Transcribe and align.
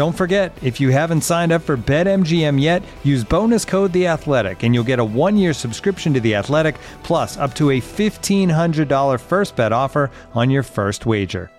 Don't 0.00 0.16
forget, 0.16 0.56
if 0.62 0.80
you 0.80 0.88
haven't 0.88 1.20
signed 1.20 1.52
up 1.52 1.60
for 1.60 1.76
BetMGM 1.76 2.58
yet, 2.58 2.82
use 3.04 3.22
bonus 3.22 3.66
code 3.66 3.92
The 3.92 4.06
Athletic, 4.06 4.62
and 4.62 4.74
you'll 4.74 4.82
get 4.82 4.98
a 4.98 5.04
one-year 5.04 5.52
subscription 5.52 6.14
to 6.14 6.20
The 6.20 6.36
Athletic, 6.36 6.76
plus 7.02 7.36
up 7.36 7.54
to 7.56 7.72
a 7.72 7.80
fifteen 7.80 8.48
hundred 8.48 8.88
dollar 8.88 9.18
first 9.18 9.56
bet 9.56 9.72
offer 9.72 10.10
on 10.32 10.48
your 10.48 10.62
first 10.62 11.04
wager. 11.04 11.50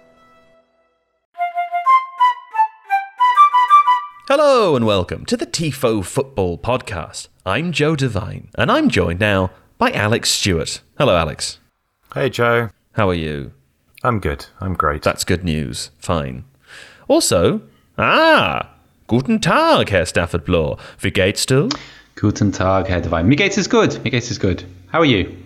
Hello 4.28 4.76
and 4.76 4.88
welcome 4.88 5.24
to 5.28 5.38
the 5.38 5.46
TIFO 5.46 6.04
Football 6.04 6.58
Podcast. 6.58 7.28
I'm 7.46 7.72
Joe 7.72 7.96
Devine, 7.96 8.50
and 8.56 8.72
I'm 8.72 8.90
joined 8.90 9.20
now 9.20 9.52
by 9.78 9.92
Alex 9.92 10.32
Stewart. 10.32 10.82
Hello, 10.98 11.16
Alex. 11.16 11.60
Hey, 12.16 12.32
Joe. 12.32 12.72
How 12.94 13.08
are 13.08 13.14
you? 13.14 13.52
I'm 14.04 14.20
good. 14.20 14.48
I'm 14.60 14.74
great. 14.74 15.04
That's 15.04 15.24
good 15.24 15.44
news. 15.44 15.92
Fine. 16.00 16.46
Also, 17.08 17.62
ah, 18.02 18.68
guten 19.08 19.40
Tag, 19.40 19.90
Herr 19.90 20.06
Stafford 20.06 20.44
Bloor. 20.44 20.78
Wie 21.00 21.12
geht's 21.12 21.46
du? 21.46 21.70
Guten 22.16 22.52
Tag, 22.52 22.88
Herr 22.88 23.02
Devine. 23.02 23.28
Me 23.28 23.36
gates 23.36 23.58
is 23.58 23.68
good. 23.68 24.04
Me 24.04 24.10
gates 24.10 24.32
is 24.32 24.40
good. 24.40 24.64
How 24.92 25.00
are 25.00 25.06
you? 25.06 25.38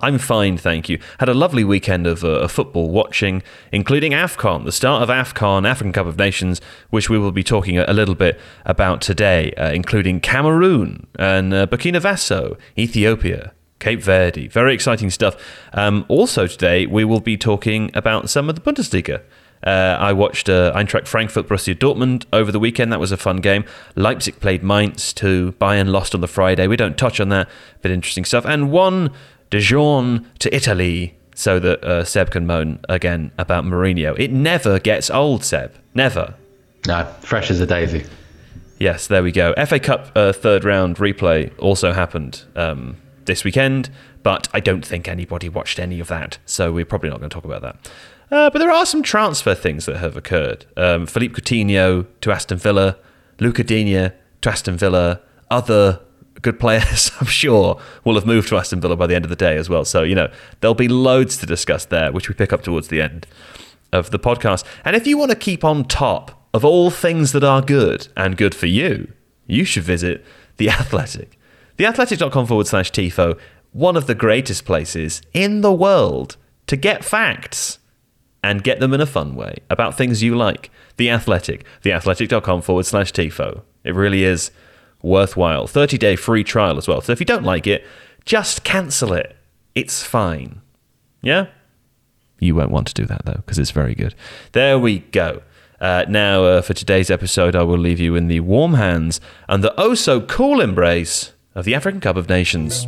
I'm 0.00 0.18
fine, 0.18 0.56
thank 0.56 0.88
you. 0.88 0.98
Had 1.18 1.28
a 1.28 1.34
lovely 1.34 1.64
weekend 1.64 2.06
of 2.06 2.24
uh, 2.24 2.46
football 2.46 2.88
watching, 2.88 3.42
including 3.72 4.12
AFCON, 4.12 4.64
the 4.64 4.72
start 4.72 5.02
of 5.02 5.08
AFCON, 5.08 5.66
African 5.66 5.92
Cup 5.92 6.06
of 6.06 6.16
Nations, 6.16 6.60
which 6.90 7.10
we 7.10 7.18
will 7.18 7.32
be 7.32 7.42
talking 7.42 7.78
a, 7.78 7.84
a 7.88 7.92
little 7.92 8.14
bit 8.14 8.38
about 8.64 9.00
today, 9.00 9.52
uh, 9.54 9.72
including 9.72 10.20
Cameroon 10.20 11.06
and 11.18 11.52
uh, 11.52 11.66
Burkina 11.66 12.00
Faso, 12.00 12.56
Ethiopia, 12.78 13.52
Cape 13.80 14.00
Verde. 14.00 14.46
Very 14.46 14.72
exciting 14.72 15.10
stuff. 15.10 15.36
Um, 15.72 16.04
also, 16.08 16.46
today, 16.46 16.86
we 16.86 17.04
will 17.04 17.20
be 17.20 17.36
talking 17.36 17.90
about 17.92 18.30
some 18.30 18.48
of 18.48 18.54
the 18.54 18.60
Bundesliga. 18.60 19.22
Uh, 19.64 19.96
I 19.98 20.12
watched 20.12 20.48
uh, 20.48 20.72
Eintracht 20.74 21.06
Frankfurt 21.06 21.48
Borussia 21.48 21.74
Dortmund 21.74 22.24
over 22.32 22.52
the 22.52 22.60
weekend. 22.60 22.92
That 22.92 23.00
was 23.00 23.12
a 23.12 23.16
fun 23.16 23.38
game. 23.38 23.64
Leipzig 23.96 24.40
played 24.40 24.62
Mainz 24.62 25.12
2. 25.12 25.52
Bayern 25.60 25.88
lost 25.88 26.14
on 26.14 26.20
the 26.20 26.28
Friday. 26.28 26.66
We 26.66 26.76
don't 26.76 26.96
touch 26.96 27.20
on 27.20 27.28
that, 27.30 27.48
but 27.82 27.90
interesting 27.90 28.24
stuff. 28.24 28.44
And 28.44 28.70
one 28.70 29.12
Dijon 29.50 30.26
to 30.38 30.54
Italy 30.54 31.16
so 31.34 31.58
that 31.60 31.84
uh, 31.84 32.04
Seb 32.04 32.30
can 32.30 32.46
moan 32.46 32.80
again 32.88 33.30
about 33.38 33.64
Mourinho. 33.64 34.18
It 34.18 34.32
never 34.32 34.78
gets 34.78 35.08
old, 35.08 35.44
Seb. 35.44 35.72
Never. 35.94 36.34
No, 36.86 37.04
fresh 37.20 37.50
as 37.50 37.60
a 37.60 37.66
daisy. 37.66 38.04
Yes, 38.78 39.06
there 39.06 39.22
we 39.22 39.32
go. 39.32 39.54
FA 39.66 39.78
Cup 39.80 40.10
uh, 40.14 40.32
third 40.32 40.64
round 40.64 40.96
replay 40.96 41.52
also 41.58 41.92
happened 41.92 42.44
um, 42.56 42.96
this 43.24 43.44
weekend, 43.44 43.90
but 44.22 44.48
I 44.52 44.60
don't 44.60 44.84
think 44.84 45.08
anybody 45.08 45.48
watched 45.48 45.78
any 45.78 46.00
of 46.00 46.08
that, 46.08 46.38
so 46.44 46.72
we're 46.72 46.84
probably 46.84 47.10
not 47.10 47.18
going 47.18 47.30
to 47.30 47.34
talk 47.34 47.44
about 47.44 47.62
that. 47.62 47.90
Uh, 48.30 48.50
but 48.50 48.58
there 48.58 48.70
are 48.70 48.84
some 48.84 49.02
transfer 49.02 49.54
things 49.54 49.86
that 49.86 49.96
have 49.96 50.16
occurred. 50.16 50.66
Um, 50.76 51.06
Philippe 51.06 51.34
Coutinho 51.34 52.06
to 52.20 52.30
Aston 52.30 52.58
Villa, 52.58 52.96
Luca 53.40 53.64
to 53.64 54.12
Aston 54.44 54.76
Villa, 54.76 55.20
other 55.50 56.00
good 56.42 56.60
players, 56.60 57.10
I'm 57.20 57.26
sure, 57.26 57.80
will 58.04 58.14
have 58.14 58.26
moved 58.26 58.48
to 58.48 58.56
Aston 58.56 58.80
Villa 58.80 58.96
by 58.96 59.06
the 59.06 59.14
end 59.14 59.24
of 59.24 59.28
the 59.30 59.36
day 59.36 59.56
as 59.56 59.68
well. 59.68 59.84
So, 59.84 60.02
you 60.02 60.14
know, 60.14 60.30
there'll 60.60 60.74
be 60.74 60.88
loads 60.88 61.36
to 61.38 61.46
discuss 61.46 61.86
there, 61.86 62.12
which 62.12 62.28
we 62.28 62.34
pick 62.34 62.52
up 62.52 62.62
towards 62.62 62.88
the 62.88 63.00
end 63.00 63.26
of 63.92 64.10
the 64.10 64.18
podcast. 64.18 64.64
And 64.84 64.94
if 64.94 65.06
you 65.06 65.16
want 65.18 65.30
to 65.30 65.36
keep 65.36 65.64
on 65.64 65.84
top 65.84 66.46
of 66.52 66.64
all 66.64 66.90
things 66.90 67.32
that 67.32 67.44
are 67.44 67.62
good 67.62 68.08
and 68.16 68.36
good 68.36 68.54
for 68.54 68.66
you, 68.66 69.12
you 69.46 69.64
should 69.64 69.84
visit 69.84 70.24
The 70.58 70.70
Athletic. 70.70 71.38
TheAthletic.com 71.78 72.46
forward 72.46 72.66
slash 72.66 72.90
TIFO, 72.92 73.38
one 73.72 73.96
of 73.96 74.06
the 74.06 74.14
greatest 74.14 74.64
places 74.64 75.22
in 75.32 75.60
the 75.60 75.72
world 75.72 76.36
to 76.66 76.76
get 76.76 77.04
facts 77.04 77.78
and 78.42 78.62
get 78.62 78.80
them 78.80 78.94
in 78.94 79.00
a 79.00 79.06
fun 79.06 79.34
way 79.34 79.58
about 79.68 79.96
things 79.96 80.22
you 80.22 80.36
like. 80.36 80.70
The 80.96 81.10
Athletic, 81.10 81.64
theathletic.com 81.82 82.62
forward 82.62 82.86
slash 82.86 83.12
TIFO. 83.12 83.62
It 83.84 83.94
really 83.94 84.24
is 84.24 84.50
worthwhile. 85.02 85.66
30 85.66 85.98
day 85.98 86.16
free 86.16 86.44
trial 86.44 86.76
as 86.76 86.88
well. 86.88 87.00
So 87.00 87.12
if 87.12 87.20
you 87.20 87.26
don't 87.26 87.44
like 87.44 87.66
it, 87.66 87.86
just 88.24 88.64
cancel 88.64 89.12
it. 89.12 89.36
It's 89.74 90.02
fine. 90.02 90.60
Yeah? 91.22 91.46
You 92.38 92.54
won't 92.54 92.70
want 92.70 92.86
to 92.88 92.94
do 92.94 93.06
that 93.06 93.24
though, 93.24 93.34
because 93.44 93.58
it's 93.58 93.70
very 93.70 93.94
good. 93.94 94.14
There 94.52 94.78
we 94.78 95.00
go. 95.00 95.42
Uh, 95.80 96.04
now, 96.08 96.44
uh, 96.44 96.62
for 96.62 96.74
today's 96.74 97.10
episode, 97.10 97.54
I 97.54 97.62
will 97.62 97.78
leave 97.78 98.00
you 98.00 98.16
in 98.16 98.26
the 98.26 98.40
warm 98.40 98.74
hands 98.74 99.20
and 99.48 99.62
the 99.62 99.74
oh 99.80 99.94
so 99.94 100.20
cool 100.20 100.60
embrace 100.60 101.32
of 101.54 101.64
the 101.64 101.74
African 101.74 102.00
Cup 102.00 102.16
of 102.16 102.28
Nations. 102.28 102.86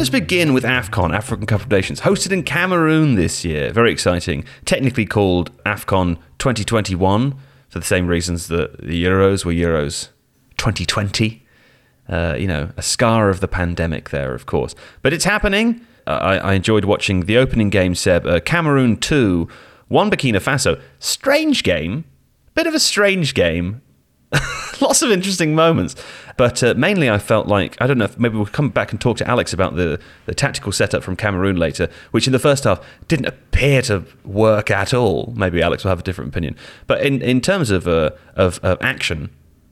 Let 0.00 0.04
us 0.04 0.18
begin 0.18 0.54
with 0.54 0.64
AFCON, 0.64 1.14
African 1.14 1.44
Cup 1.44 1.60
of 1.60 1.70
Nations, 1.70 2.00
hosted 2.00 2.32
in 2.32 2.42
Cameroon 2.42 3.16
this 3.16 3.44
year. 3.44 3.70
Very 3.70 3.92
exciting. 3.92 4.46
Technically 4.64 5.04
called 5.04 5.50
AFCON 5.64 6.16
2021 6.38 7.34
for 7.68 7.78
the 7.78 7.84
same 7.84 8.06
reasons 8.06 8.48
that 8.48 8.78
the 8.78 9.04
Euros 9.04 9.44
were 9.44 9.52
Euros 9.52 10.08
2020. 10.56 11.44
Uh, 12.08 12.34
you 12.38 12.46
know, 12.46 12.70
a 12.78 12.82
scar 12.82 13.28
of 13.28 13.40
the 13.40 13.46
pandemic 13.46 14.08
there, 14.08 14.32
of 14.32 14.46
course. 14.46 14.74
But 15.02 15.12
it's 15.12 15.24
happening. 15.26 15.82
Uh, 16.06 16.12
I, 16.12 16.36
I, 16.36 16.54
enjoyed 16.54 16.86
watching 16.86 17.26
the 17.26 17.36
opening 17.36 17.68
game, 17.68 17.94
Seb. 17.94 18.26
Uh, 18.26 18.40
Cameroon 18.40 18.96
2, 18.96 19.46
1 19.88 20.10
Burkina 20.10 20.36
Faso. 20.36 20.80
Strange 20.98 21.62
game. 21.62 22.04
Bit 22.54 22.66
of 22.66 22.72
a 22.72 22.80
strange 22.80 23.34
game. 23.34 23.82
Lots 24.80 25.02
of 25.02 25.10
interesting 25.10 25.54
moments. 25.54 25.96
But 26.36 26.62
uh, 26.62 26.74
mainly, 26.74 27.10
I 27.10 27.18
felt 27.18 27.48
like, 27.48 27.76
I 27.80 27.86
don't 27.86 27.98
know, 27.98 28.08
maybe 28.16 28.36
we'll 28.36 28.46
come 28.46 28.70
back 28.70 28.92
and 28.92 29.00
talk 29.00 29.16
to 29.18 29.28
Alex 29.28 29.52
about 29.52 29.76
the, 29.76 30.00
the 30.26 30.34
tactical 30.34 30.72
setup 30.72 31.02
from 31.02 31.16
Cameroon 31.16 31.56
later, 31.56 31.88
which 32.12 32.26
in 32.26 32.32
the 32.32 32.38
first 32.38 32.64
half 32.64 32.84
didn't 33.08 33.26
appear 33.26 33.82
to 33.82 34.04
work 34.24 34.70
at 34.70 34.94
all. 34.94 35.34
Maybe 35.36 35.62
Alex 35.62 35.84
will 35.84 35.90
have 35.90 36.00
a 36.00 36.04
different 36.04 36.30
opinion. 36.30 36.56
But 36.86 37.02
in, 37.04 37.20
in 37.22 37.40
terms 37.40 37.70
of, 37.70 37.86
uh, 37.86 38.10
of, 38.36 38.58
of 38.62 38.78
action, 38.80 39.30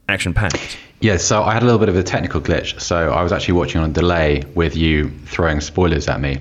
action 0.09 0.33
packed. 0.33 0.77
Yeah, 1.01 1.17
so 1.17 1.43
I 1.43 1.53
had 1.53 1.63
a 1.63 1.65
little 1.65 1.79
bit 1.79 1.89
of 1.89 1.95
a 1.95 2.03
technical 2.03 2.41
glitch. 2.41 2.79
So 2.81 3.11
I 3.11 3.23
was 3.23 3.31
actually 3.31 3.53
watching 3.53 3.81
on 3.81 3.93
delay 3.93 4.43
with 4.53 4.75
you 4.75 5.09
throwing 5.25 5.61
spoilers 5.61 6.07
at 6.07 6.19
me. 6.19 6.39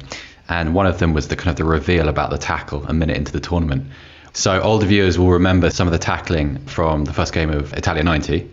And 0.49 0.75
one 0.75 0.87
of 0.87 0.99
them 0.99 1.13
was 1.13 1.29
the 1.29 1.37
kind 1.37 1.51
of 1.51 1.57
the 1.57 1.65
reveal 1.65 2.09
about 2.09 2.31
the 2.31 2.39
tackle 2.39 2.85
a 2.87 2.93
minute 2.93 3.17
into 3.17 3.33
the 3.33 3.41
tournament. 3.41 3.87
So 4.33 4.61
older 4.61 4.87
viewers 4.87 5.19
will 5.19 5.31
remember 5.31 5.71
some 5.71 5.89
of 5.89 5.93
the 5.93 5.99
tackling 5.99 6.65
from 6.67 7.05
the 7.05 7.13
first 7.13 7.33
game 7.33 7.51
of 7.51 7.73
Italia 7.73 8.03
90 8.03 8.49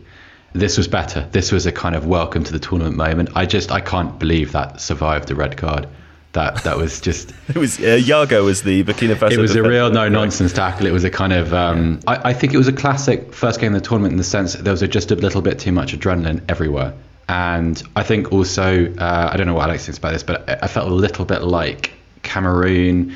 this 0.56 0.78
was 0.78 0.88
better. 0.88 1.28
This 1.32 1.52
was 1.52 1.66
a 1.66 1.72
kind 1.72 1.96
of 1.96 2.06
welcome 2.06 2.46
to 2.46 2.54
the 2.54 2.60
tournament 2.60 2.96
moment. 2.96 3.30
I 3.36 3.46
just 3.46 3.72
I 3.72 3.82
can't 3.82 4.18
believe 4.18 4.54
that 4.54 4.80
survived 4.80 5.30
a 5.30 5.36
red 5.36 5.58
card. 5.58 5.88
That 6.32 6.64
that 6.64 6.78
was 6.78 7.02
just. 7.02 7.34
it 7.50 7.58
was 7.58 7.78
uh, 7.78 8.00
Yago 8.02 8.44
was 8.44 8.64
the 8.64 8.84
Burkina 8.86 9.16
Faso. 9.16 9.34
It 9.34 9.40
was 9.40 9.56
a 9.56 9.64
real 9.64 9.92
no 9.92 10.08
nonsense 10.08 10.54
tackle. 10.54 10.88
It 10.88 10.94
was 10.94 11.04
a 11.04 11.10
kind 11.10 11.34
of. 11.34 11.54
Um, 11.54 12.00
I, 12.08 12.30
I 12.30 12.34
think 12.34 12.54
it 12.54 12.58
was 12.58 12.70
a 12.70 12.74
classic 12.74 13.34
first 13.34 13.60
game 13.60 13.76
of 13.76 13.82
the 13.82 13.88
tournament 13.88 14.14
in 14.14 14.18
the 14.18 14.24
sense 14.24 14.54
that 14.54 14.64
there 14.64 14.72
was 14.72 14.82
a, 14.82 14.88
just 14.88 15.12
a 15.12 15.16
little 15.16 15.42
bit 15.42 15.60
too 15.60 15.74
much 15.74 15.94
adrenaline 15.94 16.42
everywhere. 16.48 16.94
And 17.28 17.82
I 17.96 18.04
think 18.04 18.32
also, 18.32 18.94
uh, 18.94 19.30
I 19.34 19.36
don't 19.36 19.48
know 19.48 19.56
what 19.56 19.68
Alex 19.68 19.86
thinks 19.86 19.98
about 19.98 20.14
this, 20.14 20.24
but 20.24 20.64
I 20.64 20.68
felt 20.68 20.90
a 20.90 20.94
little 20.94 21.26
bit 21.26 21.42
like 21.42 21.92
Cameroon 22.22 23.14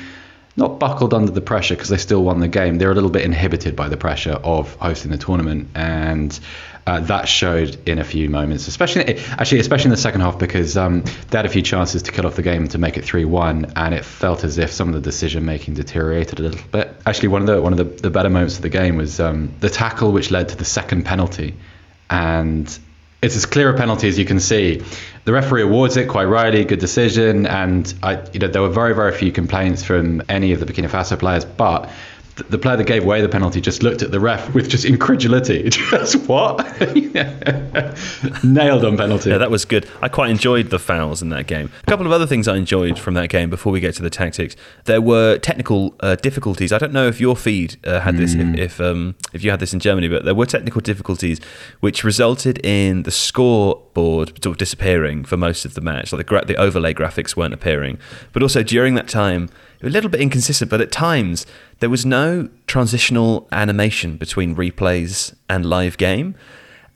not 0.56 0.78
buckled 0.78 1.14
under 1.14 1.30
the 1.30 1.40
pressure 1.40 1.74
because 1.74 1.88
they 1.88 1.96
still 1.96 2.22
won 2.22 2.40
the 2.40 2.48
game. 2.48 2.78
They're 2.78 2.90
a 2.90 2.94
little 2.94 3.10
bit 3.10 3.22
inhibited 3.22 3.76
by 3.76 3.88
the 3.88 3.96
pressure 3.96 4.32
of 4.32 4.74
hosting 4.76 5.10
the 5.10 5.18
tournament, 5.18 5.68
and 5.74 6.38
uh, 6.86 7.00
that 7.00 7.28
showed 7.28 7.76
in 7.88 7.98
a 7.98 8.04
few 8.04 8.28
moments, 8.28 8.66
especially 8.66 9.18
actually, 9.18 9.60
especially 9.60 9.86
in 9.86 9.90
the 9.90 9.96
second 9.96 10.22
half 10.22 10.38
because 10.38 10.76
um, 10.76 11.02
they 11.30 11.38
had 11.38 11.46
a 11.46 11.50
few 11.50 11.62
chances 11.62 12.02
to 12.02 12.12
kill 12.12 12.26
off 12.26 12.36
the 12.36 12.42
game 12.42 12.66
to 12.68 12.78
make 12.78 12.96
it 12.96 13.04
three-one, 13.04 13.72
and 13.76 13.94
it 13.94 14.04
felt 14.04 14.44
as 14.44 14.58
if 14.58 14.72
some 14.72 14.88
of 14.88 14.94
the 14.94 15.00
decision 15.00 15.44
making 15.44 15.74
deteriorated 15.74 16.40
a 16.40 16.42
little 16.42 16.60
bit. 16.72 16.94
Actually, 17.06 17.28
one 17.28 17.42
of 17.42 17.46
the 17.46 17.60
one 17.62 17.72
of 17.72 17.78
the, 17.78 17.84
the 17.84 18.10
better 18.10 18.30
moments 18.30 18.56
of 18.56 18.62
the 18.62 18.68
game 18.68 18.96
was 18.96 19.20
um, 19.20 19.54
the 19.60 19.70
tackle 19.70 20.12
which 20.12 20.30
led 20.30 20.48
to 20.48 20.56
the 20.56 20.64
second 20.64 21.04
penalty, 21.04 21.54
and 22.08 22.78
it's 23.22 23.36
as 23.36 23.46
clear 23.46 23.68
a 23.70 23.76
penalty 23.76 24.08
as 24.08 24.18
you 24.18 24.24
can 24.24 24.40
see. 24.40 24.82
The 25.24 25.32
referee 25.32 25.62
awards 25.62 25.96
it 25.96 26.08
quite 26.08 26.24
rightly, 26.24 26.64
good 26.64 26.78
decision, 26.80 27.46
and 27.46 27.92
I, 28.02 28.26
you 28.32 28.40
know, 28.40 28.48
there 28.48 28.62
were 28.62 28.70
very, 28.70 28.94
very 28.94 29.12
few 29.12 29.30
complaints 29.30 29.84
from 29.84 30.22
any 30.28 30.52
of 30.52 30.60
the 30.60 30.66
Burkina 30.66 30.88
Faso 30.88 31.18
players. 31.18 31.44
But 31.44 31.90
the 32.48 32.58
player 32.58 32.76
that 32.76 32.84
gave 32.84 33.04
away 33.04 33.20
the 33.20 33.28
penalty 33.28 33.60
just 33.60 33.82
looked 33.82 34.02
at 34.02 34.10
the 34.10 34.20
ref 34.20 34.54
with 34.54 34.68
just 34.68 34.84
incredulity. 34.84 35.68
Just 35.90 36.26
what? 36.28 36.58
Nailed 38.44 38.84
on 38.84 38.96
penalty. 38.96 39.30
Yeah, 39.30 39.38
that 39.38 39.50
was 39.50 39.64
good. 39.64 39.88
I 40.00 40.08
quite 40.08 40.30
enjoyed 40.30 40.70
the 40.70 40.78
fouls 40.78 41.22
in 41.22 41.28
that 41.30 41.46
game. 41.46 41.70
A 41.82 41.86
couple 41.86 42.06
of 42.06 42.12
other 42.12 42.26
things 42.26 42.48
I 42.48 42.56
enjoyed 42.56 42.98
from 42.98 43.14
that 43.14 43.28
game 43.28 43.50
before 43.50 43.72
we 43.72 43.80
get 43.80 43.94
to 43.96 44.02
the 44.02 44.10
tactics. 44.10 44.56
There 44.84 45.00
were 45.00 45.38
technical 45.38 45.94
uh, 46.00 46.16
difficulties. 46.16 46.72
I 46.72 46.78
don't 46.78 46.92
know 46.92 47.06
if 47.08 47.20
your 47.20 47.36
feed 47.36 47.76
uh, 47.84 48.00
had 48.00 48.16
this, 48.16 48.34
mm. 48.34 48.58
if 48.58 48.70
if, 48.70 48.80
um, 48.80 49.14
if 49.32 49.42
you 49.42 49.50
had 49.50 49.60
this 49.60 49.72
in 49.72 49.80
Germany, 49.80 50.08
but 50.08 50.24
there 50.24 50.34
were 50.34 50.46
technical 50.46 50.80
difficulties 50.80 51.40
which 51.80 52.04
resulted 52.04 52.64
in 52.64 53.02
the 53.02 53.10
scoreboard 53.10 54.28
sort 54.42 54.54
of 54.54 54.58
disappearing 54.58 55.24
for 55.24 55.36
most 55.36 55.64
of 55.64 55.74
the 55.74 55.80
match. 55.80 56.12
Like 56.12 56.20
the, 56.20 56.24
gra- 56.24 56.44
the 56.44 56.56
overlay 56.56 56.94
graphics 56.94 57.36
weren't 57.36 57.54
appearing, 57.54 57.98
but 58.32 58.42
also 58.42 58.62
during 58.62 58.94
that 58.94 59.08
time 59.08 59.50
a 59.82 59.88
little 59.88 60.10
bit 60.10 60.20
inconsistent, 60.20 60.70
but 60.70 60.80
at 60.80 60.92
times 60.92 61.46
there 61.78 61.90
was 61.90 62.04
no 62.04 62.48
transitional 62.66 63.48
animation 63.52 64.16
between 64.16 64.54
replays 64.54 65.34
and 65.48 65.64
live 65.64 65.96
game. 65.96 66.34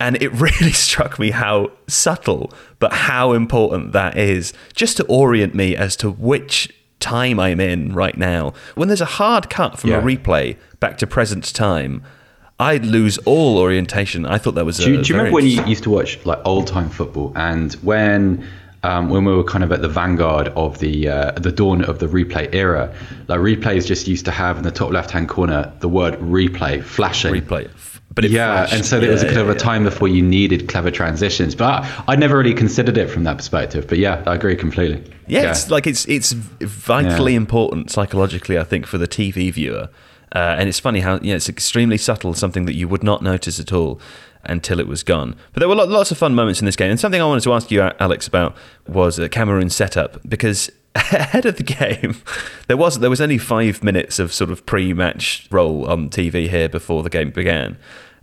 And 0.01 0.21
it 0.21 0.33
really 0.41 0.73
struck 0.73 1.19
me 1.19 1.31
how 1.31 1.71
subtle, 1.87 2.53
but 2.79 2.93
how 2.93 3.33
important 3.33 3.93
that 3.93 4.19
is, 4.19 4.53
just 4.75 4.97
to 4.99 5.05
orient 5.07 5.55
me 5.55 5.77
as 5.77 5.97
to 5.97 6.11
which 6.11 6.73
time 7.01 7.39
I'm 7.39 7.61
in 7.61 7.95
right 7.95 8.17
now. 8.17 8.55
When 8.75 8.89
there's 8.89 9.01
a 9.01 9.07
hard 9.07 9.51
cut 9.51 9.79
from 9.79 9.91
yeah. 9.91 9.99
a 9.99 10.03
replay 10.03 10.57
back 10.81 10.99
to 10.99 11.07
present 11.07 11.55
time, 11.55 12.03
I 12.59 12.77
lose 12.77 13.19
all 13.19 13.59
orientation. 13.59 14.25
I 14.27 14.39
thought 14.39 14.55
that 14.55 14.65
was. 14.65 14.79
Do 14.79 14.93
you, 14.93 15.03
do 15.03 15.13
you 15.13 15.19
remember 15.19 15.35
when 15.35 15.47
you 15.47 15.65
used 15.65 15.83
to 15.85 15.91
watch 15.91 16.25
like 16.25 16.41
old 16.45 16.67
time 16.67 16.89
football 16.89 17.33
and 17.35 17.73
when 17.75 18.47
um, 18.85 19.09
when 19.09 19.25
we 19.25 19.35
were 19.35 19.43
kind 19.43 19.65
of 19.65 19.73
at 19.73 19.81
the 19.81 19.89
vanguard 19.89 20.49
of 20.49 20.79
the 20.79 21.09
uh, 21.09 21.33
the 21.33 21.51
dawn 21.51 21.83
of 21.85 21.99
the 21.99 22.07
replay 22.07 22.55
era. 22.55 22.95
Like 23.29 23.41
replays 23.41 23.87
just 23.87 24.07
used 24.07 24.27
to 24.27 24.31
have 24.31 24.59
in 24.59 24.63
the 24.63 24.71
top 24.71 24.91
left 24.91 25.11
hand 25.11 25.29
corner 25.29 25.73
the 25.81 25.89
word 25.89 26.15
replay 26.21 26.85
flashing. 26.85 27.35
Replay. 27.35 27.71
But 28.15 28.31
yeah, 28.31 28.59
flashed. 28.59 28.75
and 28.75 28.85
so 28.85 29.01
there 29.01 29.11
was 29.11 29.23
a 29.23 29.27
kind 29.27 29.39
yeah, 29.39 29.43
of 29.43 29.49
a 29.49 29.53
yeah. 29.55 29.59
time 29.59 29.85
before 29.85 30.07
you 30.07 30.23
needed 30.23 30.69
clever 30.69 30.91
transitions. 30.91 31.55
But 31.55 31.83
I, 31.83 32.05
I, 32.09 32.17
never 32.17 32.37
really 32.37 32.55
considered 32.55 32.97
it 32.97 33.11
from 33.11 33.25
that 33.25 33.39
perspective. 33.39 33.89
But 33.89 33.99
yeah, 33.99 34.23
I 34.27 34.35
agree 34.35 34.55
completely. 34.55 35.03
Yeah, 35.27 35.43
yeah. 35.43 35.51
it's 35.51 35.71
like 35.71 35.87
it's 35.87 36.07
it's 36.07 36.33
vitally 36.33 37.35
important 37.35 37.91
psychologically, 37.91 38.59
I 38.59 38.65
think, 38.65 38.87
for 38.87 38.99
the 38.99 39.09
TV 39.09 39.51
viewer. 39.53 39.89
Uh, 40.33 40.57
and 40.59 40.69
it's 40.69 40.81
funny 40.81 41.01
how 41.01 41.19
yeah, 41.23 41.37
it's 41.37 41.49
extremely 41.49 41.97
subtle, 41.97 42.35
something 42.35 42.67
that 42.67 42.75
you 42.75 42.87
would 42.87 43.03
not 43.03 43.23
notice 43.23 43.59
at 43.59 43.73
all 43.73 44.01
until 44.47 44.81
it 44.81 44.87
was 44.87 45.03
gone. 45.03 45.37
But 45.53 45.61
there 45.61 45.69
were 45.69 45.75
lots 45.75 46.11
of 46.11 46.19
fun 46.19 46.35
moments 46.35 46.61
in 46.61 46.67
this 46.67 46.77
game. 46.77 46.91
And 46.91 47.01
something 47.01 47.21
I 47.21 47.27
wanted 47.27 47.45
to 47.45 47.53
ask 47.53 47.71
you, 47.71 47.83
Alex, 48.01 48.27
about 48.27 48.57
was 48.87 49.21
Cameroon's 49.31 49.75
setup 49.75 50.19
because 50.29 50.71
ahead 50.95 51.47
of 51.47 51.57
the 51.57 51.63
game, 51.63 52.17
there 52.69 52.77
was 52.77 53.01
there 53.01 53.11
was 53.11 53.21
only 53.21 53.39
five 53.39 53.83
minutes 53.83 54.19
of 54.19 54.33
sort 54.33 54.51
of 54.51 54.65
pre-match 54.67 55.49
roll 55.51 55.87
on 55.87 56.09
TV 56.09 56.49
here 56.49 56.69
before 56.69 57.03
the 57.03 57.11
game 57.11 57.31
began, 57.31 57.77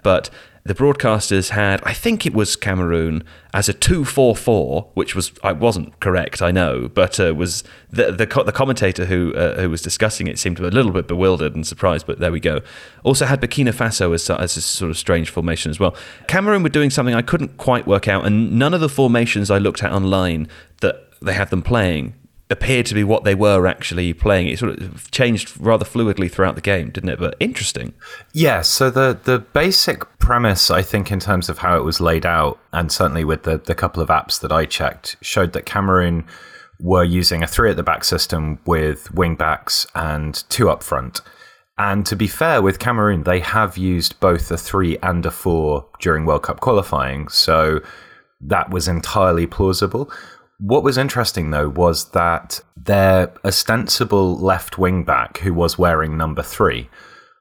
but 0.04 0.30
the 0.64 0.76
broadcasters 0.76 1.50
had, 1.50 1.82
I 1.84 1.94
think 1.94 2.26
it 2.26 2.34
was 2.34 2.56
Cameroon, 2.56 3.24
as 3.54 3.68
a 3.68 3.74
two-four-four, 3.74 4.92
which 4.94 5.16
was 5.16 5.32
I 5.44 5.52
wasn't 5.54 6.00
correct, 6.00 6.42
I 6.42 6.52
know, 6.52 6.88
but 6.88 7.20
uh, 7.20 7.34
was 7.36 7.64
the, 7.90 8.12
the 8.12 8.26
the 8.44 8.52
commentator 8.52 9.06
who 9.06 9.34
uh, 9.34 9.60
who 9.60 9.70
was 9.70 9.82
discussing 9.82 10.28
it 10.28 10.38
seemed 10.38 10.60
a 10.60 10.64
little 10.70 10.92
bit 10.92 11.08
bewildered 11.08 11.56
and 11.56 11.66
surprised, 11.66 12.06
but 12.06 12.20
there 12.20 12.32
we 12.32 12.40
go. 12.40 12.62
Also 13.04 13.26
had 13.26 13.42
Burkina 13.42 13.74
Faso 13.74 14.14
as, 14.14 14.30
as 14.30 14.56
a 14.56 14.62
sort 14.62 14.92
of 14.92 14.98
strange 14.98 15.30
formation 15.30 15.70
as 15.72 15.80
well. 15.80 15.96
Cameroon 16.28 16.64
were 16.64 16.70
doing 16.70 16.90
something 16.90 17.16
I 17.16 17.24
couldn't 17.24 17.58
quite 17.58 17.88
work 17.88 18.08
out, 18.08 18.26
and 18.26 18.54
none 18.54 18.74
of 18.74 18.82
the 18.82 18.90
formations 18.90 19.50
I 19.50 19.58
looked 19.58 19.84
at 19.84 19.92
online 19.92 20.48
that 20.82 21.08
they 21.22 21.34
had 21.34 21.50
them 21.50 21.62
playing 21.62 22.14
appeared 22.52 22.86
to 22.88 22.94
be 22.94 23.04
what 23.04 23.24
they 23.24 23.36
were 23.36 23.66
actually 23.66 24.14
playing. 24.14 24.48
It 24.48 24.60
sort 24.60 24.80
of 24.80 25.10
changed 25.12 25.60
rather 25.60 25.86
fluidly 25.86 26.30
throughout 26.30 26.56
the 26.56 26.62
game, 26.62 26.90
didn't 26.90 27.10
it? 27.10 27.20
But 27.20 27.36
interesting. 27.40 27.94
Yeah. 28.34 28.62
So 28.62 28.90
the 28.90 29.20
the 29.24 29.40
basic 29.40 30.06
premise, 30.20 30.70
I 30.70 30.82
think, 30.82 31.12
in 31.12 31.20
terms 31.20 31.50
of 31.50 31.60
how 31.60 31.78
it 31.78 31.84
was 31.84 32.00
laid 32.00 32.26
out, 32.26 32.60
and 32.74 32.92
certainly 32.92 33.24
with 33.24 33.44
the 33.44 33.58
the 33.58 33.76
couple 33.76 34.04
of 34.04 34.10
apps 34.10 34.40
that 34.42 34.52
I 34.52 34.66
checked, 34.66 35.18
showed 35.22 35.54
that 35.54 35.66
Cameroon 35.66 36.26
were 36.80 37.04
using 37.04 37.44
a 37.44 37.48
three 37.48 37.70
at 37.70 37.78
the 37.78 37.84
back 37.84 38.04
system 38.04 38.60
with 38.66 39.14
wing 39.14 39.36
backs 39.36 39.86
and 39.96 40.44
two 40.50 40.70
up 40.70 40.84
front. 40.84 41.22
And 41.78 42.06
to 42.08 42.16
be 42.16 42.28
fair 42.28 42.62
with 42.62 42.80
Cameroon, 42.80 43.24
they 43.24 43.40
have 43.40 43.78
used 43.78 44.20
both 44.20 44.52
a 44.52 44.58
three 44.58 44.98
and 45.02 45.26
a 45.26 45.32
four 45.32 45.88
during 46.00 46.26
World 46.26 46.44
Cup 46.44 46.60
qualifying. 46.60 47.28
So 47.30 47.80
that 48.42 48.70
was 48.70 48.88
entirely 48.88 49.48
plausible. 49.48 50.12
What 50.64 50.84
was 50.84 50.96
interesting 50.96 51.50
though 51.50 51.70
was 51.70 52.12
that 52.12 52.62
their 52.78 53.34
ostensible 53.44 54.38
left 54.38 54.78
wing 54.78 55.04
back, 55.04 55.40
who 55.40 55.56
was 55.56 55.80
wearing 55.80 56.16
number 56.16 56.44
three, 56.44 56.88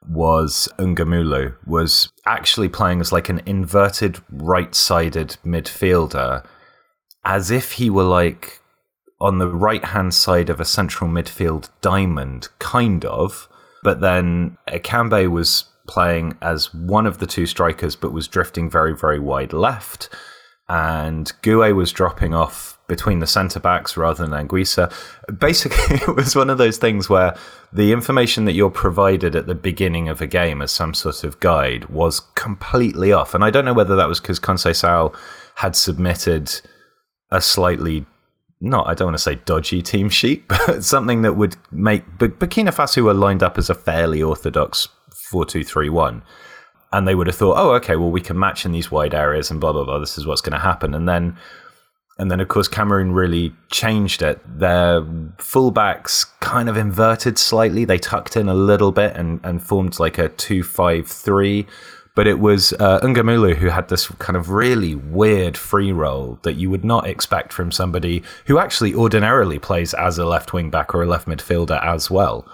was 0.08 0.70
Ngamaleu, 0.78 1.54
was 1.66 2.10
actually 2.24 2.70
playing 2.70 3.00
as 3.02 3.12
like 3.12 3.28
an 3.28 3.42
inverted 3.44 4.22
right 4.30 4.74
sided 4.74 5.36
midfielder, 5.44 6.46
as 7.22 7.50
if 7.50 7.72
he 7.72 7.90
were 7.90 8.04
like 8.04 8.60
on 9.20 9.36
the 9.36 9.48
right 9.48 9.84
hand 9.84 10.14
side 10.14 10.48
of 10.48 10.58
a 10.58 10.64
central 10.64 11.10
midfield 11.10 11.68
diamond, 11.82 12.48
kind 12.58 13.04
of. 13.04 13.48
But 13.82 14.00
then 14.00 14.56
Ekambi 14.66 15.30
was 15.30 15.64
playing 15.86 16.38
as 16.40 16.72
one 16.72 17.06
of 17.06 17.18
the 17.18 17.26
two 17.26 17.44
strikers, 17.44 17.96
but 17.96 18.14
was 18.14 18.28
drifting 18.28 18.70
very, 18.70 18.96
very 18.96 19.20
wide 19.20 19.52
left. 19.52 20.08
And 20.70 21.30
Gue 21.42 21.74
was 21.74 21.92
dropping 21.92 22.32
off 22.32 22.78
between 22.90 23.20
the 23.20 23.26
centre 23.26 23.60
backs 23.60 23.96
rather 23.96 24.26
than 24.26 24.48
Anguissa. 24.48 24.92
Basically, 25.38 25.96
it 26.08 26.16
was 26.16 26.34
one 26.34 26.50
of 26.50 26.58
those 26.58 26.76
things 26.76 27.08
where 27.08 27.36
the 27.72 27.92
information 27.92 28.46
that 28.46 28.52
you're 28.52 28.68
provided 28.68 29.36
at 29.36 29.46
the 29.46 29.54
beginning 29.54 30.08
of 30.08 30.20
a 30.20 30.26
game 30.26 30.60
as 30.60 30.72
some 30.72 30.92
sort 30.92 31.22
of 31.22 31.38
guide 31.38 31.84
was 31.84 32.18
completely 32.34 33.12
off. 33.12 33.32
And 33.32 33.44
I 33.44 33.50
don't 33.50 33.64
know 33.64 33.72
whether 33.72 33.94
that 33.94 34.08
was 34.08 34.20
because 34.20 34.40
Conceição 34.40 35.16
had 35.54 35.76
submitted 35.76 36.60
a 37.30 37.40
slightly 37.40 38.04
not 38.62 38.88
I 38.88 38.92
don't 38.92 39.06
want 39.06 39.16
to 39.16 39.22
say 39.22 39.36
dodgy 39.36 39.80
team 39.82 40.10
sheet, 40.10 40.46
but 40.48 40.84
something 40.84 41.22
that 41.22 41.36
would 41.36 41.56
make 41.70 42.04
Burkina 42.18 42.74
Faso 42.74 43.04
were 43.04 43.14
lined 43.14 43.42
up 43.42 43.56
as 43.56 43.70
a 43.70 43.74
fairly 43.74 44.20
orthodox 44.20 44.88
four 45.30 45.46
two 45.46 45.62
three 45.62 45.88
one. 45.88 46.22
And 46.92 47.06
they 47.06 47.14
would 47.14 47.28
have 47.28 47.36
thought, 47.36 47.56
oh, 47.56 47.70
okay, 47.74 47.94
well, 47.94 48.10
we 48.10 48.20
can 48.20 48.36
match 48.36 48.66
in 48.66 48.72
these 48.72 48.90
wide 48.90 49.14
areas 49.14 49.48
and 49.48 49.60
blah, 49.60 49.72
blah, 49.72 49.84
blah. 49.84 50.00
This 50.00 50.18
is 50.18 50.26
what's 50.26 50.40
going 50.40 50.54
to 50.54 50.58
happen. 50.58 50.92
And 50.92 51.08
then 51.08 51.36
and 52.20 52.30
then, 52.30 52.38
of 52.38 52.48
course, 52.48 52.68
Cameroon 52.68 53.12
really 53.12 53.54
changed 53.70 54.20
it. 54.20 54.40
Their 54.46 55.00
fullbacks 55.38 56.26
kind 56.40 56.68
of 56.68 56.76
inverted 56.76 57.38
slightly. 57.38 57.86
They 57.86 57.96
tucked 57.96 58.36
in 58.36 58.46
a 58.46 58.54
little 58.54 58.92
bit 58.92 59.16
and, 59.16 59.40
and 59.42 59.62
formed 59.62 59.98
like 59.98 60.18
a 60.18 60.28
2 60.28 60.62
5 60.62 61.08
3. 61.08 61.66
But 62.14 62.26
it 62.26 62.38
was 62.38 62.74
uh, 62.74 63.00
Ngamaleu 63.00 63.56
who 63.56 63.70
had 63.70 63.88
this 63.88 64.08
kind 64.18 64.36
of 64.36 64.50
really 64.50 64.94
weird 64.94 65.56
free 65.56 65.92
role 65.92 66.38
that 66.42 66.56
you 66.56 66.68
would 66.68 66.84
not 66.84 67.06
expect 67.06 67.54
from 67.54 67.72
somebody 67.72 68.22
who 68.44 68.58
actually 68.58 68.92
ordinarily 68.92 69.58
plays 69.58 69.94
as 69.94 70.18
a 70.18 70.26
left 70.26 70.52
wing 70.52 70.68
back 70.68 70.94
or 70.94 71.02
a 71.02 71.06
left 71.06 71.26
midfielder 71.26 71.82
as 71.82 72.10
well. 72.10 72.46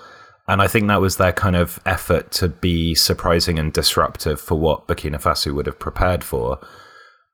And 0.47 0.63
I 0.63 0.69
think 0.69 0.87
that 0.87 1.01
was 1.01 1.17
their 1.17 1.33
kind 1.33 1.57
of 1.57 1.81
effort 1.85 2.31
to 2.33 2.49
be 2.49 2.95
surprising 2.95 3.59
and 3.59 3.73
disruptive 3.73 4.41
for 4.41 4.55
what 4.55 4.87
Burkina 4.87 5.21
Faso 5.21 5.53
would 5.53 5.67
have 5.67 5.81
prepared 5.81 6.23
for. 6.23 6.61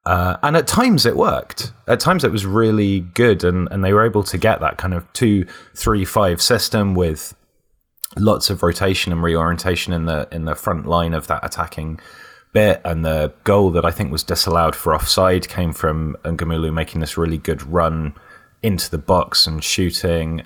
Uh, 0.04 0.36
and 0.42 0.56
at 0.56 0.66
times 0.66 1.06
it 1.06 1.16
worked. 1.16 1.72
At 1.86 2.00
times 2.00 2.24
it 2.24 2.32
was 2.32 2.44
really 2.44 3.00
good, 3.00 3.44
and, 3.44 3.68
and 3.70 3.84
they 3.84 3.92
were 3.92 4.04
able 4.04 4.24
to 4.24 4.38
get 4.38 4.60
that 4.60 4.76
kind 4.76 4.94
of 4.94 5.10
two, 5.12 5.46
three, 5.74 6.04
five 6.04 6.42
system 6.42 6.94
with 6.94 7.34
lots 8.18 8.50
of 8.50 8.62
rotation 8.62 9.12
and 9.12 9.22
reorientation 9.22 9.92
in 9.92 10.04
the 10.06 10.28
in 10.32 10.44
the 10.44 10.54
front 10.54 10.86
line 10.86 11.14
of 11.14 11.28
that 11.28 11.44
attacking 11.44 12.00
bit. 12.52 12.80
And 12.84 13.04
the 13.04 13.32
goal 13.44 13.70
that 13.70 13.84
I 13.84 13.90
think 13.90 14.10
was 14.10 14.22
disallowed 14.24 14.74
for 14.74 14.94
offside 14.94 15.48
came 15.48 15.72
from 15.72 16.16
Ngamaleu 16.24 16.72
making 16.72 17.00
this 17.00 17.16
really 17.16 17.38
good 17.38 17.62
run 17.62 18.14
into 18.62 18.90
the 18.90 18.98
box 18.98 19.46
and 19.46 19.62
shooting. 19.62 20.42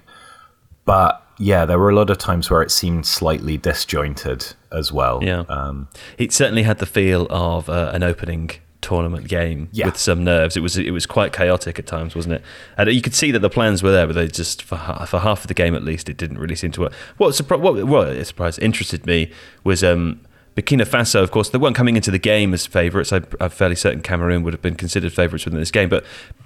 But 0.85 1.23
yeah, 1.39 1.65
there 1.65 1.79
were 1.79 1.91
a 1.91 1.95
lot 1.95 2.11
of 2.11 2.19
times 2.19 2.51
where 2.51 2.63
it 2.63 2.71
seemed 2.71 3.07
slightly 3.07 3.57
disjointed 3.57 4.55
as 4.71 4.93
well. 4.93 5.23
Yeah, 5.23 5.45
um, 5.49 5.89
it 6.19 6.33
certainly 6.33 6.63
had 6.63 6.79
the 6.79 6.87
feel 6.87 7.27
of 7.31 7.69
uh, 7.69 7.91
an 7.93 8.03
opening 8.03 8.51
tournament 8.83 9.29
game 9.29 9.69
Yeah. 9.73 9.87
with 9.87 9.97
some 9.97 10.23
nerves. 10.25 10.57
It 10.57 10.61
was 10.61 10.77
it 10.77 10.91
was 10.93 11.07
quite 11.07 11.33
chaotic 11.33 11.79
at 11.79 11.87
times, 11.87 12.15
wasn't 12.15 12.35
it? 12.37 12.43
And 12.77 12.91
you 12.93 13.03
could 13.03 13.15
see 13.15 13.31
that 13.33 13.41
the 13.41 13.51
plans 13.51 13.83
were 13.83 13.91
there, 13.93 14.07
but 14.07 14.15
they 14.15 14.29
just 14.29 14.63
for 14.63 14.77
for 15.07 15.21
half 15.21 15.43
of 15.43 15.49
the 15.49 15.55
game 15.55 15.75
at 15.75 15.83
least, 15.83 16.09
it 16.09 16.17
didn't 16.17 16.39
really 16.39 16.57
seem 16.57 16.73
to 16.73 16.83
work. 16.83 16.93
What 17.17 17.35
surprised, 17.35 17.63
what, 17.63 17.85
what 17.85 18.27
surprised, 18.27 18.59
interested 18.61 19.07
me 19.07 19.31
was 19.65 19.83
um, 19.83 20.21
Burkina 20.57 20.87
Faso. 20.87 21.23
Of 21.23 21.31
course, 21.31 21.51
they 21.51 21.59
weren't 21.59 21.77
coming 21.77 21.97
into 21.97 22.11
the 22.11 22.19
game 22.19 22.55
as 22.55 22.65
favourites. 22.67 23.13
I, 23.13 23.21
I'm 23.41 23.51
fairly 23.51 23.77
certain 23.77 24.01
Cameroon 24.03 24.43
would 24.43 24.55
have 24.55 24.63
been 24.63 24.75
considered 24.75 25.13
favourites 25.13 25.45
within 25.45 25.61
this 25.61 25.71
game, 25.71 25.89
but 25.91 26.05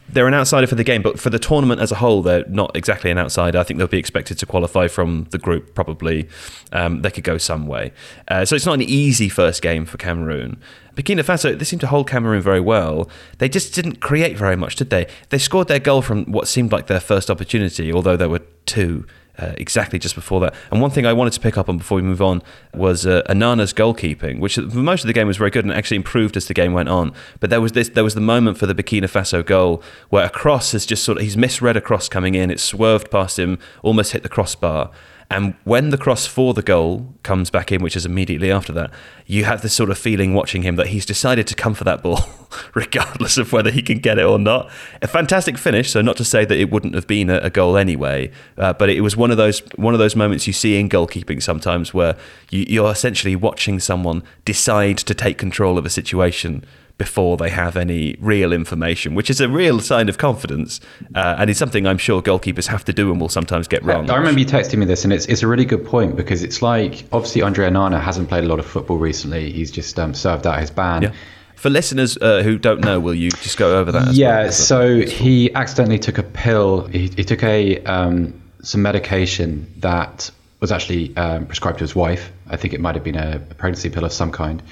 they're 0.09 0.27
an 0.27 0.35
outsider 0.35 0.67
for 0.67 0.75
the 0.75 0.83
game. 0.83 1.03
But 1.03 1.21
for 1.21 1.31
the 1.31 1.39
tournament 1.39 1.81
as 1.81 1.93
a 1.93 1.97
whole, 1.97 2.21
they're 2.21 2.45
not 2.49 2.75
exactly 2.77 3.13
an 3.13 3.19
outsider. 3.19 3.59
I 3.59 3.63
think 3.63 3.79
they'll 3.79 3.87
be 3.87 3.99
expected 3.99 4.37
to 4.39 4.47
qualify 4.47 4.89
from 4.89 5.29
the 5.31 5.39
group. 5.39 5.75
Probably 5.77 6.29
um, 6.73 7.03
they 7.03 7.11
could 7.13 7.23
go 7.23 7.39
some 7.39 7.69
way. 7.69 7.93
Uh, 8.27 8.45
so 8.45 8.57
it's 8.57 8.67
not 8.67 8.75
an 8.75 8.83
easy 8.83 9.29
first 9.29 9.63
game 9.63 9.85
for 9.87 9.97
Cameroon. 9.99 10.61
Burkina 10.95 11.23
Faso, 11.23 11.59
they 11.59 11.65
seemed 11.65 11.81
to 11.81 11.87
hold 11.87 12.09
Cameroon 12.09 12.43
very 12.43 12.61
well. 12.61 13.09
They 13.39 13.49
just 13.49 13.75
didn't 13.75 14.01
create 14.01 14.37
very 14.37 14.57
much, 14.57 14.77
did 14.77 14.91
they? 14.91 15.07
They 15.31 15.39
scored 15.39 15.69
their 15.69 15.79
goal 15.79 16.03
from 16.03 16.25
what 16.27 16.49
seemed 16.49 16.73
like 16.73 16.87
their 16.87 17.01
first 17.01 17.31
opportunity, 17.31 17.93
although 17.93 18.17
there 18.17 18.29
were 18.29 18.43
two 18.67 19.07
uh, 19.41 19.55
exactly 19.57 19.99
just 19.99 20.15
before 20.15 20.41
that. 20.41 20.55
And 20.71 20.81
one 20.81 20.91
thing 20.91 21.07
I 21.07 21.13
wanted 21.13 21.33
to 21.33 21.41
pick 21.41 21.57
up 21.57 21.69
on 21.69 21.79
before 21.79 21.97
we 21.97 22.03
move 22.03 22.21
on 22.21 22.43
was 22.75 23.07
uh, 23.07 23.23
Onana's 23.29 23.73
goalkeeping, 23.73 24.39
which 24.39 24.57
for 24.57 24.61
most 24.63 25.03
of 25.03 25.07
the 25.07 25.13
game 25.13 25.27
was 25.27 25.39
very 25.39 25.51
good 25.51 25.65
and 25.65 25.73
actually 25.73 25.97
improved 25.97 26.37
as 26.37 26.47
the 26.47 26.55
game 26.55 26.73
went 26.73 26.89
on. 26.89 27.13
But 27.41 27.51
there 27.51 27.61
was 27.61 27.73
this, 27.73 27.89
there 27.89 28.05
was 28.05 28.15
the 28.15 28.21
moment 28.21 28.59
for 28.59 28.67
the 28.67 28.75
Burkina 28.75 29.05
Faso 29.05 29.45
goal 29.45 29.83
where 30.11 30.27
a 30.27 30.31
cross 30.31 30.73
has 30.73 30.85
just 30.85 31.05
sort 31.05 31.19
of 31.19 31.25
he's 31.25 31.37
misread 31.37 31.77
a 31.77 31.81
cross 31.81 32.09
coming 32.09 32.35
in, 32.35 32.51
it 32.51 32.61
swerved 32.61 33.11
past 33.11 33.39
him, 33.39 33.59
almost 33.83 34.13
hit 34.13 34.23
the 34.23 34.29
crossbar. 34.29 34.91
And 35.31 35.55
when 35.63 35.91
the 35.91 35.97
cross 35.97 36.27
for 36.27 36.55
the 36.55 36.63
goal 36.63 37.15
comes 37.23 37.51
back 37.51 37.71
in, 37.71 37.83
which 37.83 37.95
is 37.95 38.05
immediately 38.05 38.51
after 38.51 38.73
that, 38.73 38.91
you 39.27 39.45
have 39.45 39.63
this 39.63 39.73
sort 39.73 39.89
of 39.89 39.97
feeling 39.97 40.35
watching 40.35 40.63
him 40.63 40.75
that 40.75 40.89
he's 40.89 41.07
decided 41.07 41.47
to 41.47 41.55
come 41.55 41.73
for 41.73 41.85
that 41.85 42.03
ball, 42.03 42.25
regardless 42.75 43.39
of 43.39 43.53
whether 43.53 43.71
he 43.71 43.81
can 43.81 44.01
get 44.01 44.19
it 44.19 44.25
or 44.25 44.41
not. 44.41 44.69
A 45.03 45.07
fantastic 45.07 45.57
finish. 45.57 45.91
So 45.91 46.01
not 46.03 46.17
to 46.17 46.25
say 46.25 46.45
that 46.45 46.59
it 46.59 46.73
wouldn't 46.73 46.97
have 46.97 47.07
been 47.07 47.31
a, 47.31 47.49
goal 47.49 47.77
anyway, 47.77 48.33
uh, 48.59 48.73
but 48.73 48.91
it 48.91 49.03
was 49.03 49.17
one 49.17 49.31
of 49.31 49.37
those 49.37 49.61
one 49.77 49.95
of 49.95 49.99
those 49.99 50.17
moments 50.17 50.49
you 50.49 50.53
see 50.53 50.79
in 50.79 50.89
goalkeeping 50.89 51.41
sometimes 51.43 51.95
where 51.95 52.17
you, 52.51 52.65
you're 52.69 52.91
essentially 52.91 53.37
watching 53.37 53.79
someone 53.79 54.25
decide 54.45 54.99
to 54.99 55.15
take 55.15 55.39
control 55.39 55.79
of 55.79 55.87
a 55.87 55.91
situation 55.91 56.65
before 57.01 57.39
they 57.39 57.49
have 57.49 57.79
any 57.79 58.15
real 58.21 58.53
information, 58.53 59.15
which 59.15 59.31
is 59.31 59.41
a 59.41 59.49
real 59.49 59.81
sign 59.81 60.11
of 60.11 60.19
confidence, 60.19 60.83
uh, 61.15 61.37
and 61.39 61.49
it's 61.49 61.59
something 61.59 61.87
I'm 61.87 61.97
sure 61.97 62.21
goalkeepers 62.21 62.67
have 62.67 62.85
to 62.85 62.93
do 62.93 63.11
and 63.11 63.19
will 63.19 63.31
sometimes 63.31 63.69
get 63.69 63.83
wrong. 63.83 64.11
I 64.11 64.17
remember 64.17 64.39
you 64.39 64.45
texting 64.45 64.77
me 64.77 64.85
this, 64.85 65.03
and 65.05 65.11
it's 65.11 65.25
it's 65.25 65.43
a 65.43 65.47
really 65.47 65.65
good 65.65 65.87
point 65.87 66.15
because 66.15 66.43
it's 66.43 66.61
like 66.61 67.05
obviously 67.11 67.41
Andre 67.41 67.71
Onana 67.71 67.99
hasn't 67.99 68.29
played 68.29 68.45
a 68.45 68.47
lot 68.47 68.59
of 68.59 68.67
football 68.67 68.99
recently. 68.99 69.51
He's 69.51 69.71
just 69.71 69.99
um, 69.99 70.13
served 70.13 70.47
out 70.47 70.61
his 70.61 70.71
ban. 70.71 71.01
Yeah. 71.01 71.13
For 71.55 71.71
listeners 71.71 72.19
uh, 72.19 72.43
who 72.43 72.59
don't 72.59 72.83
know, 72.83 73.01
will 73.01 73.15
you 73.15 73.31
just 73.31 73.57
go 73.57 73.79
over 73.79 73.93
that? 73.93 74.09
As 74.09 74.19
yeah, 74.19 74.43
well? 74.43 74.53
so 74.53 75.01
he 75.01 75.55
accidentally 75.55 75.99
took 75.99 76.19
a 76.19 76.23
pill. 76.23 76.87
He, 76.89 77.09
he 77.09 77.25
took 77.25 77.43
a 77.43 77.83
um, 77.85 78.43
some 78.63 78.83
medication 78.83 79.73
that 79.79 80.31
was 80.61 80.71
actually 80.71 81.17
um, 81.17 81.47
prescribed 81.47 81.79
to 81.79 81.85
his 81.85 81.95
wife. 81.95 82.31
I 82.47 82.59
think 82.59 82.75
it 82.75 82.81
might 82.81 82.95
have 82.95 83.05
been 83.05 83.17
a 83.17 83.39
pregnancy 83.57 83.89
pill 83.89 84.05
of 84.05 84.13
some 84.13 84.33
kind. 84.33 84.63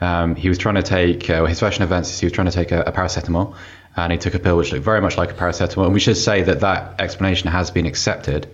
Um, 0.00 0.34
he 0.34 0.48
was 0.48 0.58
trying 0.58 0.74
to 0.76 0.82
take 0.82 1.28
uh, 1.30 1.44
his 1.46 1.60
version 1.60 1.82
events. 1.82 2.10
is 2.10 2.20
He 2.20 2.26
was 2.26 2.32
trying 2.32 2.46
to 2.46 2.52
take 2.52 2.72
a, 2.72 2.82
a 2.82 2.92
paracetamol, 2.92 3.54
and 3.96 4.12
he 4.12 4.18
took 4.18 4.34
a 4.34 4.38
pill 4.38 4.56
which 4.56 4.72
looked 4.72 4.84
very 4.84 5.00
much 5.00 5.16
like 5.16 5.30
a 5.30 5.34
paracetamol. 5.34 5.84
And 5.84 5.94
we 5.94 6.00
should 6.00 6.16
say 6.16 6.42
that 6.42 6.60
that 6.60 7.00
explanation 7.00 7.50
has 7.50 7.70
been 7.70 7.86
accepted, 7.86 8.46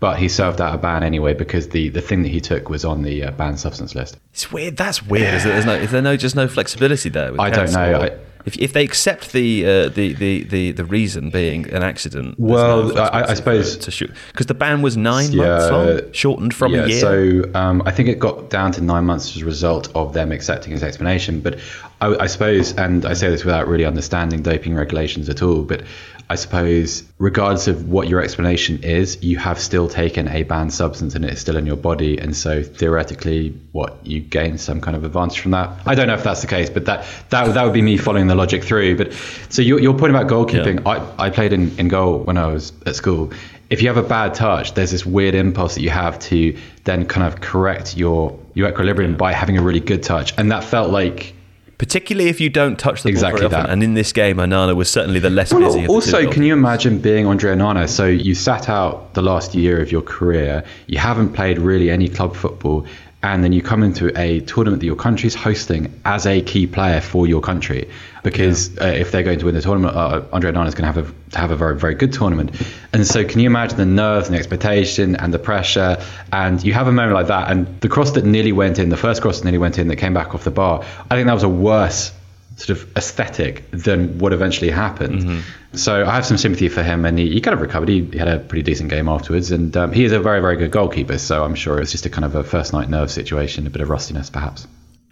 but 0.00 0.18
he 0.18 0.28
served 0.28 0.60
out 0.60 0.74
a 0.74 0.78
ban 0.78 1.02
anyway 1.02 1.32
because 1.34 1.68
the, 1.70 1.88
the 1.88 2.00
thing 2.02 2.22
that 2.22 2.28
he 2.28 2.40
took 2.40 2.68
was 2.68 2.84
on 2.84 3.02
the 3.02 3.24
uh, 3.24 3.30
banned 3.32 3.58
substance 3.58 3.94
list. 3.94 4.18
It's 4.32 4.52
weird. 4.52 4.76
That's 4.76 5.02
weird. 5.02 5.34
Is, 5.34 5.44
there, 5.44 5.52
There's 5.54 5.66
no, 5.66 5.74
is 5.74 5.90
there 5.90 6.02
no 6.02 6.16
just 6.16 6.36
no 6.36 6.48
flexibility 6.48 7.08
there? 7.08 7.32
With 7.32 7.40
I 7.40 7.50
don't 7.50 7.72
know. 7.72 8.00
I- 8.02 8.18
if, 8.44 8.56
if 8.58 8.72
they 8.74 8.84
accept 8.84 9.32
the, 9.32 9.66
uh, 9.66 9.88
the, 9.88 10.12
the, 10.12 10.44
the 10.44 10.70
the 10.70 10.84
reason 10.84 11.30
being 11.30 11.68
an 11.74 11.82
accident, 11.82 12.36
Well, 12.38 12.94
no 12.94 13.02
I- 13.02 13.30
I 13.30 13.34
suppose- 13.34 13.74
for- 13.74 13.82
to 13.82 13.90
shoot 13.90 14.12
because 14.28 14.46
the 14.46 14.54
ban 14.54 14.82
was 14.82 14.96
nine 14.96 15.32
Yeah, 15.32 15.46
months 15.48 15.70
long, 15.72 16.12
shortened 16.12 16.54
from 16.54 16.72
yeah, 16.72 16.84
a 16.84 16.86
year. 16.86 17.00
So 17.00 17.50
um, 17.56 17.82
I 17.86 17.90
think 17.90 18.08
it 18.08 18.20
got 18.20 18.48
down 18.48 18.70
to 18.72 18.80
nine 18.80 19.04
months 19.04 19.34
as 19.34 19.42
a 19.42 19.44
result 19.44 19.88
of 19.96 20.12
them 20.12 20.30
accepting 20.30 20.70
his 20.70 20.84
explanation. 20.84 21.40
But 21.40 21.58
I, 22.00 22.14
I 22.14 22.26
suppose, 22.28 22.72
and 22.76 23.04
I 23.04 23.14
say 23.14 23.30
this 23.30 23.44
without 23.44 23.66
really 23.66 23.84
understanding 23.84 24.42
doping 24.42 24.76
regulations 24.76 25.28
at 25.28 25.42
all, 25.42 25.62
but 25.62 25.82
I 26.28 26.34
suppose, 26.34 27.04
regardless 27.18 27.68
of 27.68 27.88
what 27.88 28.08
your 28.08 28.20
explanation 28.20 28.82
is, 28.82 29.22
you 29.22 29.38
have 29.38 29.60
still 29.60 29.88
taken 29.88 30.26
a 30.26 30.42
banned 30.42 30.72
substance 30.72 31.14
and 31.14 31.24
it's 31.24 31.40
still 31.40 31.56
in 31.56 31.66
your 31.66 31.76
body. 31.76 32.18
And 32.18 32.36
so 32.36 32.62
theoretically, 32.62 33.54
what 33.70 34.04
you 34.04 34.20
gain 34.20 34.58
some 34.58 34.80
kind 34.80 34.96
of 34.96 35.04
advantage 35.04 35.38
from 35.38 35.52
that. 35.52 35.70
I 35.86 35.94
don't 35.94 36.08
know 36.08 36.14
if 36.14 36.24
that's 36.24 36.40
the 36.40 36.48
case, 36.48 36.68
but 36.68 36.86
that 36.86 37.06
that, 37.30 37.54
that 37.54 37.64
would 37.64 37.74
be 37.74 37.82
me 37.82 37.96
following 37.96 38.26
the 38.26 38.34
logic 38.34 38.64
through. 38.64 38.96
But 38.96 39.12
so 39.50 39.62
your, 39.62 39.80
your 39.80 39.96
point 39.96 40.10
about 40.10 40.26
goalkeeping, 40.26 40.84
I, 40.84 41.26
I 41.26 41.30
played 41.30 41.52
in, 41.52 41.78
in 41.78 41.88
goal 41.88 42.18
when 42.18 42.38
I 42.38 42.48
was 42.48 42.72
at 42.84 42.96
school 42.96 43.32
if 43.68 43.82
you 43.82 43.88
have 43.88 43.96
a 43.96 44.08
bad 44.08 44.34
touch, 44.34 44.74
there's 44.74 44.92
this 44.92 45.04
weird 45.04 45.34
impulse 45.34 45.74
that 45.74 45.80
you 45.80 45.90
have 45.90 46.18
to 46.20 46.56
then 46.84 47.06
kind 47.06 47.26
of 47.26 47.40
correct 47.40 47.96
your 47.96 48.38
your 48.54 48.68
equilibrium 48.68 49.16
by 49.16 49.32
having 49.32 49.58
a 49.58 49.62
really 49.62 49.80
good 49.80 50.02
touch, 50.02 50.34
and 50.38 50.50
that 50.50 50.64
felt 50.64 50.90
like. 50.90 51.34
Particularly 51.78 52.30
if 52.30 52.40
you 52.40 52.48
don't 52.48 52.78
touch 52.78 53.02
the 53.02 53.10
Exactly 53.10 53.42
ball 53.42 53.50
very 53.50 53.60
often. 53.60 53.68
that. 53.68 53.72
And 53.72 53.82
in 53.82 53.94
this 53.94 54.12
game, 54.12 54.38
Onana 54.38 54.74
was 54.74 54.90
certainly 54.90 55.20
the 55.20 55.30
less 55.30 55.52
busy. 55.52 55.64
of 55.64 55.72
the 55.74 55.86
also, 55.88 56.30
can 56.30 56.42
you 56.42 56.52
imagine 56.54 56.98
being 56.98 57.26
Andre 57.26 57.54
Onana? 57.54 57.88
So 57.88 58.06
you 58.06 58.34
sat 58.34 58.68
out 58.68 59.12
the 59.14 59.22
last 59.22 59.54
year 59.54 59.80
of 59.82 59.92
your 59.92 60.02
career, 60.02 60.64
you 60.86 60.98
haven't 60.98 61.34
played 61.34 61.58
really 61.58 61.90
any 61.90 62.08
club 62.08 62.34
football, 62.34 62.86
and 63.22 63.42
then 63.42 63.52
you 63.52 63.60
come 63.60 63.82
into 63.82 64.16
a 64.18 64.40
tournament 64.40 64.80
that 64.80 64.86
your 64.86 64.96
country's 64.96 65.34
hosting 65.34 65.92
as 66.04 66.26
a 66.26 66.40
key 66.42 66.66
player 66.66 67.00
for 67.00 67.26
your 67.26 67.40
country. 67.40 67.88
Because 68.26 68.76
uh, 68.78 68.86
if 68.86 69.12
they're 69.12 69.22
going 69.22 69.38
to 69.38 69.44
win 69.44 69.54
the 69.54 69.62
tournament, 69.62 69.94
uh, 69.94 70.24
Andre 70.32 70.50
Onana 70.50 70.66
is 70.66 70.74
going 70.74 70.92
to 70.92 71.00
have 71.00 71.14
a 71.32 71.38
have 71.38 71.52
a 71.52 71.56
very 71.56 71.78
very 71.78 71.94
good 71.94 72.12
tournament. 72.12 72.50
And 72.92 73.06
so, 73.06 73.24
can 73.24 73.38
you 73.38 73.46
imagine 73.46 73.78
the 73.78 73.86
nerves 73.86 74.26
and 74.26 74.34
the 74.34 74.38
expectation 74.40 75.14
and 75.14 75.32
the 75.32 75.38
pressure? 75.38 76.02
And 76.32 76.60
you 76.62 76.72
have 76.72 76.88
a 76.88 76.92
moment 76.92 77.14
like 77.14 77.28
that, 77.28 77.52
and 77.52 77.80
the 77.80 77.88
cross 77.88 78.10
that 78.12 78.24
nearly 78.24 78.50
went 78.50 78.80
in, 78.80 78.88
the 78.88 78.96
first 78.96 79.22
cross 79.22 79.38
that 79.38 79.44
nearly 79.44 79.58
went 79.58 79.78
in, 79.78 79.86
that 79.86 79.96
came 79.96 80.12
back 80.12 80.34
off 80.34 80.42
the 80.42 80.50
bar. 80.50 80.84
I 81.08 81.14
think 81.14 81.28
that 81.28 81.34
was 81.34 81.44
a 81.44 81.48
worse 81.48 82.12
sort 82.56 82.78
of 82.78 82.96
aesthetic 82.96 83.70
than 83.70 84.18
what 84.18 84.32
eventually 84.32 84.70
happened. 84.70 85.44
So 85.74 86.04
I 86.04 86.14
have 86.14 86.26
some 86.26 86.38
sympathy 86.38 86.68
for 86.68 86.82
him, 86.82 87.04
and 87.04 87.16
he, 87.18 87.30
he 87.34 87.40
kind 87.40 87.54
of 87.54 87.60
recovered. 87.60 87.88
He, 87.88 88.02
he 88.06 88.18
had 88.18 88.28
a 88.28 88.40
pretty 88.40 88.62
decent 88.62 88.90
game 88.90 89.08
afterwards, 89.08 89.52
and 89.52 89.76
um, 89.76 89.92
he 89.92 90.04
is 90.04 90.10
a 90.10 90.18
very, 90.18 90.40
very 90.40 90.56
good 90.56 90.72
goalkeeper. 90.72 91.18
So 91.18 91.44
I'm 91.44 91.54
sure 91.54 91.76
it 91.76 91.80
was 91.80 91.92
just 91.92 92.06
a 92.06 92.10
kind 92.10 92.24
of 92.24 92.34
a 92.34 92.42
first 92.42 92.72
night 92.72 92.88
nerve 92.88 93.10
situation, 93.10 93.68
a 93.68 93.70
bit 93.70 93.82
of 93.82 93.90
rustiness, 93.90 94.30
perhaps. 94.30 94.66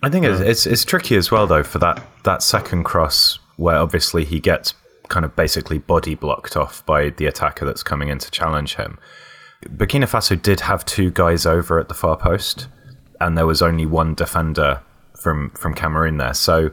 I 0.05 0.11
think 0.11 0.27
it's, 0.27 0.39
hmm. 0.39 0.47
it's 0.47 0.67
it's 0.67 0.85
tricky 0.85 1.17
as 1.17 1.31
well 1.31 1.47
though 1.47 1.63
for 1.63 1.79
that 1.79 2.05
that 2.25 2.43
second 2.43 2.85
cross 2.85 3.39
where 3.57 3.77
obviously 3.77 4.25
he 4.25 4.39
gets 4.39 4.75
kind 5.09 5.25
of 5.25 5.35
basically 5.35 5.79
body 5.79 6.15
blocked 6.15 6.57
off 6.57 6.85
by 6.85 7.09
the 7.11 7.27
attacker 7.27 7.65
that's 7.65 7.83
coming 7.83 8.09
in 8.09 8.19
to 8.19 8.31
challenge 8.31 8.75
him. 8.75 8.99
Burkina 9.67 10.05
Faso 10.05 10.41
did 10.41 10.61
have 10.61 10.85
two 10.85 11.11
guys 11.11 11.47
over 11.47 11.79
at 11.79 11.89
the 11.89 11.95
far 11.95 12.17
post, 12.19 12.69
and 13.21 13.39
there 13.39 13.47
was 13.47 13.63
only 13.63 13.87
one 13.87 14.15
defender 14.15 14.83
from 15.17 15.51
from 15.51 15.73
Cameroon 15.73 16.19
there. 16.19 16.35
So 16.35 16.71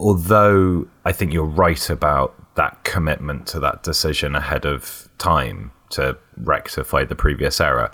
although 0.00 0.88
I 1.04 1.12
think 1.12 1.32
you're 1.32 1.44
right 1.44 1.88
about 1.88 2.34
that 2.56 2.82
commitment 2.82 3.46
to 3.48 3.60
that 3.60 3.84
decision 3.84 4.34
ahead 4.34 4.66
of 4.66 5.08
time 5.18 5.70
to 5.90 6.18
rectify 6.36 7.04
the 7.04 7.14
previous 7.14 7.60
error, 7.60 7.92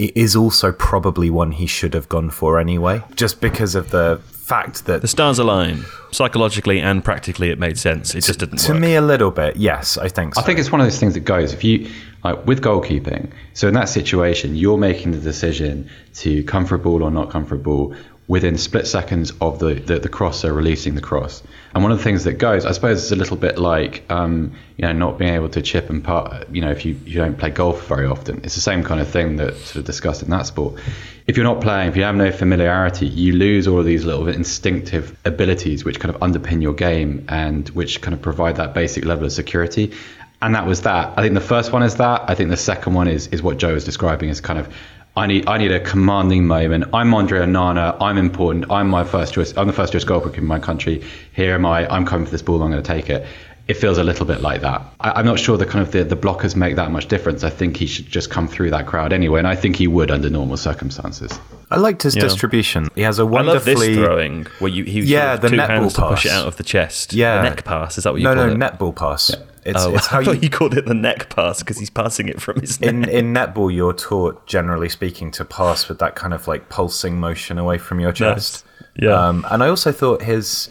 it 0.00 0.16
is 0.16 0.34
also 0.34 0.72
probably 0.72 1.28
one 1.28 1.52
he 1.52 1.66
should 1.66 1.92
have 1.92 2.08
gone 2.08 2.30
for 2.30 2.58
anyway, 2.58 3.02
just 3.16 3.40
because 3.40 3.74
of 3.74 3.90
the 3.90 4.18
fact 4.24 4.86
that 4.86 5.02
The 5.02 5.08
stars 5.08 5.38
align. 5.38 5.84
Psychologically 6.10 6.80
and 6.80 7.04
practically, 7.04 7.50
it 7.50 7.58
made 7.58 7.78
sense. 7.78 8.14
It 8.14 8.22
just 8.22 8.40
didn't 8.40 8.58
to 8.58 8.72
work. 8.72 8.80
me 8.80 8.94
a 8.96 9.02
little 9.02 9.30
bit, 9.30 9.56
yes, 9.56 9.98
I 9.98 10.08
think. 10.08 10.34
So. 10.34 10.40
I 10.40 10.44
think 10.44 10.58
it's 10.58 10.72
one 10.72 10.80
of 10.80 10.86
those 10.86 10.98
things 10.98 11.14
that 11.14 11.20
goes. 11.20 11.52
If 11.52 11.62
you 11.62 11.88
like 12.24 12.46
with 12.46 12.62
goalkeeping, 12.62 13.30
so 13.52 13.68
in 13.68 13.74
that 13.74 13.90
situation, 13.90 14.56
you're 14.56 14.78
making 14.78 15.12
the 15.12 15.20
decision 15.20 15.88
to 16.14 16.42
come 16.44 16.64
for 16.64 16.76
a 16.76 16.78
ball 16.78 17.02
or 17.02 17.10
not 17.10 17.30
come 17.30 17.44
for 17.44 17.56
a 17.56 17.58
ball 17.58 17.94
within 18.30 18.56
split 18.56 18.86
seconds 18.86 19.32
of 19.40 19.58
the, 19.58 19.74
the, 19.74 19.98
the 19.98 20.08
crosser 20.08 20.52
releasing 20.52 20.94
the 20.94 21.00
cross. 21.00 21.42
And 21.74 21.82
one 21.82 21.90
of 21.90 21.98
the 21.98 22.04
things 22.04 22.22
that 22.24 22.34
goes, 22.34 22.64
I 22.64 22.70
suppose, 22.70 23.02
it's 23.02 23.10
a 23.10 23.16
little 23.16 23.36
bit 23.36 23.58
like 23.58 24.04
um, 24.08 24.52
you 24.76 24.86
know 24.86 24.92
not 24.92 25.18
being 25.18 25.34
able 25.34 25.48
to 25.48 25.60
chip 25.60 25.90
and 25.90 26.02
putt. 26.02 26.46
You 26.54 26.60
know, 26.60 26.70
if 26.70 26.84
you, 26.84 26.94
you 27.04 27.16
don't 27.16 27.36
play 27.36 27.50
golf 27.50 27.88
very 27.88 28.06
often, 28.06 28.40
it's 28.44 28.54
the 28.54 28.60
same 28.60 28.84
kind 28.84 29.00
of 29.00 29.08
thing 29.08 29.34
that 29.36 29.56
sort 29.56 29.76
of 29.76 29.84
discussed 29.84 30.22
in 30.22 30.30
that 30.30 30.46
sport. 30.46 30.80
If 31.26 31.36
you're 31.36 31.44
not 31.44 31.60
playing, 31.60 31.88
if 31.88 31.96
you 31.96 32.04
have 32.04 32.14
no 32.14 32.30
familiarity, 32.30 33.08
you 33.08 33.32
lose 33.32 33.66
all 33.66 33.80
of 33.80 33.84
these 33.84 34.04
little 34.04 34.28
instinctive 34.28 35.16
abilities 35.24 35.84
which 35.84 35.98
kind 35.98 36.14
of 36.14 36.20
underpin 36.20 36.62
your 36.62 36.74
game 36.74 37.24
and 37.28 37.68
which 37.70 38.00
kind 38.00 38.14
of 38.14 38.22
provide 38.22 38.56
that 38.56 38.74
basic 38.74 39.04
level 39.04 39.24
of 39.24 39.32
security. 39.32 39.92
And 40.40 40.54
that 40.54 40.66
was 40.66 40.82
that. 40.82 41.14
I 41.18 41.22
think 41.22 41.34
the 41.34 41.40
first 41.40 41.72
one 41.72 41.82
is 41.82 41.96
that. 41.96 42.30
I 42.30 42.36
think 42.36 42.50
the 42.50 42.56
second 42.56 42.94
one 42.94 43.08
is 43.08 43.26
is 43.26 43.42
what 43.42 43.58
Joe 43.58 43.74
was 43.74 43.84
describing 43.84 44.30
as 44.30 44.40
kind 44.40 44.60
of 44.60 44.72
I 45.16 45.26
need 45.26 45.48
I 45.48 45.58
need 45.58 45.72
a 45.72 45.80
commanding 45.80 46.46
moment. 46.46 46.84
I'm 46.94 47.12
Andre 47.12 47.40
Onana. 47.40 47.96
I'm 48.00 48.16
important. 48.16 48.70
I'm 48.70 48.88
my 48.88 49.02
first 49.02 49.34
choice. 49.34 49.52
I'm 49.56 49.66
the 49.66 49.72
first 49.72 49.92
choice 49.92 50.04
goalkeeper 50.04 50.36
in 50.38 50.46
my 50.46 50.60
country. 50.60 51.02
Here 51.32 51.54
am 51.54 51.66
I. 51.66 51.92
I'm 51.92 52.06
coming 52.06 52.26
for 52.26 52.30
this 52.30 52.42
ball. 52.42 52.62
I'm 52.62 52.70
going 52.70 52.80
to 52.80 52.86
take 52.86 53.10
it. 53.10 53.26
It 53.70 53.76
feels 53.76 53.98
a 53.98 54.04
little 54.04 54.26
bit 54.26 54.40
like 54.40 54.62
that. 54.62 54.82
I, 54.98 55.20
am 55.20 55.24
not 55.26 55.38
sure 55.38 55.56
the 55.56 55.64
kind 55.64 55.86
of 55.86 55.92
the, 55.92 56.02
the 56.02 56.16
blockers 56.16 56.56
make 56.56 56.74
that 56.74 56.90
much 56.90 57.06
difference. 57.06 57.44
I 57.44 57.50
think 57.50 57.76
he 57.76 57.86
should 57.86 58.08
just 58.08 58.28
come 58.28 58.48
through 58.48 58.70
that 58.70 58.88
crowd 58.88 59.12
anyway, 59.12 59.38
and 59.38 59.46
I 59.46 59.54
think 59.54 59.76
he 59.76 59.86
would 59.86 60.10
under 60.10 60.28
normal 60.28 60.56
circumstances. 60.56 61.38
I 61.70 61.76
liked 61.76 62.02
his 62.02 62.16
yeah. 62.16 62.22
distribution. 62.22 62.88
He 62.96 63.02
has 63.02 63.20
a 63.20 63.26
wonderfully 63.26 63.72
I 63.72 63.74
love 63.76 63.86
this 63.86 63.96
throwing 63.96 64.46
where 64.58 64.72
you 64.72 64.82
he 64.82 65.02
yeah 65.02 65.34
sort 65.34 65.34
of 65.34 65.40
the 65.42 65.48
two 65.50 65.62
hands 65.62 65.94
to 65.94 66.08
push 66.08 66.26
it 66.26 66.32
out 66.32 66.48
of 66.48 66.56
the 66.56 66.64
chest. 66.64 67.12
Yeah, 67.12 67.36
the 67.36 67.50
neck 67.50 67.64
pass 67.64 67.96
is 67.96 68.02
that 68.02 68.12
what 68.12 68.20
you 68.20 68.24
no, 68.24 68.34
call 68.34 68.46
no, 68.46 68.52
it? 68.52 68.56
No, 68.56 68.70
netball 68.70 68.96
pass. 68.96 69.30
Yeah. 69.30 69.44
It's, 69.64 69.84
oh, 69.84 69.94
it's 69.94 70.06
I 70.12 70.24
thought 70.24 70.34
you... 70.34 70.40
you... 70.42 70.50
called 70.50 70.76
it 70.76 70.86
the 70.86 70.94
neck 70.94 71.32
pass 71.32 71.60
because 71.60 71.78
he's 71.78 71.90
passing 71.90 72.28
it 72.28 72.40
from 72.40 72.60
his 72.60 72.80
neck. 72.80 72.90
In, 72.90 73.08
in 73.08 73.32
netball, 73.32 73.72
you're 73.72 73.92
taught, 73.92 74.48
generally 74.48 74.88
speaking, 74.88 75.30
to 75.32 75.44
pass 75.44 75.88
with 75.88 76.00
that 76.00 76.16
kind 76.16 76.34
of 76.34 76.48
like 76.48 76.70
pulsing 76.70 77.20
motion 77.20 77.56
away 77.56 77.78
from 77.78 78.00
your 78.00 78.10
chest. 78.10 78.64
Nice. 78.64 79.04
Yeah. 79.04 79.12
Um, 79.12 79.46
and 79.48 79.62
I 79.62 79.68
also 79.68 79.92
thought 79.92 80.22
his 80.22 80.70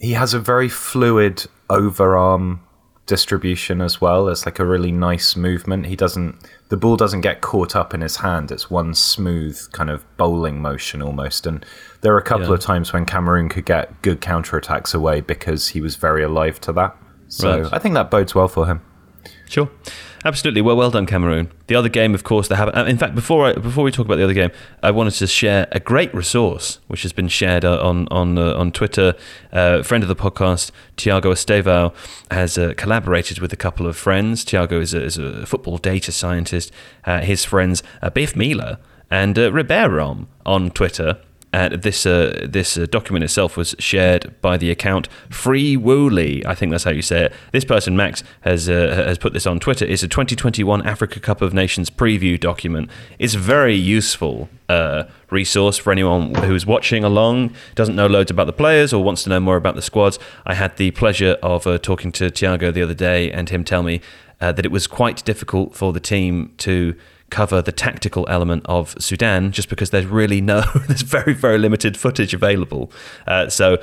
he 0.00 0.12
has 0.12 0.32
a 0.32 0.40
very 0.40 0.70
fluid 0.70 1.44
overarm 1.68 2.60
distribution 3.08 3.80
as 3.80 4.00
well. 4.00 4.28
It's 4.28 4.46
like 4.46 4.58
a 4.58 4.64
really 4.64 4.92
nice 4.92 5.34
movement. 5.34 5.86
He 5.86 5.96
doesn't 5.96 6.46
the 6.68 6.76
ball 6.76 6.96
doesn't 6.96 7.22
get 7.22 7.40
caught 7.40 7.74
up 7.74 7.94
in 7.94 8.02
his 8.02 8.16
hand. 8.16 8.52
It's 8.52 8.70
one 8.70 8.94
smooth 8.94 9.60
kind 9.72 9.90
of 9.90 10.04
bowling 10.16 10.60
motion 10.60 11.02
almost. 11.02 11.46
And 11.46 11.64
there 12.02 12.14
are 12.14 12.18
a 12.18 12.22
couple 12.22 12.48
yeah. 12.48 12.54
of 12.54 12.60
times 12.60 12.92
when 12.92 13.06
Cameroon 13.06 13.48
could 13.48 13.64
get 13.64 14.00
good 14.02 14.20
counterattacks 14.20 14.94
away 14.94 15.20
because 15.22 15.68
he 15.68 15.80
was 15.80 15.96
very 15.96 16.22
alive 16.22 16.60
to 16.60 16.72
that. 16.74 16.96
So 17.28 17.62
right. 17.62 17.72
I 17.72 17.78
think 17.78 17.94
that 17.94 18.10
bodes 18.10 18.34
well 18.34 18.48
for 18.48 18.66
him. 18.66 18.82
Sure. 19.48 19.70
Absolutely. 20.24 20.60
Well, 20.62 20.76
well 20.76 20.90
done, 20.90 21.06
Cameroon. 21.06 21.50
The 21.68 21.74
other 21.74 21.88
game, 21.88 22.14
of 22.14 22.24
course, 22.24 22.48
they 22.48 22.56
have. 22.56 22.74
Uh, 22.76 22.84
in 22.86 22.98
fact, 22.98 23.14
before 23.14 23.46
I, 23.46 23.52
before 23.52 23.84
we 23.84 23.92
talk 23.92 24.06
about 24.06 24.16
the 24.16 24.24
other 24.24 24.34
game, 24.34 24.50
I 24.82 24.90
wanted 24.90 25.12
to 25.12 25.26
share 25.26 25.68
a 25.72 25.80
great 25.80 26.12
resource 26.14 26.80
which 26.88 27.02
has 27.02 27.12
been 27.12 27.28
shared 27.28 27.64
uh, 27.64 27.80
on 27.80 28.08
on 28.08 28.36
uh, 28.36 28.54
on 28.54 28.72
Twitter. 28.72 29.14
Uh, 29.52 29.82
friend 29.82 30.02
of 30.02 30.08
the 30.08 30.16
podcast, 30.16 30.70
Tiago 30.96 31.32
Estevao, 31.32 31.94
has 32.30 32.58
uh, 32.58 32.74
collaborated 32.76 33.38
with 33.38 33.52
a 33.52 33.56
couple 33.56 33.86
of 33.86 33.96
friends. 33.96 34.44
Tiago 34.44 34.80
is 34.80 34.92
a, 34.92 35.02
is 35.02 35.18
a 35.18 35.46
football 35.46 35.78
data 35.78 36.10
scientist. 36.10 36.72
Uh, 37.04 37.20
his 37.20 37.44
friends, 37.44 37.82
Biff 38.14 38.34
Mila 38.34 38.78
and 39.10 39.38
uh, 39.38 39.50
Riberom 39.50 40.26
on 40.44 40.70
Twitter 40.70 41.18
uh, 41.52 41.70
this 41.70 42.04
uh, 42.04 42.46
this 42.48 42.76
uh, 42.76 42.86
document 42.90 43.24
itself 43.24 43.56
was 43.56 43.74
shared 43.78 44.34
by 44.42 44.56
the 44.56 44.70
account 44.70 45.08
Free 45.30 45.76
Wooly. 45.76 46.44
I 46.44 46.54
think 46.54 46.72
that's 46.72 46.84
how 46.84 46.90
you 46.90 47.02
say 47.02 47.26
it. 47.26 47.32
This 47.52 47.64
person, 47.64 47.96
Max, 47.96 48.22
has 48.42 48.68
uh, 48.68 49.04
has 49.06 49.16
put 49.16 49.32
this 49.32 49.46
on 49.46 49.58
Twitter. 49.58 49.86
It's 49.86 50.02
a 50.02 50.08
2021 50.08 50.86
Africa 50.86 51.20
Cup 51.20 51.40
of 51.40 51.54
Nations 51.54 51.88
preview 51.88 52.38
document. 52.38 52.90
It's 53.18 53.34
a 53.34 53.38
very 53.38 53.74
useful 53.74 54.50
uh, 54.68 55.04
resource 55.30 55.78
for 55.78 55.90
anyone 55.90 56.34
who's 56.34 56.66
watching 56.66 57.02
along, 57.02 57.54
doesn't 57.74 57.96
know 57.96 58.06
loads 58.06 58.30
about 58.30 58.46
the 58.46 58.52
players 58.52 58.92
or 58.92 59.02
wants 59.02 59.22
to 59.24 59.30
know 59.30 59.40
more 59.40 59.56
about 59.56 59.74
the 59.74 59.82
squads. 59.82 60.18
I 60.44 60.52
had 60.54 60.76
the 60.76 60.90
pleasure 60.90 61.38
of 61.42 61.66
uh, 61.66 61.78
talking 61.78 62.12
to 62.12 62.30
Tiago 62.30 62.70
the 62.70 62.82
other 62.82 62.94
day 62.94 63.32
and 63.32 63.48
him 63.48 63.64
tell 63.64 63.82
me 63.82 64.00
that 64.40 64.64
it 64.64 64.70
was 64.70 64.86
quite 64.86 65.24
difficult 65.24 65.74
for 65.74 65.92
the 65.92 65.98
team 65.98 66.52
to 66.58 66.94
cover 67.30 67.60
the 67.62 67.72
tactical 67.72 68.26
element 68.28 68.64
of 68.66 68.94
Sudan 68.98 69.52
just 69.52 69.68
because 69.68 69.90
there's 69.90 70.06
really 70.06 70.40
no, 70.40 70.62
there's 70.88 71.02
very, 71.02 71.34
very 71.34 71.58
limited 71.58 71.96
footage 71.96 72.34
available. 72.34 72.90
Uh, 73.26 73.48
so 73.48 73.78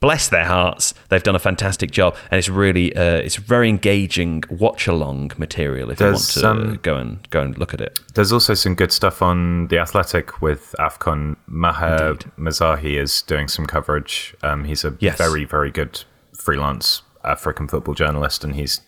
bless 0.00 0.28
their 0.28 0.44
hearts, 0.44 0.94
they've 1.08 1.22
done 1.22 1.36
a 1.36 1.40
fantastic 1.40 1.90
job, 1.90 2.16
and 2.30 2.38
it's 2.38 2.48
really 2.48 2.94
uh, 2.94 3.16
it's 3.16 3.36
very 3.36 3.68
engaging 3.68 4.44
watch 4.50 4.86
along 4.86 5.32
material 5.38 5.90
if 5.90 5.98
there's, 5.98 6.36
you 6.36 6.42
want 6.42 6.60
to 6.60 6.68
um, 6.68 6.78
go 6.82 6.96
and 6.96 7.30
go 7.30 7.42
and 7.42 7.58
look 7.58 7.74
at 7.74 7.80
it. 7.80 7.98
There's 8.14 8.32
also 8.32 8.54
some 8.54 8.74
good 8.74 8.92
stuff 8.92 9.22
on 9.22 9.68
the 9.68 9.78
Athletic 9.78 10.40
with 10.42 10.74
Afcon. 10.78 11.36
Maher 11.46 12.14
Mezahi 12.38 13.00
is 13.00 13.22
doing 13.22 13.48
some 13.48 13.66
coverage. 13.66 14.34
Um, 14.42 14.64
he's 14.64 14.84
a 14.84 14.96
yes. 15.00 15.18
very 15.18 15.44
very 15.44 15.70
good 15.70 16.04
freelance 16.34 17.02
African 17.24 17.68
football 17.68 17.94
journalist, 17.94 18.44
and 18.44 18.54
he's 18.54 18.80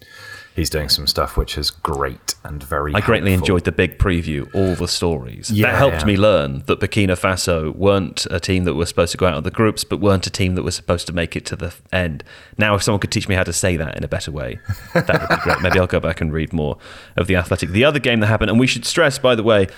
he's 0.58 0.70
doing 0.70 0.88
some 0.88 1.06
stuff 1.06 1.36
which 1.36 1.56
is 1.56 1.70
great 1.70 2.34
and 2.44 2.62
very. 2.62 2.94
I 2.94 3.00
greatly 3.00 3.32
enjoyed 3.32 3.64
the 3.64 3.72
big 3.72 3.98
preview, 3.98 4.52
all 4.54 4.74
the 4.74 4.88
stories. 4.88 5.50
Yeah, 5.50 5.70
that 5.70 5.78
helped 5.78 6.00
yeah. 6.00 6.04
me 6.04 6.16
learn 6.16 6.64
that 6.66 6.80
Burkina 6.80 7.18
Faso 7.18 7.74
weren't 7.74 8.26
a 8.30 8.40
team 8.40 8.64
that 8.64 8.74
were 8.74 8.86
supposed 8.86 9.12
to 9.12 9.18
go 9.18 9.26
out 9.26 9.34
of 9.34 9.44
the 9.44 9.50
groups, 9.50 9.84
but 9.84 10.00
weren't 10.00 10.26
a 10.26 10.30
team 10.30 10.54
that 10.56 10.62
was 10.62 10.74
supposed 10.74 11.06
to 11.06 11.12
make 11.12 11.36
it 11.36 11.46
to 11.46 11.56
the 11.56 11.74
end. 11.92 12.24
Now, 12.58 12.74
if 12.74 12.82
someone 12.82 13.00
could 13.00 13.12
teach 13.12 13.28
me 13.28 13.34
how 13.34 13.44
to 13.44 13.52
say 13.52 13.76
that 13.76 13.96
in 13.96 14.04
a 14.04 14.08
better 14.08 14.32
way, 14.32 14.58
that 14.94 15.20
would 15.20 15.28
be 15.28 15.42
great. 15.42 15.62
Maybe 15.62 15.78
I'll 15.78 15.86
go 15.86 16.00
back 16.00 16.20
and 16.20 16.32
read 16.32 16.52
more 16.52 16.76
of 17.16 17.26
the 17.26 17.36
Athletic. 17.36 17.70
The 17.70 17.84
other 17.84 18.00
game 18.00 18.20
that 18.20 18.26
happened, 18.26 18.50
and 18.50 18.58
we 18.58 18.66
should 18.66 18.84
stress, 18.84 19.18
by 19.18 19.34
the 19.34 19.42
way. 19.42 19.68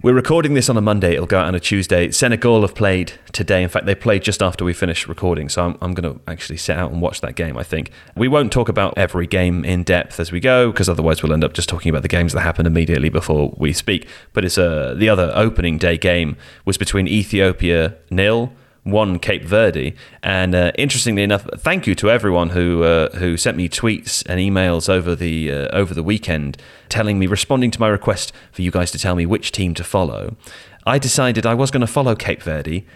We're 0.00 0.14
recording 0.14 0.54
this 0.54 0.68
on 0.68 0.76
a 0.76 0.80
Monday. 0.80 1.12
It'll 1.12 1.26
go 1.26 1.38
out 1.38 1.46
on 1.46 1.54
a 1.54 1.60
Tuesday. 1.60 2.10
Senegal 2.10 2.62
have 2.62 2.74
played 2.74 3.12
today. 3.30 3.62
In 3.62 3.68
fact, 3.68 3.86
they 3.86 3.94
played 3.94 4.22
just 4.22 4.42
after 4.42 4.64
we 4.64 4.72
finished 4.72 5.06
recording. 5.06 5.48
So 5.48 5.64
I'm, 5.64 5.78
I'm 5.80 5.94
going 5.94 6.14
to 6.14 6.20
actually 6.26 6.56
sit 6.56 6.76
out 6.76 6.90
and 6.90 7.00
watch 7.00 7.20
that 7.20 7.36
game, 7.36 7.56
I 7.56 7.62
think. 7.62 7.92
We 8.16 8.26
won't 8.26 8.50
talk 8.50 8.68
about 8.68 8.94
every 8.96 9.26
game 9.28 9.64
in 9.64 9.84
depth 9.84 10.18
as 10.18 10.32
we 10.32 10.40
go, 10.40 10.72
because 10.72 10.88
otherwise 10.88 11.22
we'll 11.22 11.32
end 11.32 11.44
up 11.44 11.52
just 11.52 11.68
talking 11.68 11.90
about 11.90 12.02
the 12.02 12.08
games 12.08 12.32
that 12.32 12.40
happen 12.40 12.66
immediately 12.66 13.10
before 13.10 13.54
we 13.56 13.72
speak. 13.72 14.08
But 14.32 14.44
it's 14.44 14.58
uh, 14.58 14.94
the 14.96 15.08
other 15.08 15.30
opening 15.36 15.78
day 15.78 15.98
game 15.98 16.36
was 16.64 16.78
between 16.78 17.06
Ethiopia 17.06 17.94
nil 18.10 18.52
one 18.84 19.18
Cape 19.18 19.44
Verde. 19.44 19.94
And 20.22 20.54
uh, 20.54 20.72
interestingly 20.76 21.22
enough, 21.22 21.46
thank 21.56 21.86
you 21.86 21.94
to 21.96 22.10
everyone 22.10 22.50
who 22.50 22.82
uh, 22.82 23.10
who 23.16 23.36
sent 23.36 23.56
me 23.56 23.68
tweets 23.68 24.24
and 24.26 24.40
emails 24.40 24.88
over 24.88 25.14
the 25.14 25.52
uh, 25.52 25.68
over 25.68 25.94
the 25.94 26.02
weekend, 26.02 26.56
telling 26.88 27.18
me, 27.18 27.26
responding 27.26 27.70
to 27.70 27.80
my 27.80 27.88
request 27.88 28.32
for 28.50 28.62
you 28.62 28.70
guys 28.70 28.90
to 28.92 28.98
tell 28.98 29.14
me 29.14 29.26
which 29.26 29.52
team 29.52 29.74
to 29.74 29.84
follow. 29.84 30.36
I 30.84 30.98
decided 30.98 31.46
I 31.46 31.54
was 31.54 31.70
going 31.70 31.82
to 31.82 31.86
follow 31.86 32.14
Cape 32.14 32.42
Verde. 32.42 32.86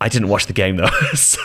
I 0.00 0.08
didn't 0.08 0.28
watch 0.28 0.46
the 0.46 0.52
game 0.52 0.76
though, 0.76 0.86
so 1.14 1.40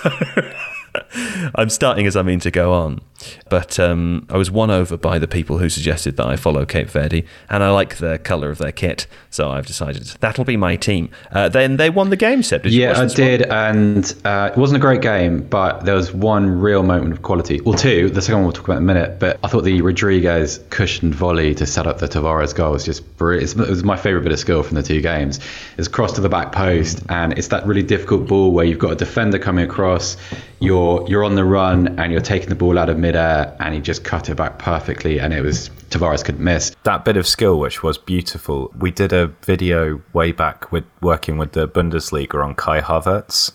I'm 1.56 1.70
starting 1.70 2.06
as 2.08 2.16
I 2.16 2.22
mean 2.22 2.40
to 2.42 2.52
go 2.52 2.74
on. 2.74 3.02
But 3.50 3.80
um, 3.80 4.26
I 4.30 4.38
was 4.38 4.50
won 4.50 4.72
over 4.72 4.98
by 4.98 5.20
the 5.20 5.28
people 5.28 5.58
who 5.60 5.70
suggested 5.70 6.18
that 6.18 6.26
I 6.26 6.36
follow 6.36 6.66
Cape 6.66 6.90
Verde, 6.90 7.26
and 7.50 7.64
I 7.64 7.70
like 7.72 7.98
the 7.98 8.20
colour 8.20 8.50
of 8.50 8.58
their 8.58 8.72
kit, 8.72 9.08
so 9.30 9.52
I've 9.52 9.68
decided 9.68 10.04
that'll 10.22 10.46
be 10.46 10.58
my 10.58 10.76
team. 10.76 11.10
Uh, 11.32 11.50
then 11.50 11.78
they 11.78 11.90
won 11.90 12.10
the 12.10 12.16
game, 12.16 12.44
Seb. 12.44 12.64
Did 12.64 12.74
yeah, 12.74 13.00
I 13.00 13.06
did, 13.06 13.42
one? 13.42 13.52
and 13.52 14.16
uh, 14.26 14.52
it 14.52 14.58
wasn't 14.58 14.78
a 14.78 14.82
great 14.82 15.02
game, 15.02 15.44
but 15.44 15.86
there 15.86 15.96
was 15.96 16.12
one 16.12 16.60
real 16.60 16.84
moment 16.84 17.14
of 17.14 17.22
quality. 17.22 17.62
Well, 17.62 17.78
two. 17.78 18.10
The 18.10 18.22
second 18.22 18.38
one 18.38 18.44
we'll 18.46 18.54
talk 18.54 18.66
about 18.66 18.78
in 18.78 18.84
a 18.84 18.88
minute, 18.88 19.20
but 19.20 19.40
I 19.44 19.48
thought 19.48 19.64
the 19.64 19.82
Rodrigues 19.82 20.60
cushioned 20.70 21.14
volley 21.14 21.54
to 21.56 21.66
set 21.66 21.88
up 21.88 22.00
the 22.00 22.08
Tavares 22.08 22.56
goal 22.56 22.72
was 22.72 22.86
just 22.86 23.18
brilliant. 23.18 23.56
It 23.56 23.70
was 23.70 23.84
my 23.84 23.98
favourite 23.98 24.24
bit 24.24 24.34
of 24.34 24.40
skill 24.40 24.64
from 24.64 24.76
the 24.76 24.84
two 24.84 25.02
games. 25.02 25.40
It's 25.78 25.88
cross 25.88 26.14
to 26.14 26.22
the 26.22 26.30
back 26.30 26.52
post, 26.52 27.04
and 27.10 27.38
it's 27.38 27.50
that 27.50 27.66
really 27.66 27.84
difficult 27.84 28.28
ball 28.28 28.52
where 28.52 28.66
you've 28.66 28.80
got 28.80 28.92
a 28.92 28.96
defender 28.96 29.38
coming 29.38 29.66
across, 29.66 30.18
you're 30.62 31.04
you're 31.10 31.24
on 31.24 31.36
the 31.36 31.44
run, 31.44 32.00
and 32.00 32.12
you're 32.12 32.22
taking 32.22 32.50
the 32.50 32.56
ball 32.56 32.78
out 32.78 32.88
of 32.88 32.98
midair, 32.98 33.56
and 33.60 33.74
he 33.74 33.82
just 33.82 34.04
cut 34.04 34.30
it 34.30 34.36
back 34.36 34.60
perfectly, 34.60 35.20
and 35.20 35.34
it 35.34 35.42
was 35.42 35.70
Tavares 35.90 36.24
couldn't 36.24 36.44
miss. 36.44 36.74
That 36.84 37.04
bit 37.04 37.18
of 37.18 37.28
skill, 37.28 37.60
which 37.60 37.84
was 37.84 37.98
beautiful. 37.98 38.72
We 38.78 38.92
did 38.92 39.12
a 39.12 39.28
video 39.44 40.02
way 40.14 40.32
back 40.32 40.72
with 40.72 40.86
working 41.02 41.38
with 41.38 41.54
the 41.54 41.68
Bundesliga 41.68 42.44
on 42.44 42.54
Kai 42.54 42.80
Havertz, 42.80 43.52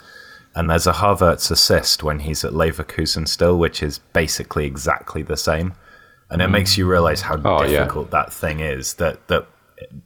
and 0.55 0.69
there's 0.69 0.88
a 0.88 0.92
Havertz 0.92 1.51
assist 1.51 2.03
when 2.03 2.21
he's 2.21 2.45
at 2.45 2.53
Leverkusen 2.53 3.29
still, 3.29 3.57
which 3.57 3.83
is 3.83 4.01
basically 4.12 4.66
exactly 4.66 5.23
the 5.23 5.37
same, 5.37 5.75
and 6.29 6.42
it 6.42 6.49
mm. 6.49 6.53
makes 6.53 6.77
you 6.77 6.90
realize 6.90 7.23
how 7.23 7.40
oh, 7.45 7.64
difficult 7.64 8.09
yeah. 8.09 8.23
that 8.23 8.33
thing 8.33 8.59
is. 8.59 8.95
That 8.95 9.27
that 9.29 9.47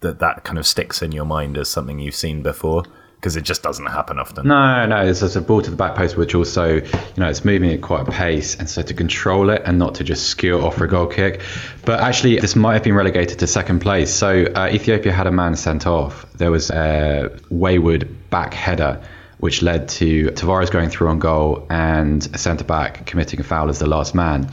that 0.00 0.18
that 0.18 0.44
kind 0.44 0.58
of 0.58 0.66
sticks 0.66 1.00
in 1.00 1.12
your 1.12 1.24
mind 1.24 1.56
as 1.56 1.70
something 1.70 1.98
you've 1.98 2.14
seen 2.14 2.42
before 2.42 2.84
because 3.20 3.36
it 3.36 3.44
just 3.44 3.62
doesn't 3.62 3.84
happen 3.84 4.18
often. 4.18 4.48
No, 4.48 4.86
no, 4.86 5.06
it's 5.06 5.20
a 5.22 5.42
ball 5.42 5.60
to 5.60 5.70
the 5.70 5.76
back 5.76 5.94
post, 5.94 6.16
which 6.16 6.34
also, 6.34 6.76
you 6.76 6.82
know, 7.18 7.28
it's 7.28 7.44
moving 7.44 7.70
at 7.70 7.82
quite 7.82 8.08
a 8.08 8.10
pace, 8.10 8.56
and 8.56 8.68
so 8.68 8.80
to 8.80 8.94
control 8.94 9.50
it 9.50 9.60
and 9.66 9.78
not 9.78 9.96
to 9.96 10.04
just 10.04 10.28
skew 10.28 10.56
it 10.56 10.64
off 10.64 10.76
for 10.76 10.84
a 10.84 10.88
goal 10.88 11.06
kick. 11.06 11.42
But 11.84 12.00
actually, 12.00 12.38
this 12.38 12.56
might 12.56 12.74
have 12.74 12.82
been 12.82 12.94
relegated 12.94 13.38
to 13.40 13.46
second 13.46 13.80
place. 13.80 14.10
So 14.10 14.46
uh, 14.46 14.70
Ethiopia 14.72 15.12
had 15.12 15.26
a 15.26 15.32
man 15.32 15.54
sent 15.56 15.86
off. 15.86 16.32
There 16.32 16.50
was 16.50 16.70
a 16.70 17.38
wayward 17.50 18.30
back 18.30 18.54
header. 18.54 19.02
Which 19.38 19.62
led 19.62 19.88
to 20.00 20.26
Tavares 20.32 20.70
going 20.70 20.90
through 20.90 21.08
on 21.08 21.18
goal 21.18 21.66
and 21.70 22.28
a 22.34 22.36
centre 22.36 22.62
back 22.62 23.06
committing 23.06 23.40
a 23.40 23.42
foul 23.42 23.70
as 23.70 23.78
the 23.78 23.86
last 23.86 24.14
man. 24.14 24.50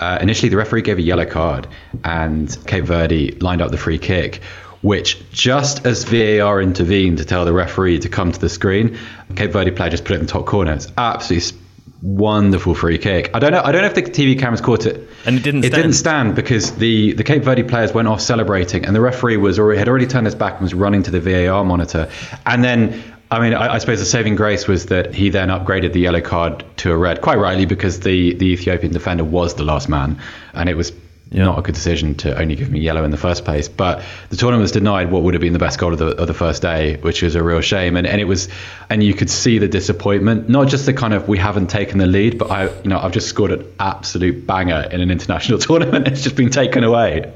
Uh, 0.00 0.16
initially, 0.22 0.48
the 0.48 0.56
referee 0.56 0.80
gave 0.80 0.96
a 0.96 1.02
yellow 1.02 1.26
card, 1.26 1.68
and 2.04 2.56
Cape 2.66 2.86
Verde 2.86 3.32
lined 3.42 3.60
up 3.60 3.70
the 3.70 3.76
free 3.76 3.98
kick 3.98 4.40
which 4.82 5.30
just 5.30 5.86
as 5.86 6.04
VAR 6.04 6.60
intervened 6.60 7.18
to 7.18 7.24
tell 7.24 7.44
the 7.44 7.52
referee 7.52 7.98
to 8.00 8.08
come 8.08 8.32
to 8.32 8.38
the 8.38 8.48
screen, 8.48 8.98
Cape 9.36 9.52
Verde 9.52 9.70
player 9.70 9.90
just 9.90 10.04
put 10.04 10.12
it 10.12 10.20
in 10.20 10.26
the 10.26 10.32
top 10.32 10.46
corner. 10.46 10.72
It's 10.72 10.90
absolutely 10.96 11.58
wonderful 12.02 12.74
free 12.74 12.98
kick. 12.98 13.30
I 13.34 13.38
don't 13.38 13.52
know. 13.52 13.62
I 13.62 13.72
don't 13.72 13.82
know 13.82 13.88
if 13.88 13.94
the 13.94 14.02
TV 14.02 14.38
cameras 14.38 14.60
caught 14.60 14.86
it. 14.86 15.08
And 15.26 15.36
it 15.36 15.42
didn't. 15.42 15.64
It 15.64 15.68
stand. 15.68 15.82
didn't 15.82 15.96
stand 15.96 16.34
because 16.34 16.72
the, 16.76 17.12
the 17.12 17.24
Cape 17.24 17.42
Verde 17.42 17.62
players 17.62 17.92
went 17.92 18.08
off 18.08 18.20
celebrating, 18.20 18.86
and 18.86 18.96
the 18.96 19.00
referee 19.00 19.36
was 19.36 19.58
already 19.58 19.78
had 19.78 19.88
already 19.88 20.06
turned 20.06 20.26
his 20.26 20.34
back 20.34 20.54
and 20.54 20.62
was 20.62 20.74
running 20.74 21.02
to 21.04 21.10
the 21.10 21.20
VAR 21.20 21.64
monitor. 21.64 22.10
And 22.46 22.64
then, 22.64 23.02
I 23.30 23.40
mean, 23.40 23.54
I, 23.54 23.74
I 23.74 23.78
suppose 23.78 24.00
the 24.00 24.06
saving 24.06 24.36
grace 24.36 24.66
was 24.66 24.86
that 24.86 25.14
he 25.14 25.28
then 25.28 25.48
upgraded 25.48 25.92
the 25.92 26.00
yellow 26.00 26.20
card 26.22 26.64
to 26.78 26.92
a 26.92 26.96
red, 26.96 27.20
quite 27.20 27.38
rightly 27.38 27.66
because 27.66 28.00
the 28.00 28.34
the 28.34 28.46
Ethiopian 28.46 28.92
defender 28.92 29.24
was 29.24 29.54
the 29.54 29.64
last 29.64 29.88
man, 29.88 30.20
and 30.54 30.68
it 30.68 30.76
was 30.76 30.92
Yeah. 31.30 31.44
not 31.44 31.58
a 31.58 31.62
good 31.62 31.74
decision 31.74 32.16
to 32.16 32.36
only 32.38 32.56
give 32.56 32.70
me 32.70 32.80
yellow 32.80 33.04
in 33.04 33.10
the 33.10 33.16
first 33.16 33.44
place. 33.44 33.68
But 33.68 34.02
the 34.30 34.36
tournament 34.36 34.62
was 34.62 34.72
denied 34.72 35.10
what 35.10 35.22
would 35.22 35.34
have 35.34 35.40
been 35.40 35.52
the 35.52 35.60
best 35.60 35.78
goal 35.78 35.92
of 35.92 35.98
the, 35.98 36.08
of 36.08 36.26
the 36.26 36.34
first 36.34 36.60
day, 36.60 36.96
which 36.96 37.22
was 37.22 37.36
a 37.36 37.42
real 37.42 37.60
shame. 37.60 37.96
And, 37.96 38.06
and 38.06 38.20
it 38.20 38.24
was, 38.24 38.48
and 38.88 39.02
you 39.02 39.14
could 39.14 39.30
see 39.30 39.58
the 39.58 39.68
disappointment, 39.68 40.48
not 40.48 40.68
just 40.68 40.86
the 40.86 40.92
kind 40.92 41.14
of 41.14 41.28
we 41.28 41.38
haven't 41.38 41.68
taken 41.68 41.98
the 41.98 42.06
lead, 42.06 42.36
but 42.36 42.50
I, 42.50 42.64
you 42.82 42.90
know, 42.90 42.98
I've 42.98 43.12
just 43.12 43.28
scored 43.28 43.52
an 43.52 43.72
absolute 43.78 44.44
banger 44.46 44.88
in 44.90 45.00
an 45.00 45.10
international 45.10 45.58
tournament. 45.60 46.08
It's 46.08 46.22
just 46.22 46.34
been 46.34 46.50
taken 46.50 46.82
away. 46.82 47.32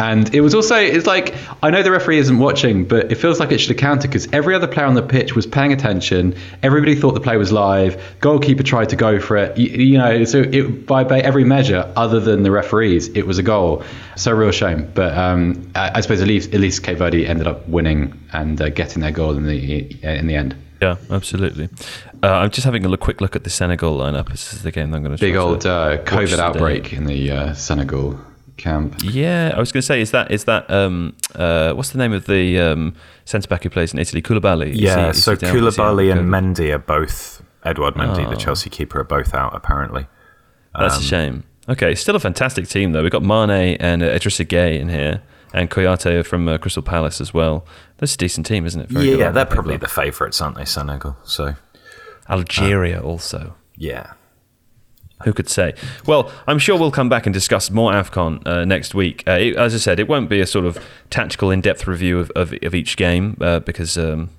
And 0.00 0.34
it 0.34 0.40
was 0.40 0.54
also, 0.54 0.74
it's 0.74 1.06
like, 1.06 1.34
I 1.62 1.70
know 1.70 1.84
the 1.84 1.92
referee 1.92 2.18
isn't 2.18 2.38
watching, 2.38 2.86
but 2.86 3.12
it 3.12 3.16
feels 3.16 3.38
like 3.38 3.52
it 3.52 3.58
should 3.58 3.70
have 3.70 3.78
counted 3.78 4.08
because 4.08 4.26
every 4.32 4.56
other 4.56 4.66
player 4.66 4.86
on 4.86 4.94
the 4.94 5.02
pitch 5.02 5.36
was 5.36 5.46
paying 5.46 5.72
attention. 5.72 6.34
Everybody 6.62 6.96
thought 6.96 7.14
the 7.14 7.20
play 7.20 7.36
was 7.36 7.52
live. 7.52 8.16
Goalkeeper 8.18 8.64
tried 8.64 8.88
to 8.88 8.96
go 8.96 9.20
for 9.20 9.36
it. 9.36 9.56
You, 9.56 9.66
you 9.68 9.98
know, 9.98 10.24
so 10.24 10.40
it, 10.40 10.86
by, 10.86 11.04
by 11.04 11.20
every 11.20 11.44
measure, 11.44 11.92
other 11.94 12.18
than 12.18 12.42
the 12.42 12.50
referees, 12.50 13.08
it 13.08 13.27
was 13.28 13.38
a 13.38 13.42
goal. 13.42 13.84
So 14.16 14.32
real 14.32 14.50
shame. 14.50 14.90
But 14.94 15.16
um, 15.16 15.70
I, 15.74 15.92
I 15.96 16.00
suppose 16.00 16.20
at 16.20 16.26
least, 16.26 16.52
at 16.54 16.60
least 16.60 16.82
Cape 16.82 16.98
Verde 16.98 17.26
ended 17.26 17.46
up 17.46 17.68
winning 17.68 18.18
and 18.32 18.60
uh, 18.60 18.70
getting 18.70 19.00
their 19.02 19.12
goal 19.12 19.36
in 19.36 19.46
the 19.46 19.96
in 20.02 20.26
the 20.26 20.34
end. 20.34 20.56
Yeah, 20.82 20.96
absolutely. 21.10 21.68
Uh, 22.22 22.28
I'm 22.32 22.50
just 22.50 22.64
having 22.64 22.84
a 22.84 22.88
look, 22.88 23.00
quick 23.00 23.20
look 23.20 23.34
at 23.36 23.42
the 23.44 23.50
Senegal 23.50 23.98
lineup. 23.98 24.28
This 24.30 24.52
is 24.52 24.62
the 24.62 24.70
game 24.70 24.94
I'm 24.94 25.02
going 25.02 25.16
to 25.16 25.20
Big 25.20 25.34
old 25.36 25.60
to 25.62 25.70
uh, 25.72 25.96
watch 25.98 26.06
COVID 26.06 26.30
today. 26.30 26.42
outbreak 26.42 26.92
in 26.92 27.06
the 27.06 27.30
uh, 27.30 27.52
Senegal 27.54 28.18
camp. 28.58 28.94
Yeah, 29.02 29.52
I 29.56 29.58
was 29.58 29.72
going 29.72 29.80
to 29.82 29.86
say, 29.86 30.00
is 30.00 30.12
that 30.12 30.30
is 30.30 30.44
that 30.44 30.70
um, 30.70 31.16
uh, 31.34 31.72
what's 31.72 31.90
the 31.90 31.98
name 31.98 32.12
of 32.12 32.26
the 32.26 32.60
um, 32.60 32.94
centre 33.24 33.48
back 33.48 33.64
who 33.64 33.70
plays 33.70 33.92
in 33.92 33.98
Italy? 33.98 34.22
Koulibaly. 34.22 34.70
Yeah, 34.74 35.04
he- 35.04 35.10
is 35.10 35.24
so 35.24 35.32
he 35.32 35.38
down? 35.38 35.56
Is 35.56 35.74
he 35.76 35.80
Koulibaly 35.82 36.12
and 36.12 36.28
COVID? 36.28 36.54
Mendy 36.56 36.72
are 36.72 36.78
both 36.78 37.42
Edward 37.64 37.94
Mendy, 37.94 38.24
Oh. 38.24 38.30
the 38.30 38.36
Chelsea 38.36 38.70
keeper, 38.70 39.00
are 39.00 39.04
both 39.04 39.34
out 39.34 39.54
apparently. 39.56 40.06
That's 40.78 40.96
Um, 40.96 41.00
a 41.02 41.04
shame. 41.04 41.44
Okay, 41.68 41.94
still 41.94 42.16
a 42.16 42.20
fantastic 42.20 42.66
team 42.66 42.92
though. 42.92 43.02
We've 43.02 43.12
got 43.12 43.22
Mane 43.22 43.76
and 43.78 44.02
uh, 44.02 44.06
Idrissa 44.06 44.46
Gueye 44.46 44.78
in 44.80 44.88
here, 44.88 45.22
and 45.52 45.70
Kouyaté 45.70 46.24
from 46.24 46.48
uh, 46.48 46.58
Crystal 46.58 46.82
Palace 46.82 47.20
as 47.20 47.34
well. 47.34 47.66
That's 47.98 48.14
a 48.14 48.18
decent 48.18 48.46
team, 48.46 48.64
isn't 48.64 48.80
it? 48.80 48.88
Very 48.88 49.06
good 49.06 49.18
yeah, 49.18 49.28
on 49.28 49.34
they're 49.34 49.44
probably 49.44 49.76
the 49.76 49.88
favourites, 49.88 50.40
aren't 50.40 50.56
they, 50.56 50.64
Senegal? 50.64 51.16
So 51.24 51.56
Algeria 52.30 53.00
also. 53.00 53.54
yeah, 53.76 54.14
Who 55.24 55.34
could 55.34 55.48
say? 55.50 55.74
Well, 56.06 56.32
I'm 56.46 56.58
sure 56.58 56.78
we'll 56.78 56.90
come 56.90 57.10
back 57.10 57.26
and 57.26 57.34
discuss 57.34 57.70
more 57.70 57.92
AFCON 57.92 58.46
uh, 58.46 58.64
next 58.64 58.94
week. 58.94 59.24
Uh, 59.26 59.32
it, 59.32 59.56
as 59.56 59.74
I 59.74 59.78
said, 59.78 60.00
it 60.00 60.08
won't 60.08 60.30
be 60.30 60.40
a 60.40 60.46
sort 60.46 60.64
of 60.64 60.78
tactical, 61.10 61.50
in 61.50 61.60
depth 61.60 61.86
review 61.86 62.18
of, 62.18 62.30
of, 62.30 62.54
of 62.62 62.74
each 62.74 62.96
game 62.96 63.36
uh, 63.40 63.60
because 63.60 63.98
um, 63.98 64.30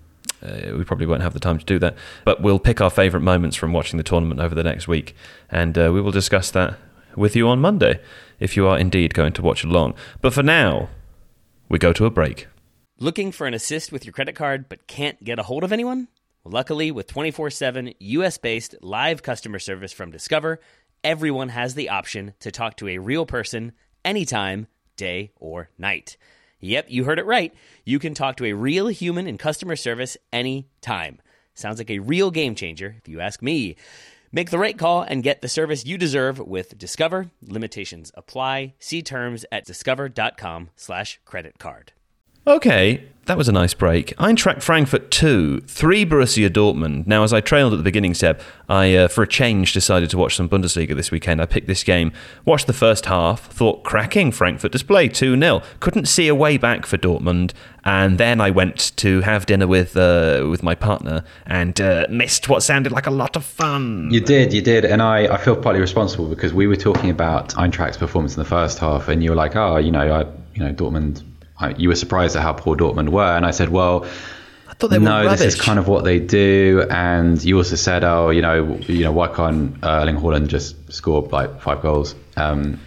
uh, 0.41 0.75
we 0.75 0.83
probably 0.83 1.05
won't 1.05 1.21
have 1.21 1.33
the 1.33 1.39
time 1.39 1.59
to 1.59 1.65
do 1.65 1.77
that. 1.79 1.95
But 2.25 2.41
we'll 2.41 2.59
pick 2.59 2.81
our 2.81 2.89
favourite 2.89 3.23
moments 3.23 3.55
from 3.55 3.73
watching 3.73 3.97
the 3.97 4.03
tournament 4.03 4.39
over 4.39 4.55
the 4.55 4.63
next 4.63 4.87
week 4.87 5.15
and 5.49 5.77
uh, 5.77 5.91
we 5.93 6.01
will 6.01 6.11
discuss 6.11 6.49
that 6.51 6.77
with 7.15 7.35
you 7.35 7.47
on 7.47 7.59
Monday 7.59 7.99
if 8.39 8.55
you 8.55 8.67
are 8.67 8.77
indeed 8.77 9.13
going 9.13 9.33
to 9.33 9.41
watch 9.41 9.63
along. 9.63 9.93
But 10.21 10.33
for 10.33 10.43
now, 10.43 10.89
we 11.67 11.77
go 11.77 11.93
to 11.93 12.05
a 12.05 12.09
break. 12.09 12.47
Looking 12.99 13.31
for 13.31 13.47
an 13.47 13.53
assist 13.53 13.91
with 13.91 14.05
your 14.05 14.13
credit 14.13 14.35
card 14.35 14.67
but 14.67 14.87
can't 14.87 15.23
get 15.23 15.39
a 15.39 15.43
hold 15.43 15.63
of 15.63 15.71
anyone? 15.71 16.07
Luckily, 16.43 16.91
with 16.91 17.07
24 17.07 17.49
7 17.49 17.93
US 17.99 18.37
based 18.37 18.75
live 18.81 19.23
customer 19.23 19.59
service 19.59 19.91
from 19.93 20.11
Discover, 20.11 20.59
everyone 21.03 21.49
has 21.49 21.75
the 21.75 21.89
option 21.89 22.33
to 22.39 22.51
talk 22.51 22.77
to 22.77 22.87
a 22.87 22.97
real 22.97 23.25
person 23.25 23.73
anytime, 24.03 24.67
day 24.95 25.31
or 25.35 25.69
night. 25.77 26.17
Yep, 26.61 26.87
you 26.89 27.05
heard 27.05 27.19
it 27.19 27.25
right. 27.25 27.53
You 27.85 27.99
can 27.99 28.13
talk 28.13 28.35
to 28.37 28.45
a 28.45 28.53
real 28.53 28.87
human 28.87 29.27
in 29.27 29.37
customer 29.37 29.75
service 29.75 30.17
anytime. 30.33 31.21
Sounds 31.53 31.77
like 31.77 31.89
a 31.89 31.99
real 31.99 32.31
game 32.31 32.55
changer, 32.55 32.95
if 32.97 33.07
you 33.07 33.19
ask 33.19 33.41
me. 33.41 33.75
Make 34.31 34.51
the 34.51 34.59
right 34.59 34.77
call 34.77 35.01
and 35.01 35.23
get 35.23 35.41
the 35.41 35.49
service 35.49 35.85
you 35.85 35.97
deserve 35.97 36.37
with 36.39 36.77
Discover. 36.77 37.31
Limitations 37.41 38.11
apply. 38.13 38.75
See 38.79 39.01
terms 39.01 39.43
at 39.51 39.65
discover.com 39.65 40.69
slash 40.75 41.19
credit 41.25 41.57
card. 41.57 41.93
Okay, 42.47 43.09
that 43.29 43.37
was 43.37 43.47
a 43.47 43.51
nice 43.51 43.75
break. 43.75 44.17
Eintracht 44.17 44.63
Frankfurt 44.63 45.11
2, 45.11 45.59
3 45.59 46.05
Borussia 46.07 46.49
Dortmund. 46.49 47.05
Now, 47.05 47.23
as 47.23 47.31
I 47.31 47.41
trailed 47.41 47.73
at 47.73 47.77
the 47.77 47.83
beginning, 47.83 48.15
Seb, 48.15 48.41
I, 48.67 48.95
uh, 48.95 49.07
for 49.07 49.21
a 49.21 49.27
change, 49.27 49.71
decided 49.71 50.09
to 50.09 50.17
watch 50.17 50.35
some 50.35 50.49
Bundesliga 50.49 50.95
this 50.95 51.11
weekend. 51.11 51.39
I 51.39 51.45
picked 51.45 51.67
this 51.67 51.83
game, 51.83 52.11
watched 52.43 52.65
the 52.65 52.73
first 52.73 53.05
half, 53.05 53.45
thought 53.51 53.83
cracking 53.83 54.31
Frankfurt 54.31 54.71
display 54.71 55.09
2 55.09 55.39
0. 55.39 55.61
Couldn't 55.79 56.07
see 56.07 56.27
a 56.27 56.33
way 56.33 56.57
back 56.57 56.87
for 56.87 56.97
Dortmund. 56.97 57.53
And 57.85 58.17
then 58.17 58.41
I 58.41 58.49
went 58.49 58.97
to 58.97 59.21
have 59.21 59.45
dinner 59.45 59.67
with 59.67 59.95
uh, 59.95 60.47
with 60.49 60.63
my 60.63 60.73
partner 60.73 61.23
and 61.45 61.79
uh, 61.79 62.07
missed 62.09 62.49
what 62.49 62.63
sounded 62.63 62.91
like 62.91 63.05
a 63.05 63.11
lot 63.11 63.35
of 63.35 63.45
fun. 63.45 64.09
You 64.11 64.21
did, 64.21 64.53
you 64.53 64.61
did, 64.61 64.85
and 64.85 65.03
I, 65.03 65.35
I 65.35 65.37
feel 65.37 65.55
partly 65.55 65.81
responsible 65.81 66.27
because 66.27 66.51
we 66.51 66.65
were 66.65 66.75
talking 66.75 67.11
about 67.11 67.49
Eintracht's 67.49 67.97
performance 67.97 68.35
in 68.35 68.41
the 68.41 68.49
first 68.49 68.79
half, 68.79 69.07
and 69.07 69.23
you 69.23 69.29
were 69.29 69.35
like, 69.35 69.55
oh, 69.55 69.77
you 69.77 69.91
know, 69.91 70.11
I, 70.11 70.21
you 70.55 70.63
know, 70.63 70.73
Dortmund. 70.73 71.23
I, 71.59 71.71
you 71.71 71.89
were 71.89 71.95
surprised 71.95 72.35
at 72.35 72.41
how 72.41 72.53
poor 72.53 72.75
Dortmund 72.75 73.09
were, 73.09 73.35
and 73.35 73.45
I 73.45 73.51
said, 73.51 73.69
well, 73.69 74.05
I 74.67 74.73
thought 74.73 74.89
they 74.89 74.99
were 74.99 75.05
no, 75.05 75.25
rubbish. 75.25 75.39
this 75.39 75.55
is 75.55 75.61
kind 75.61 75.77
of 75.79 75.87
what 75.87 76.03
they 76.03 76.19
do. 76.19 76.85
And 76.89 77.43
you 77.43 77.57
also 77.57 77.75
said, 77.75 78.03
oh, 78.03 78.29
you 78.29 78.41
know, 78.41 78.77
you 78.87 79.03
know, 79.03 79.11
why 79.11 79.27
can't 79.27 79.75
uh, 79.83 80.01
Erling 80.01 80.17
Haaland 80.17 80.47
just 80.47 80.91
score 80.91 81.21
like 81.23 81.61
five 81.61 81.81
goals? 81.81 82.15
Um, 82.37 82.79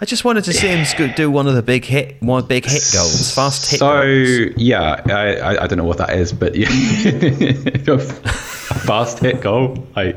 I 0.00 0.04
just 0.04 0.24
wanted 0.24 0.42
to 0.44 0.52
see 0.52 0.66
him 0.66 0.84
sco- 0.84 1.12
do 1.14 1.30
one 1.30 1.46
of 1.46 1.54
the 1.54 1.62
big 1.62 1.84
hit, 1.84 2.20
one 2.20 2.44
big 2.44 2.64
hit 2.64 2.90
goals, 2.92 3.32
fast 3.32 3.70
hit 3.70 3.78
so 3.78 4.02
goals. 4.02 4.56
yeah, 4.56 5.00
I, 5.06 5.36
I, 5.36 5.62
I 5.62 5.66
don't 5.68 5.78
know 5.78 5.84
what 5.84 5.98
that 5.98 6.10
is, 6.10 6.32
but 6.32 6.56
yeah, 6.56 6.66
a 6.68 7.98
fast 7.98 9.20
hit 9.20 9.40
goal. 9.40 9.86
I, 9.94 10.14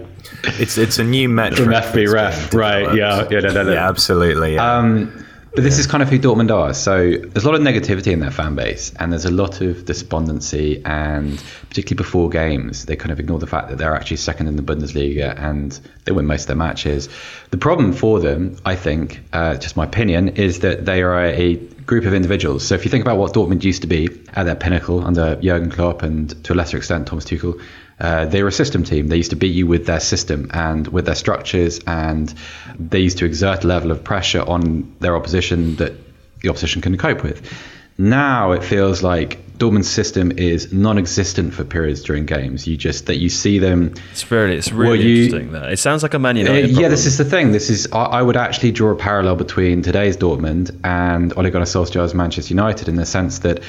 it's 0.59 0.79
it's 0.79 0.97
a 0.97 1.03
new 1.03 1.29
metric 1.29 1.59
from 1.65 1.71
that's 1.71 1.95
FBref, 1.95 2.53
right? 2.53 2.95
Yeah, 2.95 3.27
yeah, 3.29 3.41
no, 3.41 3.53
no, 3.53 3.63
no. 3.63 3.73
yeah, 3.73 3.87
absolutely. 3.87 4.55
Yeah. 4.55 4.77
Um, 4.77 5.24
but 5.55 5.63
this 5.63 5.79
is 5.79 5.87
kind 5.87 6.03
of 6.03 6.09
who 6.09 6.19
Dortmund 6.19 6.53
are. 6.53 6.73
So 6.73 7.11
there's 7.11 7.45
a 7.45 7.49
lot 7.49 7.55
of 7.55 7.61
negativity 7.61 8.11
in 8.11 8.19
their 8.19 8.31
fan 8.31 8.55
base, 8.55 8.93
and 8.99 9.11
there's 9.11 9.23
a 9.23 9.31
lot 9.31 9.61
of 9.61 9.85
despondency, 9.85 10.81
and 10.83 11.41
particularly 11.69 11.95
before 11.95 12.29
games, 12.29 12.85
they 12.85 12.97
kind 12.97 13.11
of 13.11 13.21
ignore 13.21 13.39
the 13.39 13.47
fact 13.47 13.69
that 13.69 13.77
they're 13.77 13.95
actually 13.95 14.17
second 14.17 14.47
in 14.47 14.57
the 14.57 14.61
Bundesliga 14.61 15.33
and 15.39 15.79
they 16.03 16.11
win 16.11 16.25
most 16.25 16.41
of 16.41 16.47
their 16.47 16.57
matches. 16.57 17.07
The 17.51 17.57
problem 17.57 17.93
for 17.93 18.19
them, 18.19 18.57
I 18.65 18.75
think, 18.75 19.21
uh, 19.31 19.55
just 19.55 19.77
my 19.77 19.85
opinion, 19.85 20.29
is 20.29 20.59
that 20.59 20.85
they 20.85 21.01
are 21.01 21.23
a 21.23 21.55
group 21.55 22.05
of 22.05 22.13
individuals. 22.13 22.67
So 22.67 22.75
if 22.75 22.83
you 22.83 22.91
think 22.91 23.03
about 23.03 23.17
what 23.17 23.33
Dortmund 23.33 23.63
used 23.63 23.83
to 23.83 23.87
be 23.87 24.09
at 24.33 24.43
their 24.43 24.55
pinnacle 24.55 25.05
under 25.05 25.35
Jurgen 25.35 25.71
Klopp 25.71 26.01
and 26.01 26.43
to 26.43 26.53
a 26.53 26.55
lesser 26.55 26.77
extent 26.77 27.07
Thomas 27.07 27.25
Tuchel, 27.25 27.61
uh, 27.99 28.25
they 28.25 28.43
were 28.43 28.49
a 28.49 28.51
system 28.51 28.83
team. 28.83 29.07
They 29.07 29.17
used 29.17 29.29
to 29.29 29.35
beat 29.35 29.55
you 29.55 29.67
with 29.67 29.85
their 29.85 29.99
system 29.99 30.49
and 30.53 30.87
with 30.87 31.05
their 31.05 31.15
structures, 31.15 31.79
and 31.87 32.33
they 32.77 32.99
used 32.99 33.19
to 33.19 33.25
exert 33.25 33.63
a 33.63 33.67
level 33.67 33.91
of 33.91 34.03
pressure 34.03 34.41
on 34.41 34.95
their 34.99 35.15
opposition 35.15 35.77
that 35.77 35.93
the 36.41 36.49
opposition 36.49 36.81
can 36.81 36.97
cope 36.97 37.23
with. 37.23 37.49
Now 37.97 38.51
it 38.51 38.63
feels 38.63 39.01
like 39.03 39.39
Dortmund's 39.57 39.89
system 39.89 40.33
is 40.37 40.73
non-existent 40.73 41.53
for 41.53 41.63
periods 41.63 42.03
during 42.03 42.25
games. 42.25 42.67
You 42.67 42.75
just 42.75 43.05
that 43.05 43.15
you 43.17 43.29
see 43.29 43.57
them. 43.59 43.93
It's 44.11 44.23
very, 44.23 44.57
it's 44.57 44.71
really 44.71 44.89
Well, 44.89 44.95
you- 44.97 45.23
interesting. 45.25 45.51
That 45.53 45.71
it 45.71 45.79
sounds 45.79 46.03
like 46.03 46.13
a 46.13 46.19
Man 46.19 46.35
Uh, 46.37 46.41
yeah, 46.41 46.65
problem. 46.65 46.91
this 46.91 47.05
is 47.05 47.17
the 47.17 47.23
thing. 47.23 47.53
This 47.53 47.69
is 47.69 47.87
I, 47.93 48.03
I 48.03 48.21
would 48.21 48.35
actually 48.35 48.73
draw 48.73 48.91
a 48.91 48.95
parallel 48.95 49.37
between 49.37 49.81
today's 49.81 50.17
Dortmund 50.17 50.75
and 50.83 51.31
Ole 51.37 51.49
Gunnar 51.49 51.65
Solskjaer's 51.65 52.13
Manchester 52.13 52.53
United 52.53 52.89
in 52.89 52.95
the 52.95 53.05
sense 53.05 53.39
that 53.39 53.61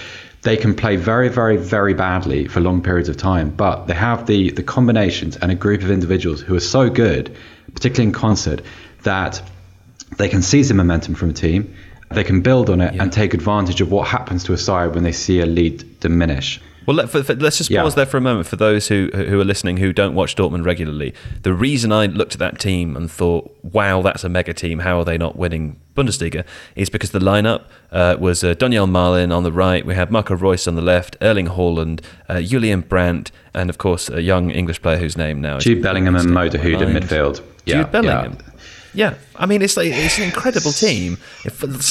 they 0.42 0.56
can 0.56 0.74
play 0.74 0.96
very, 0.96 1.28
very, 1.28 1.56
very 1.56 1.94
badly 1.94 2.46
for 2.48 2.60
long 2.60 2.82
periods 2.82 3.08
of 3.08 3.16
time, 3.16 3.50
but 3.50 3.86
they 3.86 3.94
have 3.94 4.26
the 4.26 4.50
the 4.50 4.62
combinations 4.64 5.36
and 5.36 5.52
a 5.52 5.54
group 5.54 5.82
of 5.82 5.90
individuals 5.92 6.40
who 6.40 6.56
are 6.56 6.60
so 6.60 6.90
good, 6.90 7.36
particularly 7.74 8.08
in 8.08 8.12
concert, 8.12 8.60
that 9.04 9.40
they 10.18 10.28
can 10.28 10.42
seize 10.42 10.68
the 10.68 10.74
momentum 10.74 11.14
from 11.14 11.30
a 11.30 11.32
team, 11.32 11.74
they 12.10 12.24
can 12.24 12.40
build 12.40 12.70
on 12.70 12.80
it 12.80 12.94
and 13.00 13.12
take 13.12 13.34
advantage 13.34 13.80
of 13.80 13.90
what 13.90 14.08
happens 14.08 14.44
to 14.44 14.52
a 14.52 14.58
side 14.58 14.94
when 14.94 15.02
they 15.04 15.12
see 15.12 15.40
a 15.40 15.46
lead 15.46 15.84
diminish. 16.00 16.60
Well, 16.86 16.94
let, 16.94 17.12
let's 17.40 17.58
just 17.58 17.68
Yeah. 17.68 17.82
pause 17.82 17.96
there 17.96 18.06
for 18.06 18.16
a 18.16 18.20
moment 18.20 18.46
for 18.46 18.54
those 18.54 18.86
who 18.86 19.10
who 19.12 19.40
are 19.40 19.44
listening 19.44 19.78
who 19.78 19.92
don't 19.92 20.14
watch 20.14 20.36
Dortmund 20.36 20.64
regularly. 20.64 21.14
The 21.42 21.52
reason 21.52 21.90
I 21.90 22.06
looked 22.06 22.34
at 22.34 22.38
that 22.38 22.60
team 22.60 22.96
and 22.96 23.10
thought, 23.10 23.50
"Wow, 23.64 24.02
that's 24.02 24.22
a 24.22 24.28
mega 24.28 24.54
team. 24.54 24.78
How 24.78 25.00
are 25.00 25.04
they 25.04 25.18
not 25.18 25.36
winning 25.36 25.80
Bundesliga?" 25.96 26.44
is 26.76 26.88
because 26.88 27.10
the 27.10 27.18
lineup 27.18 27.62
uh, 27.90 28.16
was 28.20 28.44
uh, 28.44 28.54
Donyell 28.54 28.88
Malen 28.88 29.34
on 29.34 29.42
the 29.42 29.50
right, 29.50 29.84
we 29.84 29.96
have 29.96 30.12
Marco 30.12 30.36
Reus 30.36 30.68
on 30.68 30.76
the 30.76 30.80
left, 30.82 31.16
Erling 31.20 31.48
Haaland, 31.48 32.02
uh, 32.28 32.40
Julian 32.40 32.82
Brandt, 32.82 33.32
and 33.52 33.68
of 33.68 33.78
course 33.78 34.08
a 34.08 34.22
young 34.22 34.52
English 34.52 34.80
player 34.80 34.98
whose 34.98 35.16
name 35.16 35.40
now 35.40 35.56
is 35.56 35.64
Jude 35.64 35.82
Bellingham 35.82 36.14
and 36.14 36.32
Mo 36.32 36.48
Dahoud 36.48 36.82
in 36.82 36.90
midfield. 36.94 37.42
Yeah, 37.64 37.82
Jude 37.82 37.90
Bellingham. 37.90 38.38
Yeah, 38.38 38.52
I 39.36 39.46
mean 39.46 39.62
it's 39.62 39.76
like 39.76 39.88
it's 39.88 40.18
an 40.18 40.24
incredible 40.24 40.72
team. 40.72 41.18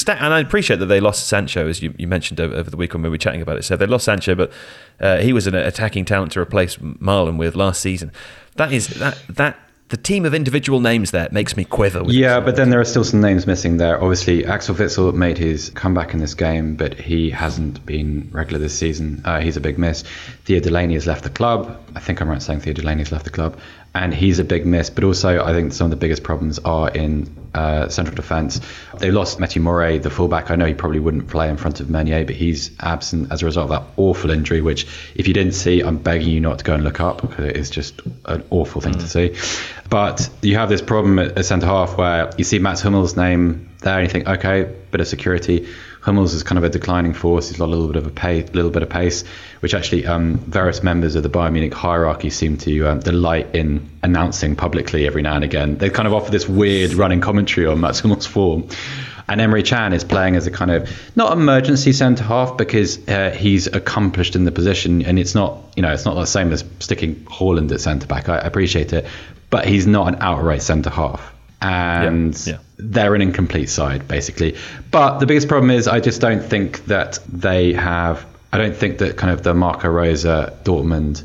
And 0.08 0.34
I 0.34 0.40
appreciate 0.40 0.80
that 0.80 0.86
they 0.86 1.00
lost 1.00 1.28
Sancho, 1.28 1.68
as 1.68 1.82
you, 1.82 1.94
you 1.96 2.06
mentioned 2.06 2.40
over, 2.40 2.62
the 2.62 2.76
week 2.76 2.92
when 2.92 3.02
we 3.02 3.08
were 3.08 3.18
chatting 3.18 3.42
about 3.42 3.56
it. 3.56 3.64
So 3.64 3.76
they 3.76 3.86
lost 3.86 4.04
Sancho, 4.04 4.34
but 4.34 4.52
uh, 5.00 5.18
he 5.18 5.32
was 5.32 5.46
an 5.46 5.54
attacking 5.54 6.04
talent 6.04 6.32
to 6.32 6.40
replace 6.40 6.76
Malen 6.76 7.38
with 7.38 7.54
last 7.54 7.80
season. 7.80 8.12
That 8.56 8.72
is 8.72 8.88
that 8.88 9.22
that 9.28 9.58
the 9.88 9.96
team 9.96 10.24
of 10.24 10.34
individual 10.34 10.80
names 10.80 11.12
there 11.12 11.28
makes 11.30 11.56
me 11.56 11.64
quiver. 11.64 12.02
Yeah, 12.06 12.40
but 12.40 12.56
then 12.56 12.70
there 12.70 12.80
are 12.80 12.84
still 12.84 13.04
some 13.04 13.20
names 13.20 13.46
missing 13.46 13.76
there. 13.76 14.02
Obviously, 14.02 14.44
Axel 14.44 14.74
Witsel 14.74 15.14
made 15.14 15.38
his 15.38 15.70
comeback 15.70 16.12
in 16.12 16.18
this 16.18 16.34
game, 16.34 16.74
but 16.74 16.94
he 16.94 17.30
hasn't 17.30 17.84
been 17.86 18.28
regular 18.32 18.58
this 18.58 18.76
season. 18.76 19.22
Uh, 19.24 19.40
he's 19.40 19.56
a 19.56 19.60
big 19.60 19.78
miss. 19.78 20.02
Theo 20.44 20.58
Delaney 20.58 20.94
has 20.94 21.06
left 21.06 21.22
the 21.22 21.30
club. 21.30 21.80
I 21.94 22.00
think 22.00 22.20
I'm 22.20 22.28
right 22.28 22.42
saying 22.42 22.60
Theo 22.60 22.72
Delaney 22.72 23.02
has 23.02 23.12
left 23.12 23.24
the 23.24 23.30
club. 23.30 23.58
And 23.96 24.12
he's 24.12 24.38
a 24.38 24.44
big 24.44 24.66
miss. 24.66 24.90
But 24.90 25.04
also, 25.04 25.42
I 25.42 25.52
think 25.52 25.72
some 25.72 25.86
of 25.86 25.90
the 25.90 25.96
biggest 25.96 26.22
problems 26.22 26.58
are 26.58 26.90
in 26.90 27.34
uh, 27.54 27.88
central 27.88 28.14
defence. 28.14 28.60
They 28.98 29.10
lost 29.10 29.38
Mateu 29.38 29.62
Morey, 29.62 29.98
the 29.98 30.10
fullback. 30.10 30.50
I 30.50 30.56
know 30.56 30.66
he 30.66 30.74
probably 30.74 31.00
wouldn't 31.00 31.28
play 31.28 31.48
in 31.48 31.56
front 31.56 31.80
of 31.80 31.88
Meunier, 31.88 32.26
but 32.26 32.34
he's 32.34 32.70
absent 32.78 33.32
as 33.32 33.42
a 33.42 33.46
result 33.46 33.70
of 33.70 33.80
that 33.80 33.92
awful 33.96 34.30
injury. 34.30 34.60
Which, 34.60 34.86
if 35.14 35.26
you 35.26 35.34
didn't 35.34 35.54
see, 35.54 35.80
I'm 35.80 35.96
begging 35.96 36.28
you 36.28 36.40
not 36.40 36.58
to 36.58 36.64
go 36.64 36.74
and 36.74 36.84
look 36.84 37.00
up 37.00 37.22
because 37.22 37.46
it 37.46 37.56
is 37.56 37.70
just 37.70 38.02
an 38.26 38.44
awful 38.50 38.82
thing 38.82 38.94
mm. 38.94 39.00
to 39.00 39.08
see. 39.08 39.34
But 39.88 40.28
you 40.42 40.56
have 40.56 40.68
this 40.68 40.82
problem 40.82 41.18
at, 41.18 41.38
at 41.38 41.46
centre 41.46 41.66
half 41.66 41.96
where 41.96 42.30
you 42.36 42.44
see 42.44 42.58
Mats 42.58 42.82
Hummels' 42.82 43.16
name 43.16 43.70
there, 43.80 43.98
and 43.98 44.06
you 44.06 44.10
think, 44.10 44.28
okay, 44.28 44.70
bit 44.90 45.00
of 45.00 45.08
security. 45.08 45.68
Hummels 46.06 46.34
is 46.34 46.44
kind 46.44 46.56
of 46.56 46.62
a 46.62 46.68
declining 46.68 47.14
force. 47.14 47.48
He's 47.48 47.58
got 47.58 47.64
a 47.64 47.72
little 47.72 47.88
bit 47.88 47.96
of 47.96 48.06
a 48.06 48.10
pace, 48.10 48.54
little 48.54 48.70
bit 48.70 48.84
of 48.84 48.88
pace, 48.88 49.24
which 49.58 49.74
actually 49.74 50.06
um, 50.06 50.38
various 50.38 50.80
members 50.80 51.16
of 51.16 51.24
the 51.24 51.28
Bayern 51.28 51.50
Munich 51.50 51.74
hierarchy 51.74 52.30
seem 52.30 52.58
to 52.58 52.86
um, 52.86 53.00
delight 53.00 53.56
in 53.56 53.90
announcing 54.04 54.54
publicly 54.54 55.04
every 55.08 55.22
now 55.22 55.34
and 55.34 55.42
again. 55.42 55.78
They 55.78 55.90
kind 55.90 56.06
of 56.06 56.14
offer 56.14 56.30
this 56.30 56.48
weird 56.48 56.92
running 56.94 57.20
commentary 57.20 57.66
on 57.66 57.80
Mats 57.80 57.98
Hummels' 57.98 58.24
form. 58.24 58.68
And 59.26 59.40
Emre 59.40 59.66
Can 59.66 59.92
is 59.92 60.04
playing 60.04 60.36
as 60.36 60.46
a 60.46 60.52
kind 60.52 60.70
of 60.70 60.88
not 61.16 61.32
emergency 61.32 61.92
centre 61.92 62.22
half 62.22 62.56
because 62.56 63.08
uh, 63.08 63.30
he's 63.30 63.66
accomplished 63.66 64.36
in 64.36 64.44
the 64.44 64.52
position, 64.52 65.04
and 65.04 65.18
it's 65.18 65.34
not 65.34 65.58
you 65.74 65.82
know 65.82 65.92
it's 65.92 66.04
not 66.04 66.14
the 66.14 66.24
same 66.24 66.52
as 66.52 66.64
sticking 66.78 67.16
Haaland 67.24 67.72
at 67.72 67.80
centre 67.80 68.06
back. 68.06 68.28
I 68.28 68.38
appreciate 68.38 68.92
it, 68.92 69.06
but 69.50 69.66
he's 69.66 69.88
not 69.88 70.06
an 70.06 70.18
outright 70.20 70.62
centre 70.62 70.90
half 70.90 71.32
and 71.60 72.46
yeah, 72.46 72.54
yeah. 72.54 72.58
They're 72.78 73.14
an 73.14 73.22
incomplete 73.22 73.68
side 73.68 74.06
basically. 74.06 74.56
But 74.90 75.18
the 75.18 75.26
biggest 75.26 75.48
problem 75.48 75.70
is 75.70 75.88
I 75.88 76.00
just 76.00 76.20
don't 76.20 76.42
think 76.42 76.84
that 76.86 77.18
they 77.28 77.72
have. 77.72 78.26
I 78.52 78.58
don't 78.58 78.76
think 78.76 78.98
that 78.98 79.16
kind 79.16 79.32
of 79.32 79.42
the 79.42 79.54
Marco 79.54 79.88
Rose 79.88 80.24
Dortmund 80.24 81.24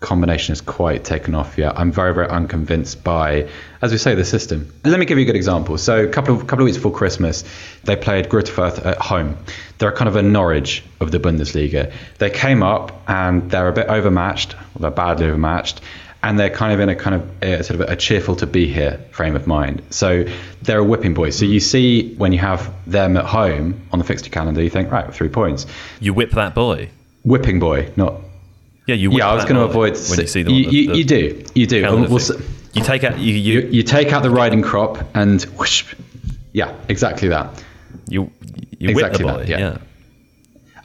combination 0.00 0.52
has 0.52 0.62
quite 0.62 1.04
taken 1.04 1.34
off 1.34 1.58
yet. 1.58 1.78
I'm 1.78 1.92
very 1.92 2.14
very 2.14 2.28
unconvinced 2.28 3.04
by, 3.04 3.48
as 3.82 3.92
we 3.92 3.98
say, 3.98 4.14
the 4.14 4.24
system. 4.24 4.72
Let 4.84 4.98
me 4.98 5.06
give 5.06 5.18
you 5.18 5.22
a 5.22 5.26
good 5.26 5.36
example. 5.36 5.78
So 5.78 6.04
a 6.04 6.08
couple 6.08 6.34
of 6.34 6.46
couple 6.46 6.62
of 6.62 6.66
weeks 6.66 6.78
before 6.78 6.92
Christmas, 6.92 7.44
they 7.84 7.96
played 7.96 8.28
Greuther 8.28 8.52
Fürth 8.52 8.84
at 8.84 8.98
home. 8.98 9.36
They're 9.78 9.92
kind 9.92 10.08
of 10.08 10.16
a 10.16 10.22
Norwich 10.22 10.82
of 11.00 11.10
the 11.10 11.20
Bundesliga. 11.20 11.92
They 12.18 12.30
came 12.30 12.62
up 12.62 13.02
and 13.08 13.50
they're 13.50 13.68
a 13.68 13.72
bit 13.72 13.88
overmatched. 13.88 14.56
They're 14.78 14.90
badly 14.90 15.26
overmatched 15.26 15.80
and 16.22 16.38
they're 16.38 16.50
kind 16.50 16.72
of 16.72 16.80
in 16.80 16.88
a 16.88 16.94
kind 16.94 17.16
of 17.16 17.42
a, 17.42 17.62
sort 17.62 17.80
of 17.80 17.88
a 17.88 17.96
cheerful 17.96 18.36
to 18.36 18.46
be 18.46 18.66
here 18.66 19.00
frame 19.10 19.36
of 19.36 19.46
mind. 19.46 19.82
So 19.90 20.26
they're 20.62 20.78
a 20.78 20.84
whipping 20.84 21.14
boy. 21.14 21.30
So 21.30 21.44
you 21.46 21.60
see 21.60 22.14
when 22.14 22.32
you 22.32 22.38
have 22.38 22.72
them 22.86 23.16
at 23.16 23.24
home 23.24 23.80
on 23.92 23.98
the 23.98 24.04
fixture 24.04 24.30
calendar, 24.30 24.62
you 24.62 24.70
think 24.70 24.90
right, 24.90 25.12
three 25.14 25.28
points. 25.28 25.66
You 25.98 26.12
whip 26.12 26.32
that 26.32 26.54
boy. 26.54 26.90
Whipping 27.24 27.58
boy, 27.58 27.92
not. 27.96 28.20
Yeah, 28.86 28.96
you. 28.96 29.12
yeah, 29.12 29.28
I 29.28 29.34
was 29.34 29.44
going 29.44 29.56
to 29.56 29.62
avoid 29.62 29.96
when 30.08 30.20
you 30.20 30.26
see 30.26 30.42
them. 30.42 30.54
You, 30.54 30.64
the, 30.64 30.70
you, 30.72 30.94
you, 30.94 31.04
do, 31.04 31.44
you 31.54 31.66
do. 31.66 31.82
We'll, 31.82 32.20
you 32.72 32.82
take 32.82 33.04
out 33.04 33.18
you, 33.18 33.34
you, 33.34 33.60
you 33.68 33.82
take 33.82 34.12
out 34.12 34.22
the 34.22 34.30
riding 34.30 34.62
crop 34.62 34.98
and 35.14 35.42
whoosh. 35.42 35.94
Yeah, 36.52 36.74
exactly 36.88 37.28
that. 37.28 37.62
You 38.08 38.30
you 38.78 38.90
exactly 38.90 39.24
whip 39.24 39.34
the 39.34 39.38
boy. 39.38 39.46
That, 39.46 39.48
yeah. 39.48 39.58
yeah. 39.58 39.78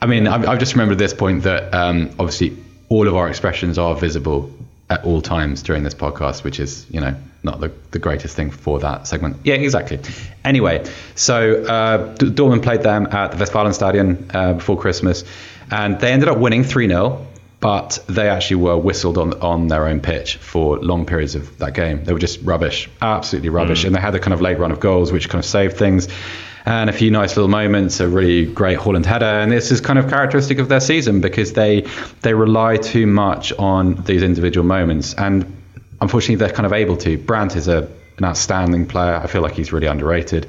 I 0.02 0.08
mean, 0.08 0.28
I've, 0.28 0.48
I've, 0.48 0.60
just 0.60 0.74
remembered 0.74 0.98
this 0.98 1.14
point 1.14 1.44
that 1.44 1.74
um, 1.74 2.10
obviously 2.20 2.56
all 2.90 3.08
of 3.08 3.16
our 3.16 3.28
expressions 3.28 3.80
are 3.80 3.96
visible 3.96 4.54
at 4.90 5.04
all 5.04 5.22
times 5.22 5.64
during 5.64 5.84
this 5.84 5.96
podcast, 5.96 6.44
which 6.44 6.60
is, 6.60 6.86
you 6.90 7.02
know, 7.02 7.16
not 7.44 7.60
the, 7.60 7.72
the 7.92 8.00
greatest 8.00 8.36
thing 8.36 8.52
for 8.52 8.80
that 8.80 9.08
segment. 9.08 9.38
Yeah, 9.44 9.56
exactly. 9.56 10.00
Anyway, 10.44 10.86
so 11.16 11.64
uh, 11.64 12.16
Dortmund 12.16 12.64
played 12.64 12.82
them 12.82 13.08
at 13.08 13.32
the 13.32 13.38
Westfalenstadion 13.38 14.34
uh, 14.34 14.54
before 14.54 14.78
Christmas, 14.78 15.24
and 15.72 16.00
they 16.00 16.12
ended 16.12 16.30
up 16.30 16.38
winning 16.38 16.64
3 16.64 16.88
0, 16.88 17.26
but 17.60 18.04
they 18.08 18.30
actually 18.30 18.58
were 18.58 18.78
whistled 18.78 19.18
on, 19.18 19.34
on 19.42 19.68
their 19.68 19.88
own 19.88 20.02
pitch 20.02 20.38
for 20.38 20.78
long 20.80 21.06
periods 21.06 21.34
of 21.34 21.58
that 21.58 21.74
game. 21.74 22.04
They 22.04 22.14
were 22.14 22.20
just 22.20 22.42
rubbish, 22.44 22.90
absolutely 23.02 23.50
rubbish. 23.50 23.84
Mm. 23.84 23.88
And 23.88 23.96
they 23.96 24.02
had 24.02 24.14
a 24.14 24.20
kind 24.20 24.34
of 24.34 24.42
late 24.42 24.60
run 24.60 24.72
of 24.72 24.80
goals, 24.80 25.12
which 25.12 25.30
kind 25.30 25.44
of 25.44 25.50
saved 25.50 25.78
things 25.78 26.08
and 26.66 26.90
a 26.90 26.94
few 26.94 27.12
nice 27.12 27.36
little 27.36 27.48
moments, 27.48 28.00
a 28.00 28.08
really 28.08 28.46
great 28.46 28.80
Haaland 28.80 29.06
header. 29.06 29.26
And 29.26 29.52
this 29.52 29.72
is 29.72 29.80
kind 29.80 30.00
of 30.00 30.10
characteristic 30.10 30.58
of 30.58 30.68
their 30.68 30.80
season 30.80 31.22
because 31.22 31.54
they 31.54 31.82
they 32.22 32.34
rely 32.34 32.78
too 32.78 33.06
much 33.06 33.54
on 33.54 33.96
these 34.04 34.24
individual 34.24 34.66
moments. 34.66 35.14
And 35.16 35.46
unfortunately, 36.02 36.36
they're 36.36 36.56
kind 36.56 36.66
of 36.66 36.74
able 36.74 36.98
to. 36.98 37.18
Brandt 37.18 37.56
is 37.56 37.68
a, 37.68 37.88
an 38.18 38.26
outstanding 38.26 38.88
player. 38.88 39.16
I 39.16 39.28
feel 39.28 39.42
like 39.42 39.54
he's 39.54 39.72
really 39.72 39.88
underrated. 39.88 40.48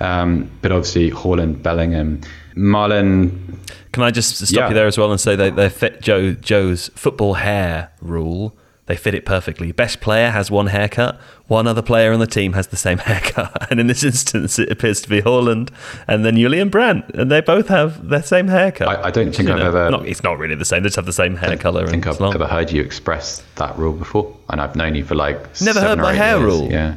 Um, 0.00 0.50
but 0.60 0.70
obviously, 0.70 1.10
Haaland, 1.10 1.62
Bellingham, 1.62 2.20
Malen. 2.54 3.58
Can 3.92 4.02
I 4.02 4.10
just 4.10 4.36
stop 4.36 4.50
yeah. 4.56 4.68
you 4.68 4.74
there 4.74 4.86
as 4.86 4.98
well 4.98 5.10
and 5.10 5.20
say 5.20 5.34
they, 5.36 5.50
they 5.50 5.70
fit 5.70 6.02
Joe 6.02 6.32
Joe's 6.32 6.88
football 6.94 7.34
hair 7.34 7.90
rule 8.02 8.54
they 8.86 8.96
fit 8.96 9.14
it 9.14 9.24
perfectly. 9.24 9.72
Best 9.72 10.00
player 10.00 10.30
has 10.30 10.50
one 10.50 10.66
haircut. 10.66 11.18
One 11.46 11.66
other 11.66 11.80
player 11.80 12.12
on 12.12 12.20
the 12.20 12.26
team 12.26 12.52
has 12.52 12.66
the 12.66 12.76
same 12.76 12.98
haircut. 13.08 13.70
And 13.70 13.80
in 13.80 13.86
this 13.86 14.04
instance, 14.04 14.58
it 14.58 14.70
appears 14.70 15.00
to 15.02 15.08
be 15.08 15.22
Haaland 15.22 15.70
and 16.06 16.24
then 16.24 16.36
Julian 16.36 16.68
Brandt. 16.68 17.10
And 17.14 17.30
they 17.30 17.40
both 17.40 17.68
have 17.68 18.08
the 18.08 18.20
same 18.20 18.48
haircut. 18.48 18.88
I, 18.88 19.04
I 19.04 19.10
don't 19.10 19.34
think 19.34 19.48
I've 19.48 19.58
know, 19.58 19.66
ever. 19.66 19.90
Not, 19.90 20.06
it's 20.06 20.22
not 20.22 20.38
really 20.38 20.54
the 20.54 20.66
same. 20.66 20.82
They 20.82 20.88
just 20.88 20.96
have 20.96 21.06
the 21.06 21.12
same 21.12 21.36
hair 21.36 21.56
color. 21.56 21.84
I 21.84 21.90
think 21.90 22.06
I've 22.06 22.20
long. 22.20 22.34
ever 22.34 22.46
heard 22.46 22.70
you 22.70 22.82
express 22.82 23.42
that 23.56 23.76
rule 23.78 23.94
before. 23.94 24.36
And 24.50 24.60
I've 24.60 24.76
known 24.76 24.94
you 24.94 25.04
for 25.04 25.14
like. 25.14 25.60
Never 25.62 25.80
heard 25.80 25.98
my 25.98 26.12
hair 26.12 26.36
years. 26.38 26.44
rule. 26.44 26.70
Yeah. 26.70 26.96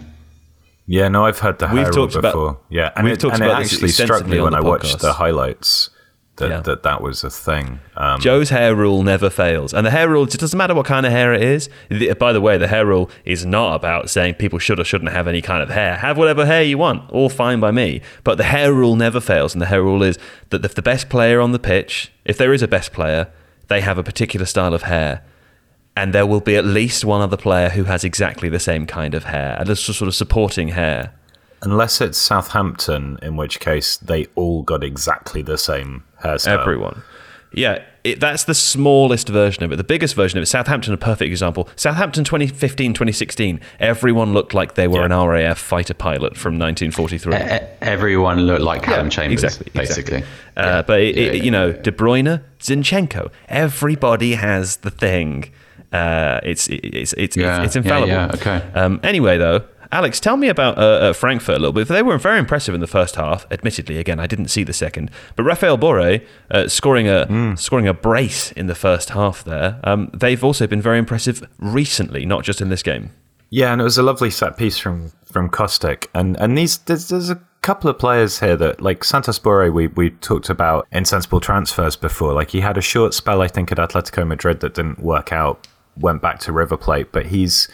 Yeah, 0.90 1.10
no, 1.10 1.26
I've 1.26 1.40
heard 1.40 1.60
the 1.60 1.68
we've 1.68 1.84
hair 1.84 1.92
talked 1.92 2.14
rule 2.14 2.22
before. 2.22 2.50
About, 2.50 2.64
yeah, 2.70 2.92
and, 2.96 3.04
we've 3.04 3.14
it, 3.14 3.24
and 3.26 3.44
it 3.44 3.50
actually 3.50 3.90
struck 3.90 4.26
me 4.26 4.40
when 4.40 4.54
I 4.54 4.62
watched 4.62 5.00
the 5.00 5.12
highlights 5.12 5.90
that, 6.38 6.50
yeah. 6.50 6.62
that 6.62 6.84
that 6.84 7.02
was 7.02 7.24
a 7.24 7.30
thing. 7.30 7.80
Um, 7.96 8.20
Joe's 8.20 8.50
hair 8.50 8.76
rule 8.76 9.04
never 9.04 9.30
fails, 9.30 9.74
and 9.74 9.86
the 9.86 9.92
hair 9.92 10.08
rule 10.08 10.24
it 10.24 10.32
doesn't 10.32 10.58
matter 10.58 10.76
what 10.76 10.86
kind 10.86 11.06
of 11.06 11.12
hair 11.12 11.34
it 11.34 11.42
is. 11.42 11.70
The, 11.90 12.14
by 12.14 12.32
the 12.32 12.42
way, 12.42 12.58
the 12.58 12.68
hair 12.68 12.86
rule 12.86 13.10
is 13.26 13.46
not 13.46 13.76
about 13.76 14.10
saying 14.10 14.36
people 14.36 14.60
should 14.60 14.80
or 14.80 14.84
shouldn't 14.84 15.12
have 15.12 15.28
any 15.28 15.42
kind 15.42 15.62
of 15.62 15.70
hair. 15.70 15.98
Have 15.98 16.18
whatever 16.18 16.46
hair 16.46 16.64
you 16.64 16.78
want, 16.78 17.10
all 17.12 17.30
fine 17.30 17.60
by 17.60 17.72
me. 17.72 18.02
But 18.24 18.38
the 18.38 18.44
hair 18.46 18.72
rule 18.72 18.96
never 18.96 19.20
fails, 19.20 19.54
and 19.54 19.62
the 19.62 19.66
hair 19.66 19.82
rule 19.82 20.04
is 20.04 20.18
that 20.50 20.64
if 20.64 20.76
the 20.76 20.82
best 20.82 21.10
player 21.10 21.42
on 21.42 21.52
the 21.52 21.60
pitch, 21.60 22.12
if 22.24 22.38
there 22.38 22.54
is 22.54 22.62
a 22.62 22.68
best 22.68 22.94
player, 22.94 23.30
they 23.68 23.82
have 23.82 23.98
a 23.98 24.04
particular 24.04 24.46
style 24.46 24.74
of 24.74 24.84
hair. 24.84 25.24
And 25.96 26.14
there 26.14 26.28
will 26.28 26.42
be 26.42 26.56
at 26.56 26.66
least 26.66 27.04
one 27.04 27.22
other 27.22 27.38
player 27.38 27.70
who 27.70 27.86
has 27.86 28.04
exactly 28.04 28.50
the 28.50 28.60
same 28.60 28.86
kind 28.86 29.16
of 29.16 29.24
hair, 29.24 29.58
and 29.60 29.68
it's 29.68 29.82
sort 29.82 30.08
of 30.08 30.14
supporting 30.14 30.70
hair. 30.70 31.14
Unless 31.64 32.02
it's 32.02 32.20
Southampton, 32.20 33.18
in 33.24 33.36
which 33.36 33.60
case 33.60 33.98
they 33.98 34.28
all 34.36 34.62
got 34.62 34.84
exactly 34.84 35.42
the 35.42 35.58
same 35.58 36.04
hairstyle. 36.24 36.60
Everyone. 36.60 37.04
Yeah, 37.54 37.84
it, 38.04 38.20
that's 38.20 38.44
the 38.44 38.54
smallest 38.54 39.30
version 39.30 39.64
of 39.64 39.72
it. 39.72 39.78
The 39.78 39.84
biggest 39.84 40.16
version 40.16 40.38
of 40.38 40.44
it, 40.44 40.48
Southampton, 40.48 40.94
a 40.94 40.98
perfect 40.98 41.30
example. 41.30 41.68
Southampton 41.76 42.24
2015, 42.24 42.94
2016, 42.94 43.60
everyone 43.80 44.34
looked 44.34 44.54
like 44.54 44.76
they 44.76 44.88
were 44.88 45.00
yeah. 45.00 45.22
an 45.22 45.28
RAF 45.28 45.58
fighter 45.58 45.94
pilot 45.94 46.38
from 46.38 46.60
1943. 46.60 47.34
everyone 47.82 48.42
looked 48.42 48.62
like 48.62 48.84
Calum 48.84 49.08
yeah, 49.08 49.10
Chambers, 49.10 49.44
exactly, 49.44 49.72
basically. 49.74 50.18
Exactly. 50.18 50.38
Uh, 50.56 50.66
yeah. 50.66 50.82
But, 50.84 51.02
it, 51.02 51.18
it, 51.18 51.44
you 51.44 51.52
know, 51.52 51.72
De 51.72 51.92
Bruyne, 51.92 52.44
Zinchenko, 52.60 53.32
everybody 53.50 54.34
has 54.34 54.78
the 54.78 54.92
thing. 54.92 55.52
Uh, 55.92 56.40
it's, 56.44 56.68
it's, 56.68 57.14
it's, 57.14 57.38
it's, 57.38 57.38
it's 57.38 57.76
infallible. 57.76 58.08
Yeah, 58.08 58.32
okay. 58.34 58.62
Um, 58.74 59.00
anyway, 59.04 59.38
though, 59.38 59.64
Alex, 59.92 60.20
tell 60.20 60.38
me 60.38 60.50
about 60.50 60.78
uh, 60.78 60.82
uh, 60.82 61.14
Frankfurt 61.14 61.56
a 61.56 61.60
little 61.60 61.74
bit. 61.74 61.88
They 61.88 62.04
were 62.04 62.18
very 62.18 62.40
impressive 62.40 62.76
in 62.76 62.82
the 62.82 62.88
first 62.88 63.16
half. 63.16 63.46
Admittedly, 63.52 63.98
again, 63.98 64.20
I 64.20 64.28
didn't 64.28 64.50
see 64.50 64.64
the 64.64 64.74
second, 64.74 65.12
but 65.36 65.44
Raphael 65.44 65.78
Borré 65.78 66.26
uh, 66.52 66.68
scoring 66.68 67.08
a 67.08 67.28
mm. 67.30 67.58
scoring 67.58 67.88
a 67.88 67.94
brace 67.94 68.52
in 68.54 68.68
the 68.68 68.76
first 68.76 69.12
half. 69.12 69.44
There, 69.44 69.80
um, 69.84 70.10
they've 70.14 70.44
also 70.44 70.68
been 70.68 70.82
very 70.82 71.00
impressive 71.00 71.48
recently, 71.60 72.26
not 72.26 72.44
just 72.44 72.62
in 72.62 72.70
this 72.70 72.84
game. 72.84 73.12
Yeah, 73.50 73.72
and 73.72 73.80
it 73.80 73.84
was 73.86 73.98
a 73.98 74.04
lovely 74.04 74.30
set 74.30 74.58
piece 74.58 74.78
from 74.78 75.12
from 75.26 75.50
Kostic, 75.50 76.08
and 76.14 76.38
and 76.40 76.58
these 76.58 76.78
there's, 76.80 77.08
there's 77.10 77.30
a 77.30 77.40
couple 77.62 77.90
of 77.90 78.00
players 78.00 78.40
here 78.40 78.56
that 78.56 78.82
like 78.82 79.04
Santos 79.04 79.40
Borré 79.40 79.74
we 79.74 79.88
we 79.88 80.10
talked 80.10 80.50
about 80.50 80.88
insensible 80.92 81.40
transfers 81.40 81.96
before. 81.96 82.34
Like 82.34 82.52
he 82.52 82.62
had 82.62 82.78
a 82.78 82.82
short 82.82 83.14
spell, 83.14 83.42
I 83.42 83.48
think, 83.48 83.72
at 83.72 83.78
Atletico 83.78 84.28
Madrid 84.28 84.60
that 84.60 84.74
didn't 84.74 85.00
work 85.00 85.32
out. 85.32 85.68
Went 85.98 86.22
back 86.22 86.40
to 86.42 86.52
River 86.52 86.78
Plate, 86.78 87.12
but 87.12 87.28
he's 87.28 87.68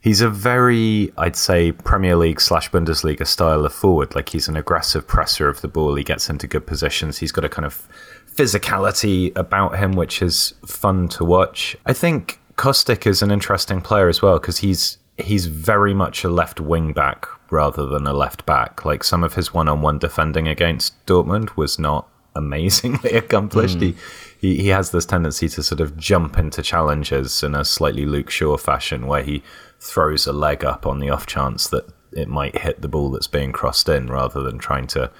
he's 0.00 0.20
a 0.20 0.28
very, 0.28 1.12
I'd 1.16 1.36
say, 1.36 1.72
Premier 1.72 2.16
League 2.16 2.40
slash 2.40 2.70
Bundesliga 2.70 3.26
style 3.26 3.64
of 3.64 3.72
forward. 3.72 4.14
Like 4.14 4.30
he's 4.30 4.48
an 4.48 4.56
aggressive 4.56 5.06
presser 5.06 5.48
of 5.48 5.60
the 5.60 5.68
ball. 5.68 5.94
He 5.94 6.04
gets 6.04 6.28
into 6.28 6.46
good 6.46 6.66
positions. 6.66 7.18
He's 7.18 7.32
got 7.32 7.44
a 7.44 7.48
kind 7.48 7.66
of 7.66 7.86
physicality 8.34 9.36
about 9.36 9.78
him, 9.78 9.92
which 9.92 10.22
is 10.22 10.54
fun 10.66 11.08
to 11.08 11.24
watch. 11.24 11.76
I 11.86 11.92
think 11.92 12.38
Kostic 12.56 13.06
is 13.06 13.22
an 13.22 13.30
interesting 13.30 13.80
player 13.80 14.08
as 14.08 14.22
well 14.22 14.38
because 14.38 14.58
he's 14.58 14.98
he's 15.16 15.46
very 15.46 15.92
much 15.92 16.22
a 16.22 16.28
left 16.28 16.60
wing 16.60 16.92
back 16.92 17.26
rather 17.50 17.86
than 17.86 18.06
a 18.06 18.12
left 18.12 18.46
back. 18.46 18.84
Like 18.84 19.02
some 19.02 19.24
of 19.24 19.34
his 19.34 19.52
one 19.52 19.68
on 19.68 19.82
one 19.82 19.98
defending 19.98 20.46
against 20.46 20.94
Dortmund 21.06 21.56
was 21.56 21.78
not 21.78 22.08
amazingly 22.36 23.10
accomplished. 23.16 23.78
Mm. 23.78 23.80
He, 23.80 23.96
he 24.40 24.62
he 24.62 24.68
has 24.68 24.92
this 24.92 25.06
tendency 25.06 25.48
to 25.48 25.62
sort 25.62 25.80
of 25.80 25.96
jump 25.96 26.38
into 26.38 26.62
challenges 26.62 27.42
in 27.42 27.54
a 27.54 27.64
slightly 27.64 28.06
Luke 28.06 28.30
Shaw 28.30 28.56
fashion 28.56 29.06
where 29.06 29.22
he 29.22 29.42
throws 29.80 30.26
a 30.26 30.32
leg 30.32 30.64
up 30.64 30.86
on 30.86 30.98
the 30.98 31.10
off 31.10 31.26
chance 31.26 31.68
that 31.68 31.88
it 32.12 32.28
might 32.28 32.58
hit 32.58 32.80
the 32.80 32.88
ball 32.88 33.10
that's 33.10 33.26
being 33.26 33.52
crossed 33.52 33.88
in 33.88 34.06
rather 34.08 34.42
than 34.42 34.58
trying 34.58 34.86
to 34.88 35.10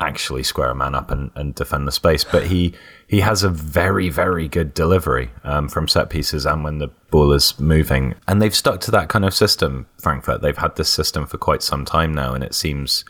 actually 0.00 0.42
square 0.42 0.70
a 0.70 0.74
man 0.74 0.94
up 0.94 1.10
and, 1.10 1.30
and 1.34 1.54
defend 1.54 1.86
the 1.86 1.92
space. 1.92 2.24
But 2.24 2.46
he 2.46 2.74
he 3.06 3.20
has 3.20 3.42
a 3.42 3.48
very 3.48 4.08
very 4.08 4.48
good 4.48 4.74
delivery 4.74 5.30
um, 5.44 5.68
from 5.68 5.88
set 5.88 6.10
pieces 6.10 6.46
and 6.46 6.64
when 6.64 6.78
the 6.78 6.88
ball 7.10 7.32
is 7.32 7.58
moving. 7.60 8.14
And 8.26 8.40
they've 8.40 8.54
stuck 8.54 8.80
to 8.82 8.90
that 8.92 9.08
kind 9.08 9.24
of 9.24 9.34
system. 9.34 9.86
Frankfurt. 10.00 10.42
They've 10.42 10.56
had 10.56 10.76
this 10.76 10.88
system 10.88 11.26
for 11.26 11.38
quite 11.38 11.62
some 11.62 11.84
time 11.84 12.12
now, 12.12 12.34
and 12.34 12.42
it 12.42 12.54
seems 12.54 13.04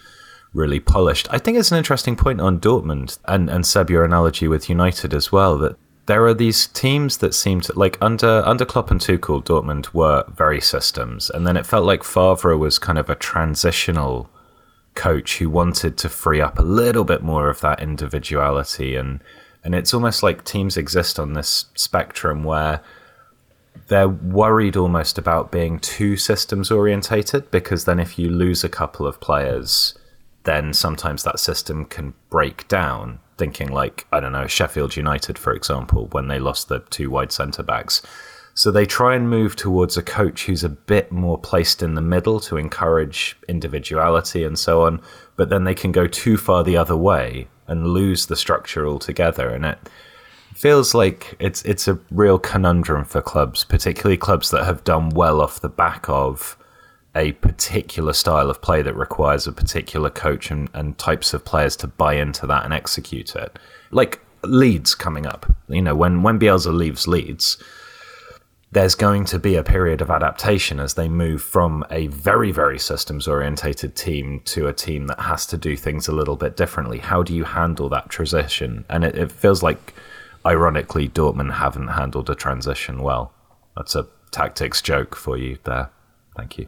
really 0.52 0.80
polished. 0.80 1.26
I 1.30 1.38
think 1.38 1.56
it's 1.58 1.72
an 1.72 1.78
interesting 1.78 2.16
point 2.16 2.40
on 2.40 2.60
Dortmund 2.60 3.18
and 3.24 3.48
and 3.48 3.64
Seb 3.64 3.90
your 3.90 4.04
analogy 4.04 4.48
with 4.48 4.68
United 4.68 5.14
as 5.14 5.32
well 5.32 5.56
that 5.58 5.76
there 6.06 6.26
are 6.26 6.34
these 6.34 6.66
teams 6.66 7.18
that 7.18 7.34
seem 7.34 7.60
to 7.62 7.78
like 7.78 7.96
under 8.00 8.42
under 8.44 8.64
Klopp 8.64 8.90
and 8.90 9.00
Tuchel, 9.00 9.44
Dortmund 9.44 9.92
were 9.94 10.24
very 10.28 10.60
systems, 10.60 11.30
and 11.30 11.46
then 11.46 11.56
it 11.56 11.66
felt 11.66 11.86
like 11.86 12.02
Favre 12.02 12.56
was 12.56 12.78
kind 12.78 12.98
of 12.98 13.08
a 13.08 13.14
transitional 13.14 14.28
coach 14.94 15.38
who 15.38 15.48
wanted 15.48 15.96
to 15.96 16.08
free 16.08 16.40
up 16.40 16.58
a 16.58 16.62
little 16.62 17.04
bit 17.04 17.22
more 17.22 17.48
of 17.48 17.60
that 17.60 17.80
individuality, 17.80 18.96
and 18.96 19.20
and 19.62 19.74
it's 19.74 19.94
almost 19.94 20.22
like 20.22 20.44
teams 20.44 20.76
exist 20.76 21.20
on 21.20 21.34
this 21.34 21.66
spectrum 21.74 22.42
where 22.42 22.80
they're 23.88 24.08
worried 24.08 24.76
almost 24.76 25.18
about 25.18 25.52
being 25.52 25.78
too 25.78 26.16
systems 26.16 26.70
orientated 26.70 27.50
because 27.50 27.84
then 27.84 27.98
if 28.00 28.18
you 28.18 28.28
lose 28.28 28.64
a 28.64 28.68
couple 28.68 29.06
of 29.06 29.20
players, 29.20 29.96
then 30.44 30.72
sometimes 30.72 31.22
that 31.22 31.38
system 31.38 31.84
can 31.84 32.14
break 32.28 32.66
down 32.68 33.20
thinking 33.42 33.72
like 33.72 34.06
I 34.12 34.20
don't 34.20 34.30
know 34.30 34.46
Sheffield 34.46 34.94
United, 34.94 35.36
for 35.36 35.52
example, 35.52 36.06
when 36.12 36.28
they 36.28 36.38
lost 36.38 36.68
the 36.68 36.78
two 36.90 37.10
wide 37.10 37.32
centre 37.32 37.64
backs. 37.64 38.00
So 38.54 38.70
they 38.70 38.86
try 38.86 39.16
and 39.16 39.28
move 39.28 39.56
towards 39.56 39.96
a 39.96 40.02
coach 40.02 40.46
who's 40.46 40.62
a 40.62 40.68
bit 40.68 41.10
more 41.10 41.38
placed 41.38 41.82
in 41.82 41.94
the 41.94 42.08
middle 42.14 42.38
to 42.40 42.56
encourage 42.56 43.36
individuality 43.48 44.44
and 44.44 44.56
so 44.56 44.82
on. 44.82 45.00
But 45.34 45.48
then 45.48 45.64
they 45.64 45.74
can 45.74 45.90
go 45.90 46.06
too 46.06 46.36
far 46.36 46.62
the 46.62 46.76
other 46.76 46.96
way 46.96 47.48
and 47.66 47.88
lose 47.88 48.26
the 48.26 48.36
structure 48.36 48.86
altogether. 48.86 49.48
And 49.48 49.64
it 49.64 49.78
feels 50.54 50.94
like 50.94 51.34
it's 51.40 51.62
it's 51.64 51.88
a 51.88 51.98
real 52.12 52.38
conundrum 52.38 53.04
for 53.04 53.22
clubs, 53.22 53.64
particularly 53.64 54.18
clubs 54.18 54.50
that 54.52 54.66
have 54.66 54.84
done 54.84 55.08
well 55.08 55.40
off 55.40 55.60
the 55.60 55.68
back 55.84 56.08
of 56.08 56.56
a 57.14 57.32
particular 57.32 58.12
style 58.12 58.48
of 58.48 58.62
play 58.62 58.82
that 58.82 58.94
requires 58.94 59.46
a 59.46 59.52
particular 59.52 60.10
coach 60.10 60.50
and, 60.50 60.70
and 60.72 60.96
types 60.98 61.34
of 61.34 61.44
players 61.44 61.76
to 61.76 61.86
buy 61.86 62.14
into 62.14 62.46
that 62.46 62.64
and 62.64 62.72
execute 62.72 63.36
it. 63.36 63.58
Like 63.90 64.20
Leeds 64.44 64.94
coming 64.94 65.26
up, 65.26 65.46
you 65.68 65.82
know, 65.82 65.94
when 65.94 66.22
when 66.22 66.38
Bielsa 66.38 66.74
leaves 66.74 67.06
Leeds, 67.06 67.62
there's 68.72 68.94
going 68.94 69.26
to 69.26 69.38
be 69.38 69.54
a 69.54 69.62
period 69.62 70.00
of 70.00 70.10
adaptation 70.10 70.80
as 70.80 70.94
they 70.94 71.08
move 71.08 71.42
from 71.42 71.84
a 71.90 72.06
very 72.06 72.50
very 72.50 72.78
systems 72.78 73.28
orientated 73.28 73.94
team 73.94 74.40
to 74.46 74.66
a 74.66 74.72
team 74.72 75.06
that 75.08 75.20
has 75.20 75.46
to 75.46 75.58
do 75.58 75.76
things 75.76 76.08
a 76.08 76.12
little 76.12 76.36
bit 76.36 76.56
differently. 76.56 76.98
How 76.98 77.22
do 77.22 77.34
you 77.34 77.44
handle 77.44 77.88
that 77.90 78.08
transition? 78.08 78.84
And 78.88 79.04
it, 79.04 79.14
it 79.14 79.30
feels 79.30 79.62
like, 79.62 79.94
ironically, 80.46 81.08
Dortmund 81.08 81.52
haven't 81.52 81.88
handled 81.88 82.30
a 82.30 82.34
transition 82.34 83.02
well. 83.02 83.34
That's 83.76 83.94
a 83.94 84.08
tactics 84.30 84.80
joke 84.80 85.14
for 85.14 85.36
you 85.36 85.58
there. 85.64 85.90
Thank 86.36 86.58
you. 86.58 86.66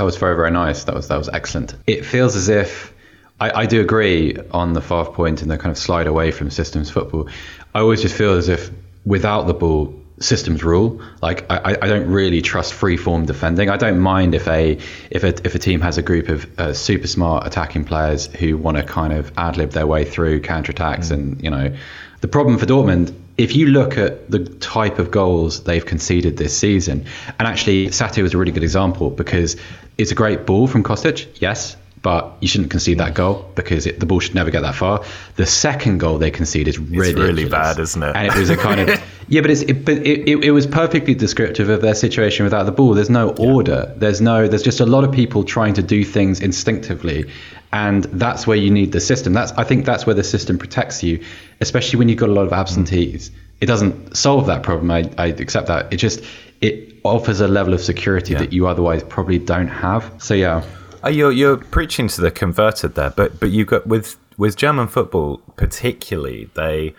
That 0.00 0.04
was 0.04 0.16
very, 0.16 0.34
very 0.34 0.50
nice. 0.50 0.84
That 0.84 0.94
was 0.94 1.08
that 1.08 1.18
was 1.18 1.28
excellent. 1.28 1.74
It 1.86 2.06
feels 2.06 2.34
as 2.34 2.48
if 2.48 2.94
I, 3.38 3.50
I 3.50 3.66
do 3.66 3.82
agree 3.82 4.34
on 4.50 4.72
the 4.72 4.80
five 4.80 5.12
point 5.12 5.42
and 5.42 5.50
the 5.50 5.58
kind 5.58 5.70
of 5.70 5.76
slide 5.76 6.06
away 6.06 6.30
from 6.30 6.48
systems 6.48 6.88
football. 6.88 7.28
I 7.74 7.80
always 7.80 8.00
just 8.00 8.14
feel 8.14 8.32
as 8.32 8.48
if 8.48 8.70
without 9.04 9.46
the 9.46 9.52
ball, 9.52 9.94
systems 10.18 10.64
rule. 10.64 11.02
Like 11.20 11.44
I, 11.50 11.76
I 11.82 11.86
don't 11.86 12.08
really 12.08 12.40
trust 12.40 12.72
free 12.72 12.96
form 12.96 13.26
defending. 13.26 13.68
I 13.68 13.76
don't 13.76 14.00
mind 14.00 14.34
if 14.34 14.48
a 14.48 14.78
if 15.10 15.22
a 15.22 15.34
if 15.44 15.54
a 15.54 15.58
team 15.58 15.82
has 15.82 15.98
a 15.98 16.02
group 16.02 16.30
of 16.30 16.58
uh, 16.58 16.72
super 16.72 17.06
smart 17.06 17.46
attacking 17.46 17.84
players 17.84 18.26
who 18.26 18.56
want 18.56 18.78
to 18.78 18.82
kind 18.82 19.12
of 19.12 19.30
ad 19.36 19.58
lib 19.58 19.72
their 19.72 19.86
way 19.86 20.06
through 20.06 20.40
counter 20.40 20.72
attacks 20.72 21.08
mm. 21.08 21.12
and 21.12 21.42
you 21.42 21.50
know 21.50 21.76
the 22.22 22.28
problem 22.28 22.56
for 22.56 22.64
Dortmund 22.64 23.14
if 23.40 23.56
you 23.56 23.66
look 23.66 23.96
at 23.96 24.30
the 24.30 24.44
type 24.44 24.98
of 24.98 25.10
goals 25.10 25.64
they've 25.64 25.84
conceded 25.84 26.36
this 26.36 26.56
season, 26.56 27.06
and 27.38 27.48
actually 27.48 27.86
Saté 27.86 28.22
was 28.22 28.34
a 28.34 28.38
really 28.38 28.52
good 28.52 28.62
example 28.62 29.10
because 29.10 29.56
it's 29.96 30.10
a 30.10 30.14
great 30.14 30.44
ball 30.44 30.66
from 30.66 30.82
Kostic, 30.82 31.26
yes, 31.40 31.76
but 32.02 32.36
you 32.40 32.48
shouldn't 32.48 32.70
concede 32.70 32.98
that 32.98 33.14
goal 33.14 33.50
because 33.54 33.86
it, 33.86 33.98
the 33.98 34.06
ball 34.06 34.20
should 34.20 34.34
never 34.34 34.50
get 34.50 34.60
that 34.60 34.74
far. 34.74 35.04
The 35.36 35.46
second 35.46 35.98
goal 35.98 36.18
they 36.18 36.30
concede 36.30 36.68
is. 36.68 36.76
It's 36.76 37.14
really 37.18 37.48
bad, 37.48 37.78
isn't 37.78 38.02
it? 38.02 38.14
And 38.14 38.26
it 38.26 38.34
was 38.34 38.50
a 38.50 38.56
kind 38.56 38.80
of 38.80 39.02
yeah, 39.28 39.40
but 39.40 39.50
it's 39.50 39.62
it, 39.62 39.84
but 39.86 39.98
it, 39.98 40.28
it, 40.28 40.44
it, 40.44 40.50
was 40.50 40.66
perfectly 40.66 41.14
descriptive 41.14 41.70
of 41.70 41.80
their 41.80 41.94
situation 41.94 42.44
without 42.44 42.64
the 42.64 42.72
ball. 42.72 42.92
There's 42.92 43.10
no 43.10 43.30
order. 43.30 43.86
Yeah. 43.88 43.94
There's 43.96 44.20
no. 44.20 44.48
There's 44.48 44.62
just 44.62 44.80
a 44.80 44.86
lot 44.86 45.04
of 45.04 45.12
people 45.12 45.44
trying 45.44 45.74
to 45.74 45.82
do 45.82 46.04
things 46.04 46.40
instinctively, 46.40 47.30
and 47.72 48.04
that's 48.04 48.46
where 48.46 48.56
you 48.56 48.70
need 48.70 48.92
the 48.92 49.00
system. 49.00 49.32
That's 49.32 49.52
I 49.52 49.64
think 49.64 49.84
that's 49.84 50.06
where 50.06 50.14
the 50.14 50.24
system 50.24 50.58
protects 50.58 51.02
you, 51.02 51.22
especially 51.60 51.98
when 51.98 52.08
you've 52.08 52.18
got 52.18 52.28
a 52.28 52.32
lot 52.32 52.46
of 52.46 52.52
absentees. 52.52 53.30
It 53.60 53.66
doesn't 53.66 54.16
solve 54.16 54.46
that 54.46 54.62
problem. 54.62 54.90
I, 54.90 55.10
I 55.18 55.26
accept 55.26 55.68
that. 55.68 55.92
It 55.92 55.98
just 55.98 56.24
it 56.60 56.96
offers 57.04 57.40
a 57.40 57.48
level 57.48 57.74
of 57.74 57.80
security 57.80 58.32
yeah. 58.32 58.40
that 58.40 58.52
you 58.52 58.66
otherwise 58.66 59.02
probably 59.04 59.38
don't 59.38 59.68
have. 59.68 60.10
So 60.18 60.34
yeah. 60.34 60.64
Uh, 61.02 61.08
you're 61.08 61.32
you're 61.32 61.56
preaching 61.56 62.08
to 62.08 62.20
the 62.20 62.30
converted 62.30 62.94
there, 62.94 63.10
but 63.10 63.38
but 63.40 63.50
you 63.50 63.64
got 63.64 63.86
with 63.86 64.16
with 64.36 64.56
German 64.56 64.88
football 64.88 65.38
particularly 65.56 66.48
they 66.54 66.94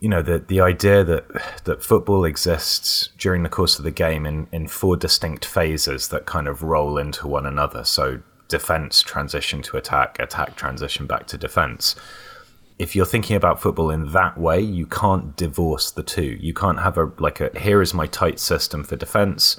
you 0.00 0.08
know 0.08 0.22
the 0.22 0.38
the 0.38 0.60
idea 0.60 1.04
that 1.04 1.24
that 1.64 1.82
football 1.82 2.24
exists 2.24 3.10
during 3.18 3.42
the 3.42 3.48
course 3.48 3.78
of 3.78 3.84
the 3.84 3.90
game 3.90 4.26
in 4.26 4.46
in 4.52 4.66
four 4.66 4.96
distinct 4.96 5.44
phases 5.44 6.08
that 6.08 6.26
kind 6.26 6.48
of 6.48 6.62
roll 6.62 6.98
into 6.98 7.26
one 7.26 7.46
another 7.46 7.84
so 7.84 8.20
defense 8.48 9.02
transition 9.02 9.62
to 9.62 9.76
attack 9.76 10.18
attack 10.18 10.56
transition 10.56 11.06
back 11.06 11.26
to 11.26 11.38
defense 11.38 11.94
if 12.78 12.94
you're 12.94 13.06
thinking 13.06 13.36
about 13.36 13.60
football 13.60 13.90
in 13.90 14.12
that 14.12 14.38
way 14.38 14.60
you 14.60 14.86
can't 14.86 15.36
divorce 15.36 15.90
the 15.90 16.02
two 16.02 16.36
you 16.40 16.54
can't 16.54 16.80
have 16.80 16.96
a 16.98 17.12
like 17.18 17.40
a 17.40 17.50
here 17.58 17.82
is 17.82 17.92
my 17.94 18.06
tight 18.06 18.38
system 18.38 18.82
for 18.84 18.96
defense 18.96 19.56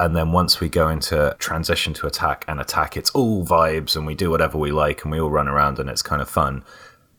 and 0.00 0.14
then 0.14 0.32
once 0.32 0.60
we 0.60 0.68
go 0.68 0.88
into 0.88 1.34
transition 1.38 1.92
to 1.94 2.06
attack 2.06 2.44
and 2.46 2.60
attack, 2.60 2.96
it's 2.96 3.10
all 3.10 3.44
vibes 3.44 3.96
and 3.96 4.06
we 4.06 4.14
do 4.14 4.30
whatever 4.30 4.56
we 4.56 4.70
like 4.70 5.02
and 5.02 5.10
we 5.10 5.18
all 5.18 5.30
run 5.30 5.48
around 5.48 5.78
and 5.78 5.90
it's 5.90 6.02
kind 6.02 6.22
of 6.22 6.28
fun. 6.28 6.62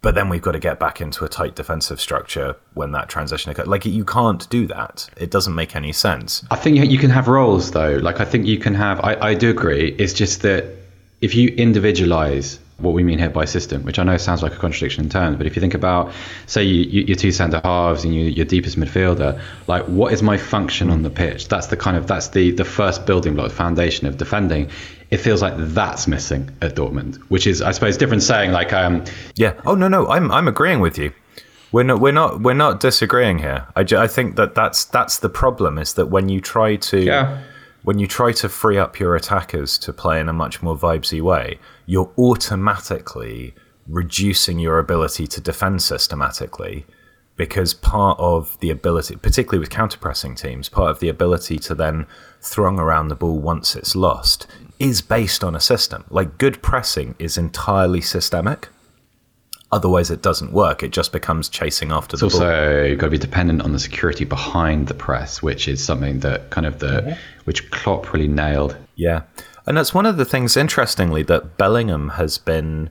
But 0.02 0.16
then 0.16 0.30
we've 0.30 0.42
got 0.42 0.54
to 0.54 0.60
get 0.60 0.80
back 0.80 1.02
into 1.02 1.26
a 1.26 1.28
tight 1.28 1.58
defensive 1.58 2.00
structure 2.00 2.56
when 2.74 2.94
that 2.94 3.10
transition 3.10 3.52
occurs. 3.52 3.68
Like 3.68 3.86
you 3.86 4.06
can't 4.06 4.50
do 4.50 4.66
that. 4.68 5.10
It 5.18 5.30
doesn't 5.30 5.54
make 5.54 5.76
any 5.76 5.92
sense. 5.92 6.46
I 6.52 6.56
think 6.56 6.78
you 6.90 6.98
can 6.98 7.10
have 7.10 7.28
roles 7.28 7.72
though. 7.72 7.98
Like 7.98 8.22
I 8.22 8.26
think 8.26 8.48
you 8.48 8.58
can 8.58 8.74
have. 8.76 9.02
I, 9.02 9.16
I 9.16 9.34
do 9.34 9.50
agree. 9.50 9.94
It's 10.00 10.14
just 10.14 10.42
that 10.44 10.79
if 11.22 11.36
you 11.36 11.50
individualize 11.50 12.60
what 12.78 12.94
we 12.94 13.04
mean 13.04 13.20
here 13.20 13.30
by 13.30 13.46
system, 13.46 13.84
which 13.84 14.00
I 14.00 14.04
know 14.04 14.18
sounds 14.18 14.42
like 14.42 14.54
a 14.54 14.58
contradiction 14.58 15.04
in 15.04 15.10
terms, 15.10 15.38
but 15.38 15.46
if 15.46 15.56
you 15.56 15.60
think 15.60 15.74
about, 15.74 16.14
say, 16.46 16.64
you, 16.64 16.84
you, 16.84 17.02
your 17.04 17.18
two 17.18 17.32
centre 17.32 17.60
halves 17.64 18.06
and 18.06 18.16
you, 18.16 18.22
your 18.22 18.46
deepest 18.46 18.80
midfielder, 18.80 19.42
like 19.68 19.84
what 19.86 20.14
is 20.14 20.24
my 20.24 20.38
function 20.38 20.90
on 20.90 21.04
the 21.04 21.10
pitch? 21.10 21.50
That's 21.50 21.68
the 21.68 21.78
kind 21.78 21.98
of 21.98 22.08
that's 22.08 22.30
the 22.30 22.52
the 22.52 22.66
first 22.66 23.06
building 23.06 23.36
block, 23.36 23.52
foundation 23.52 24.08
of 24.08 24.18
defending. 24.18 24.70
It 25.12 25.18
feels 25.18 25.42
like 25.42 25.56
that's 25.58 26.08
missing 26.08 26.52
at 26.62 26.76
Dortmund, 26.76 27.18
which 27.30 27.48
is, 27.48 27.62
I 27.62 27.72
suppose, 27.72 27.98
different 27.98 28.24
saying. 28.24 28.52
Like, 28.52 28.72
um, 28.72 29.04
yeah, 29.36 29.60
oh 29.66 29.76
no, 29.76 29.88
no, 29.88 30.08
I'm 30.08 30.32
I'm 30.32 30.48
agreeing 30.48 30.80
with 30.80 30.98
you. 30.98 31.12
We're 31.72 31.84
not 31.84 32.00
we're 32.00 32.14
not 32.14 32.42
we're 32.42 32.54
not 32.54 32.80
disagreeing 32.80 33.40
here. 33.40 33.68
I, 33.76 33.82
I 33.82 34.08
think 34.08 34.38
that 34.38 34.56
that's 34.56 34.86
that's 34.86 35.20
the 35.20 35.30
problem 35.30 35.78
is 35.78 35.94
that 35.96 36.08
when 36.08 36.30
you 36.30 36.40
try 36.42 36.78
to 36.78 37.00
yeah 37.00 37.42
when 37.84 38.00
you 38.00 38.08
try 38.08 38.32
to 38.34 38.50
free 38.50 38.78
up 38.78 39.00
your 39.00 39.16
attackers 39.16 39.78
to 39.80 39.94
play 39.94 40.20
in 40.20 40.30
a 40.30 40.34
much 40.34 40.62
more 40.62 40.78
vibesy 40.78 41.22
way, 41.22 41.60
you're 41.86 42.12
automatically 42.18 43.54
reducing 43.88 44.60
your 44.60 44.80
ability 44.80 45.26
to 45.28 45.42
defend 45.42 45.82
systematically 45.82 46.86
because 47.36 47.74
part 47.74 48.20
of 48.20 48.60
the 48.60 48.70
ability, 48.70 49.16
particularly 49.16 49.60
with 49.60 49.70
counter-pressing 49.70 50.36
teams, 50.36 50.68
part 50.68 50.92
of 50.92 51.00
the 51.00 51.08
ability 51.08 51.58
to 51.58 51.74
then 51.74 52.06
throng 52.42 52.78
around 52.78 53.08
the 53.08 53.16
ball 53.16 53.40
once 53.40 53.78
it's 53.78 53.96
lost 53.96 54.46
is 54.78 55.02
based 55.02 55.42
on 55.42 55.56
a 55.56 55.60
system. 55.60 56.04
Like 56.10 56.38
good 56.38 56.62
pressing 56.62 57.16
is 57.18 57.38
entirely 57.38 58.02
systemic. 58.02 58.68
Otherwise, 59.72 60.10
it 60.10 60.24
doesn't 60.24 60.52
work. 60.52 60.82
It 60.82 60.92
just 60.92 61.12
becomes 61.12 61.48
chasing 61.48 61.92
after 61.92 62.16
it's 62.16 62.22
the 62.22 62.26
also, 62.26 62.40
ball. 62.40 62.48
Also, 62.48 62.84
you've 62.86 62.98
got 62.98 63.08
to 63.08 63.12
be 63.12 63.20
dependent 63.20 63.62
on 63.62 63.72
the 63.72 63.80
security 63.80 64.26
behind 64.26 64.88
the 64.88 64.96
press, 64.96 65.44
which 65.44 65.68
is 65.68 65.84
something 65.84 66.22
that 66.22 66.50
kind 66.50 66.66
of 66.66 66.80
the 66.80 67.02
mm-hmm. 67.02 67.42
which 67.44 67.70
Klopp 67.70 68.12
really 68.12 68.28
nailed. 68.28 68.76
Yeah, 68.96 69.24
and 69.68 69.78
that's 69.78 69.94
one 69.94 70.08
of 70.08 70.18
the 70.18 70.26
things, 70.26 70.58
interestingly, 70.58 71.22
that 71.24 71.58
Bellingham 71.58 72.10
has 72.10 72.40
been 72.40 72.90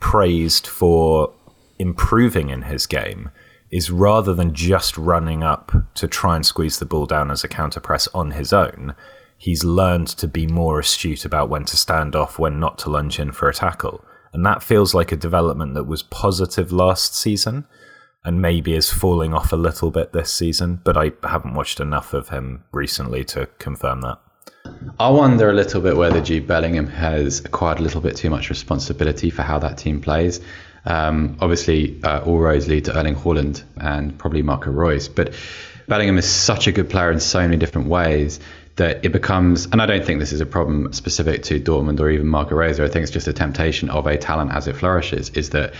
praised 0.00 0.66
for 0.66 1.32
improving 1.78 2.50
in 2.50 2.62
his 2.62 2.86
game. 2.86 3.30
Is 3.68 3.90
rather 3.90 4.32
than 4.32 4.54
just 4.54 4.96
running 4.96 5.42
up 5.42 5.72
to 5.94 6.06
try 6.06 6.36
and 6.36 6.46
squeeze 6.46 6.78
the 6.78 6.86
ball 6.86 7.04
down 7.04 7.32
as 7.32 7.42
a 7.42 7.48
counter 7.48 7.80
press 7.80 8.06
on 8.14 8.30
his 8.30 8.52
own, 8.52 8.94
he's 9.36 9.64
learned 9.64 10.06
to 10.08 10.28
be 10.28 10.46
more 10.46 10.78
astute 10.78 11.24
about 11.24 11.48
when 11.48 11.64
to 11.64 11.76
stand 11.76 12.14
off, 12.14 12.38
when 12.38 12.60
not 12.60 12.78
to 12.78 12.90
lunge 12.90 13.18
in 13.18 13.32
for 13.32 13.48
a 13.48 13.54
tackle 13.54 14.04
and 14.36 14.44
that 14.44 14.62
feels 14.62 14.92
like 14.92 15.12
a 15.12 15.16
development 15.16 15.72
that 15.72 15.84
was 15.84 16.02
positive 16.02 16.70
last 16.70 17.16
season 17.16 17.64
and 18.22 18.42
maybe 18.42 18.74
is 18.74 18.92
falling 18.92 19.32
off 19.32 19.50
a 19.50 19.56
little 19.56 19.90
bit 19.90 20.12
this 20.12 20.30
season. 20.30 20.78
But 20.84 20.94
I 20.94 21.12
haven't 21.22 21.54
watched 21.54 21.80
enough 21.80 22.12
of 22.12 22.28
him 22.28 22.62
recently 22.70 23.24
to 23.24 23.46
confirm 23.58 24.02
that. 24.02 24.18
I 25.00 25.08
wonder 25.08 25.48
a 25.48 25.54
little 25.54 25.80
bit 25.80 25.96
whether 25.96 26.20
Jude 26.20 26.46
Bellingham 26.46 26.86
has 26.86 27.42
acquired 27.46 27.78
a 27.78 27.82
little 27.82 28.02
bit 28.02 28.14
too 28.14 28.28
much 28.28 28.50
responsibility 28.50 29.30
for 29.30 29.40
how 29.40 29.58
that 29.60 29.78
team 29.78 30.02
plays. 30.02 30.42
Um, 30.84 31.38
obviously, 31.40 31.98
uh, 32.04 32.20
all 32.20 32.38
roads 32.38 32.68
lead 32.68 32.84
to 32.84 32.98
Erling 32.98 33.16
Haaland 33.16 33.62
and 33.78 34.18
probably 34.18 34.42
Marco 34.42 34.70
Reus, 34.70 35.08
but 35.08 35.32
Bellingham 35.88 36.18
is 36.18 36.28
such 36.28 36.66
a 36.66 36.72
good 36.72 36.90
player 36.90 37.10
in 37.10 37.20
so 37.20 37.40
many 37.40 37.56
different 37.56 37.88
ways 37.88 38.38
that 38.76 39.04
it 39.04 39.08
becomes, 39.10 39.64
and 39.66 39.80
I 39.80 39.86
don't 39.86 40.04
think 40.04 40.20
this 40.20 40.32
is 40.32 40.42
a 40.42 40.46
problem 40.46 40.92
specific 40.92 41.42
to 41.44 41.58
Dortmund 41.58 41.98
or 41.98 42.10
even 42.10 42.26
Marco 42.26 42.54
Reus, 42.54 42.78
I 42.78 42.88
think 42.88 43.04
it's 43.04 43.12
just 43.12 43.26
a 43.26 43.32
temptation 43.32 43.88
of 43.88 44.06
a 44.06 44.18
talent 44.18 44.52
as 44.52 44.68
it 44.68 44.76
flourishes, 44.76 45.30
is 45.30 45.50
that 45.50 45.72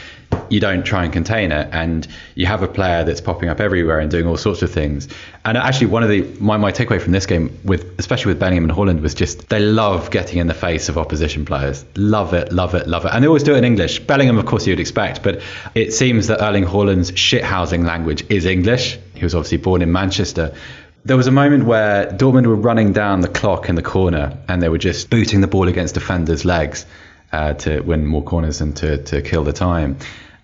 you 0.49 0.61
don't 0.61 0.83
try 0.83 1.05
and 1.05 1.13
contain 1.13 1.53
it 1.53 1.69
and 1.73 2.09
you 2.35 2.47
have 2.47 2.63
a 2.63 2.69
player 2.69 3.05
that's 3.05 3.21
popping 3.21 3.51
up 3.51 3.61
everywhere 3.61 4.01
and 4.01 4.11
doing 4.11 4.27
all 4.27 4.39
sorts 4.39 4.63
of 4.63 4.71
things. 4.71 5.09
And 5.45 5.59
actually 5.59 5.89
one 5.89 6.05
of 6.05 6.09
the, 6.09 6.23
my, 6.41 6.57
my 6.57 6.73
takeaway 6.73 7.01
from 7.01 7.13
this 7.13 7.27
game 7.27 7.59
with, 7.65 7.99
especially 7.99 8.31
with 8.31 8.41
Bellingham 8.41 8.65
and 8.65 8.73
Haaland, 8.73 9.03
was 9.03 9.15
just, 9.15 9.51
they 9.51 9.61
love 9.61 10.11
getting 10.11 10.39
in 10.39 10.47
the 10.47 10.55
face 10.55 10.89
of 10.89 10.97
opposition 10.97 11.45
players. 11.45 11.85
Love 11.97 12.33
it, 12.33 12.51
love 12.51 12.75
it, 12.75 12.87
love 12.89 13.05
it. 13.05 13.11
And 13.13 13.23
they 13.23 13.29
always 13.29 13.43
do 13.43 13.55
it 13.55 13.59
in 13.59 13.65
English. 13.65 14.01
Bellingham, 14.01 14.39
of 14.39 14.47
course, 14.47 14.67
you'd 14.67 14.81
expect, 14.81 15.23
but 15.23 15.43
it 15.75 15.93
seems 15.93 16.29
that 16.29 16.43
Erling 16.43 16.65
Haaland's 16.65 17.13
shithousing 17.13 17.85
language 17.85 18.25
is 18.31 18.47
English. 18.47 18.99
He 19.15 19.25
was 19.25 19.35
obviously 19.35 19.59
born 19.59 19.83
in 19.83 19.93
Manchester 19.93 20.55
there 21.07 21.17
was 21.17 21.29
a 21.29 21.33
moment 21.33 21.65
where 21.67 22.07
Dortmund 22.11 22.47
were 22.47 22.57
running 22.57 22.93
down 22.93 23.21
the 23.21 23.29
clock 23.29 23.69
in 23.69 23.77
the 23.77 23.83
corner 23.83 24.37
and 24.49 24.61
they 24.61 24.69
were 24.69 24.79
just 24.79 25.09
booting 25.09 25.41
the 25.41 25.47
ball 25.47 25.69
against 25.69 25.95
defenders' 25.95 26.45
legs 26.45 26.85
uh, 27.31 27.53
to 27.55 27.81
win 27.81 28.05
more 28.07 28.25
corners 28.25 28.61
and 28.61 28.77
to, 28.79 29.01
to 29.05 29.23
kill 29.23 29.45
the 29.45 29.53
time. 29.53 29.97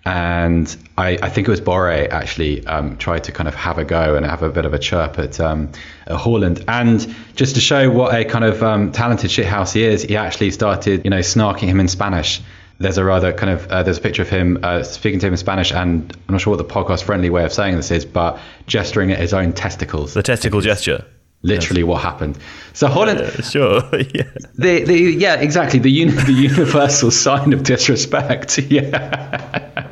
And 0.05 0.73
I, 0.97 1.17
I 1.21 1.29
think 1.29 1.49
it 1.49 1.51
was 1.51 1.59
Borré 1.59 2.09
actually 2.09 2.65
um, 2.65 2.95
tried 2.97 3.25
to 3.25 3.33
kind 3.33 3.49
of 3.49 3.55
have 3.55 3.77
a 3.77 3.83
go 3.83 4.15
and 4.15 4.25
have 4.25 4.41
a 4.41 4.49
bit 4.49 4.63
of 4.63 4.73
a 4.73 4.79
chirp 4.79 5.19
at, 5.19 5.37
um, 5.41 5.69
at 6.07 6.17
Haaland. 6.17 6.63
And 6.69 7.13
just 7.35 7.55
to 7.55 7.61
show 7.61 7.89
what 7.89 8.15
a 8.15 8.23
kind 8.23 8.45
of 8.45 8.63
um, 8.63 8.93
talented 8.93 9.31
shithouse 9.31 9.73
he 9.73 9.83
is, 9.83 10.03
he 10.03 10.15
actually 10.15 10.51
started, 10.51 11.03
you 11.03 11.09
know, 11.09 11.19
snarking 11.19 11.67
him 11.67 11.81
in 11.81 11.89
Spanish 11.89 12.41
there's 12.79 12.97
a 12.97 13.03
rather 13.03 13.33
kind 13.33 13.51
of 13.51 13.67
uh, 13.67 13.83
there's 13.83 13.97
a 13.97 14.01
picture 14.01 14.21
of 14.21 14.29
him 14.29 14.59
uh, 14.63 14.83
speaking 14.83 15.19
to 15.19 15.27
him 15.27 15.33
in 15.33 15.37
Spanish, 15.37 15.71
and 15.71 16.15
I'm 16.27 16.33
not 16.33 16.41
sure 16.41 16.55
what 16.55 16.57
the 16.57 16.73
podcast 16.73 17.03
friendly 17.03 17.29
way 17.29 17.43
of 17.43 17.53
saying 17.53 17.75
this 17.75 17.91
is, 17.91 18.05
but 18.05 18.39
gesturing 18.67 19.11
at 19.11 19.19
his 19.19 19.33
own 19.33 19.53
testicles. 19.53 20.13
The 20.13 20.23
testicle 20.23 20.61
gesture. 20.61 21.05
Literally, 21.45 21.81
yes. 21.81 21.87
what 21.87 22.01
happened? 22.01 22.37
So 22.71 22.87
Haaland, 22.87 23.51
sure, 23.51 23.81
yeah, 24.15 24.23
the, 24.55 24.85
the 24.85 24.97
yeah, 24.97 25.35
exactly 25.35 25.79
the 25.79 25.91
uni- 25.91 26.11
the 26.11 26.31
universal 26.31 27.11
sign 27.25 27.51
of 27.53 27.63
disrespect, 27.63 28.57
yeah. 28.69 29.89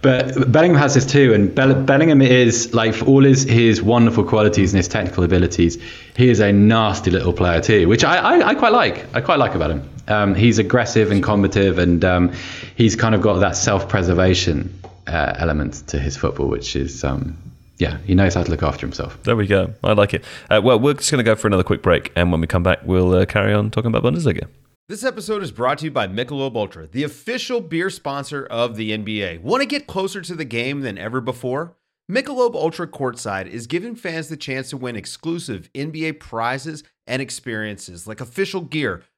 But 0.00 0.52
Bellingham 0.52 0.78
has 0.78 0.94
this 0.94 1.06
too, 1.06 1.34
and 1.34 1.54
Bellingham 1.54 2.22
is 2.22 2.72
like 2.72 2.94
for 2.94 3.06
all 3.06 3.24
his 3.24 3.44
his 3.44 3.82
wonderful 3.82 4.24
qualities 4.24 4.72
and 4.72 4.76
his 4.76 4.88
technical 4.88 5.24
abilities, 5.24 5.78
he 6.16 6.28
is 6.28 6.38
a 6.38 6.52
nasty 6.52 7.10
little 7.10 7.32
player 7.32 7.60
too, 7.60 7.88
which 7.88 8.04
I, 8.04 8.16
I, 8.18 8.48
I 8.48 8.54
quite 8.54 8.72
like. 8.72 9.06
I 9.14 9.20
quite 9.20 9.38
like 9.38 9.54
about 9.54 9.70
him. 9.70 9.90
Um, 10.08 10.34
he's 10.34 10.58
aggressive 10.58 11.10
and 11.10 11.22
combative, 11.22 11.78
and 11.78 12.04
um, 12.04 12.32
he's 12.76 12.96
kind 12.96 13.14
of 13.14 13.20
got 13.20 13.38
that 13.40 13.56
self-preservation 13.56 14.80
uh, 15.06 15.34
element 15.38 15.86
to 15.88 15.98
his 15.98 16.16
football, 16.16 16.48
which 16.48 16.74
is 16.76 17.04
um, 17.04 17.36
yeah, 17.78 17.98
he 17.98 18.14
knows 18.14 18.34
how 18.34 18.42
to 18.42 18.50
look 18.50 18.62
after 18.62 18.86
himself. 18.86 19.22
There 19.22 19.36
we 19.36 19.46
go. 19.46 19.72
I 19.84 19.92
like 19.92 20.14
it. 20.14 20.24
Uh, 20.50 20.60
well, 20.62 20.78
we're 20.78 20.94
just 20.94 21.10
going 21.10 21.24
to 21.24 21.28
go 21.28 21.36
for 21.36 21.46
another 21.46 21.62
quick 21.62 21.82
break, 21.82 22.12
and 22.16 22.32
when 22.32 22.40
we 22.40 22.46
come 22.46 22.62
back, 22.62 22.80
we'll 22.84 23.14
uh, 23.14 23.26
carry 23.26 23.54
on 23.54 23.70
talking 23.70 23.94
about 23.94 24.02
Bundesliga. 24.02 24.48
This 24.88 25.04
episode 25.04 25.42
is 25.42 25.52
brought 25.52 25.78
to 25.78 25.84
you 25.84 25.90
by 25.90 26.06
Michelob 26.06 26.56
Ultra, 26.56 26.86
the 26.86 27.04
official 27.04 27.60
beer 27.60 27.90
sponsor 27.90 28.46
of 28.46 28.76
the 28.76 28.90
NBA. 28.96 29.42
Want 29.42 29.60
to 29.60 29.66
get 29.66 29.86
closer 29.86 30.22
to 30.22 30.34
the 30.34 30.46
game 30.46 30.80
than 30.80 30.96
ever 30.96 31.20
before? 31.20 31.76
Michelob 32.10 32.54
Ultra 32.54 32.88
Courtside 32.88 33.46
is 33.46 33.66
giving 33.66 33.94
fans 33.94 34.28
the 34.28 34.36
chance 34.36 34.70
to 34.70 34.78
win 34.78 34.96
exclusive 34.96 35.70
NBA 35.74 36.20
prizes 36.20 36.82
and 37.06 37.20
experiences 37.20 38.06
like 38.06 38.22
official 38.22 38.62
gear 38.62 39.02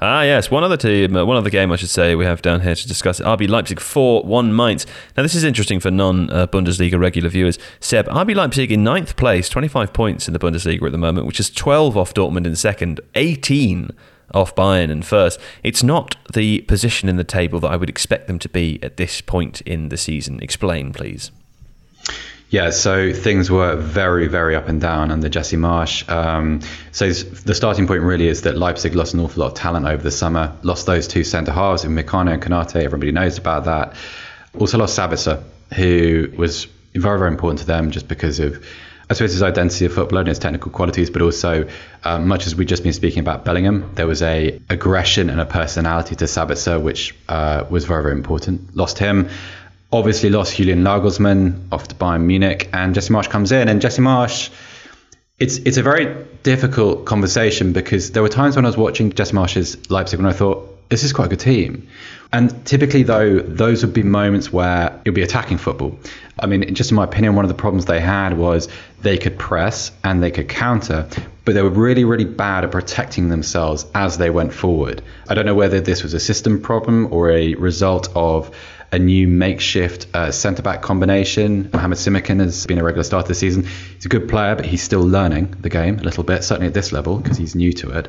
Ah, 0.00 0.22
yes. 0.22 0.48
One 0.48 0.62
other 0.62 0.76
team, 0.76 1.16
uh, 1.16 1.24
one 1.24 1.36
other 1.36 1.50
game, 1.50 1.72
I 1.72 1.76
should 1.76 1.88
say, 1.88 2.14
we 2.14 2.24
have 2.24 2.40
down 2.40 2.60
here 2.60 2.76
to 2.76 2.86
discuss. 2.86 3.18
RB 3.18 3.48
Leipzig 3.48 3.80
4 3.80 4.22
1 4.22 4.54
Mainz. 4.54 4.86
Now, 5.16 5.24
this 5.24 5.34
is 5.34 5.42
interesting 5.42 5.80
for 5.80 5.90
non 5.90 6.30
uh, 6.30 6.46
Bundesliga 6.46 6.98
regular 7.00 7.28
viewers. 7.28 7.58
Seb, 7.80 8.06
RB 8.06 8.36
Leipzig 8.36 8.70
in 8.70 8.84
ninth 8.84 9.16
place, 9.16 9.48
25 9.48 9.92
points 9.92 10.28
in 10.28 10.34
the 10.34 10.38
Bundesliga 10.38 10.86
at 10.86 10.92
the 10.92 10.98
moment, 10.98 11.26
which 11.26 11.40
is 11.40 11.50
12 11.50 11.96
off 11.96 12.14
Dortmund 12.14 12.46
in 12.46 12.54
second, 12.54 13.00
18 13.16 13.90
off 14.32 14.54
Bayern 14.54 14.90
in 14.90 15.02
first. 15.02 15.40
It's 15.64 15.82
not 15.82 16.14
the 16.32 16.60
position 16.62 17.08
in 17.08 17.16
the 17.16 17.24
table 17.24 17.58
that 17.60 17.68
I 17.68 17.76
would 17.76 17.88
expect 17.88 18.28
them 18.28 18.38
to 18.38 18.48
be 18.48 18.78
at 18.84 18.98
this 18.98 19.20
point 19.20 19.62
in 19.62 19.88
the 19.88 19.96
season. 19.96 20.38
Explain, 20.40 20.92
please. 20.92 21.32
Yeah, 22.50 22.70
so 22.70 23.12
things 23.12 23.50
were 23.50 23.76
very, 23.76 24.26
very 24.26 24.56
up 24.56 24.68
and 24.68 24.80
down 24.80 25.10
under 25.10 25.28
Jesse 25.28 25.58
Marsh. 25.58 26.08
Um, 26.08 26.60
so 26.92 27.10
the 27.10 27.54
starting 27.54 27.86
point 27.86 28.02
really 28.02 28.26
is 28.26 28.42
that 28.42 28.56
Leipzig 28.56 28.94
lost 28.94 29.12
an 29.12 29.20
awful 29.20 29.42
lot 29.42 29.48
of 29.48 29.54
talent 29.54 29.84
over 29.84 30.02
the 30.02 30.10
summer. 30.10 30.56
Lost 30.62 30.86
those 30.86 31.06
two 31.06 31.24
centre 31.24 31.52
halves 31.52 31.84
in 31.84 31.94
Upamecano 31.94 32.32
and 32.32 32.42
Konate. 32.42 32.76
Everybody 32.76 33.12
knows 33.12 33.36
about 33.36 33.66
that. 33.66 33.94
Also 34.58 34.78
lost 34.78 34.98
Sabitzer, 34.98 35.42
who 35.74 36.32
was 36.38 36.64
very, 36.94 37.18
very 37.18 37.30
important 37.30 37.60
to 37.60 37.66
them 37.66 37.90
just 37.90 38.08
because 38.08 38.40
of, 38.40 38.64
I 39.10 39.12
suppose, 39.12 39.32
his 39.32 39.42
identity 39.42 39.84
of 39.84 39.92
football 39.92 40.20
and 40.20 40.28
his 40.28 40.38
technical 40.38 40.72
qualities, 40.72 41.10
but 41.10 41.20
also, 41.20 41.68
um, 42.04 42.28
much 42.28 42.46
as 42.46 42.56
we've 42.56 42.66
just 42.66 42.82
been 42.82 42.94
speaking 42.94 43.20
about 43.20 43.44
Bellingham, 43.44 43.90
there 43.94 44.06
was 44.06 44.22
a 44.22 44.58
aggression 44.70 45.28
and 45.28 45.38
a 45.38 45.46
personality 45.46 46.16
to 46.16 46.24
Sabitzer, 46.24 46.80
which 46.82 47.14
uh, 47.28 47.66
was 47.68 47.84
very, 47.84 48.02
very 48.04 48.14
important. 48.14 48.74
Lost 48.74 48.98
him 48.98 49.28
obviously 49.92 50.30
lost 50.30 50.56
Julian 50.56 50.82
Nagelsmann 50.82 51.68
off 51.72 51.88
to 51.88 51.94
Bayern 51.94 52.22
Munich, 52.22 52.68
and 52.72 52.94
Jesse 52.94 53.12
Marsh 53.12 53.28
comes 53.28 53.52
in, 53.52 53.68
and 53.68 53.80
Jesse 53.80 54.02
Marsh. 54.02 54.50
It's 55.38 55.58
it's 55.58 55.76
a 55.76 55.82
very 55.82 56.26
difficult 56.42 57.04
conversation 57.06 57.72
because 57.72 58.10
there 58.10 58.22
were 58.22 58.28
times 58.28 58.56
when 58.56 58.64
I 58.64 58.68
was 58.68 58.76
watching 58.76 59.12
Jesse 59.12 59.34
Marsh's 59.34 59.90
Leipzig 59.90 60.18
when 60.18 60.28
I 60.28 60.32
thought 60.32 60.88
this 60.88 61.04
is 61.04 61.12
quite 61.12 61.26
a 61.26 61.28
good 61.28 61.40
team, 61.40 61.88
and 62.32 62.66
typically 62.66 63.04
though 63.04 63.38
those 63.38 63.84
would 63.84 63.94
be 63.94 64.02
moments 64.02 64.52
where 64.52 65.00
would 65.04 65.14
be 65.14 65.22
attacking 65.22 65.58
football. 65.58 65.98
I 66.40 66.46
mean, 66.46 66.74
just 66.74 66.90
in 66.90 66.96
my 66.96 67.04
opinion, 67.04 67.34
one 67.34 67.44
of 67.44 67.48
the 67.48 67.54
problems 67.54 67.84
they 67.84 68.00
had 68.00 68.36
was 68.36 68.68
they 69.00 69.16
could 69.18 69.38
press 69.38 69.92
and 70.02 70.22
they 70.22 70.30
could 70.30 70.48
counter, 70.48 71.08
but 71.44 71.54
they 71.54 71.62
were 71.62 71.70
really, 71.70 72.04
really 72.04 72.24
bad 72.24 72.64
at 72.64 72.70
protecting 72.70 73.28
themselves 73.28 73.86
as 73.94 74.18
they 74.18 74.30
went 74.30 74.52
forward. 74.52 75.02
I 75.28 75.34
don't 75.34 75.46
know 75.46 75.54
whether 75.54 75.80
this 75.80 76.02
was 76.02 76.14
a 76.14 76.20
system 76.20 76.62
problem 76.62 77.12
or 77.12 77.30
a 77.30 77.54
result 77.54 78.08
of 78.14 78.54
a 78.90 78.98
new 78.98 79.28
makeshift 79.28 80.06
uh, 80.14 80.30
centre 80.30 80.62
back 80.62 80.82
combination. 80.82 81.70
Mohamed 81.72 81.98
Simakan 81.98 82.40
has 82.40 82.66
been 82.66 82.78
a 82.78 82.84
regular 82.84 83.04
starter 83.04 83.28
this 83.28 83.38
season. 83.38 83.64
He's 83.64 84.06
a 84.06 84.08
good 84.08 84.28
player, 84.28 84.54
but 84.54 84.64
he's 84.64 84.82
still 84.82 85.02
learning 85.02 85.54
the 85.60 85.68
game 85.68 85.98
a 85.98 86.02
little 86.02 86.24
bit, 86.24 86.42
certainly 86.42 86.68
at 86.68 86.74
this 86.74 86.92
level, 86.92 87.18
because 87.18 87.36
he's 87.36 87.54
new 87.54 87.72
to 87.74 87.90
it. 87.98 88.08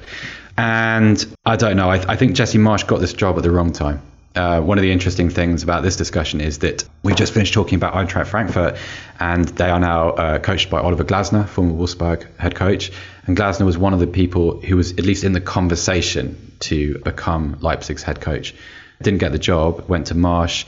And 0.57 1.25
I 1.45 1.55
don't 1.55 1.77
know, 1.77 1.89
I, 1.89 2.13
I 2.13 2.15
think 2.15 2.33
Jesse 2.35 2.57
Marsh 2.57 2.83
got 2.83 2.99
this 2.99 3.13
job 3.13 3.37
at 3.37 3.43
the 3.43 3.51
wrong 3.51 3.71
time. 3.71 4.01
Uh, 4.35 4.61
one 4.61 4.77
of 4.77 4.83
the 4.83 4.91
interesting 4.91 5.29
things 5.29 5.63
about 5.63 5.83
this 5.83 5.95
discussion 5.95 6.39
is 6.39 6.59
that 6.59 6.87
we 7.03 7.13
just 7.13 7.33
finished 7.33 7.53
talking 7.53 7.75
about 7.75 7.93
Eintracht 7.93 8.27
Frankfurt, 8.27 8.77
and 9.19 9.45
they 9.45 9.69
are 9.69 9.79
now 9.79 10.09
uh, 10.11 10.39
coached 10.39 10.69
by 10.69 10.79
Oliver 10.79 11.03
Glasner, 11.03 11.47
former 11.47 11.73
Wolfsburg 11.73 12.25
head 12.37 12.55
coach. 12.55 12.91
And 13.25 13.35
Glasner 13.35 13.65
was 13.65 13.77
one 13.77 13.93
of 13.93 13.99
the 13.99 14.07
people 14.07 14.61
who 14.61 14.77
was 14.77 14.91
at 14.93 15.03
least 15.05 15.23
in 15.23 15.33
the 15.33 15.41
conversation 15.41 16.55
to 16.59 16.99
become 16.99 17.57
Leipzig's 17.59 18.03
head 18.03 18.21
coach 18.21 18.53
didn't 19.01 19.19
get 19.19 19.31
the 19.31 19.39
job, 19.39 19.87
went 19.87 20.07
to 20.07 20.15
Marsh. 20.15 20.65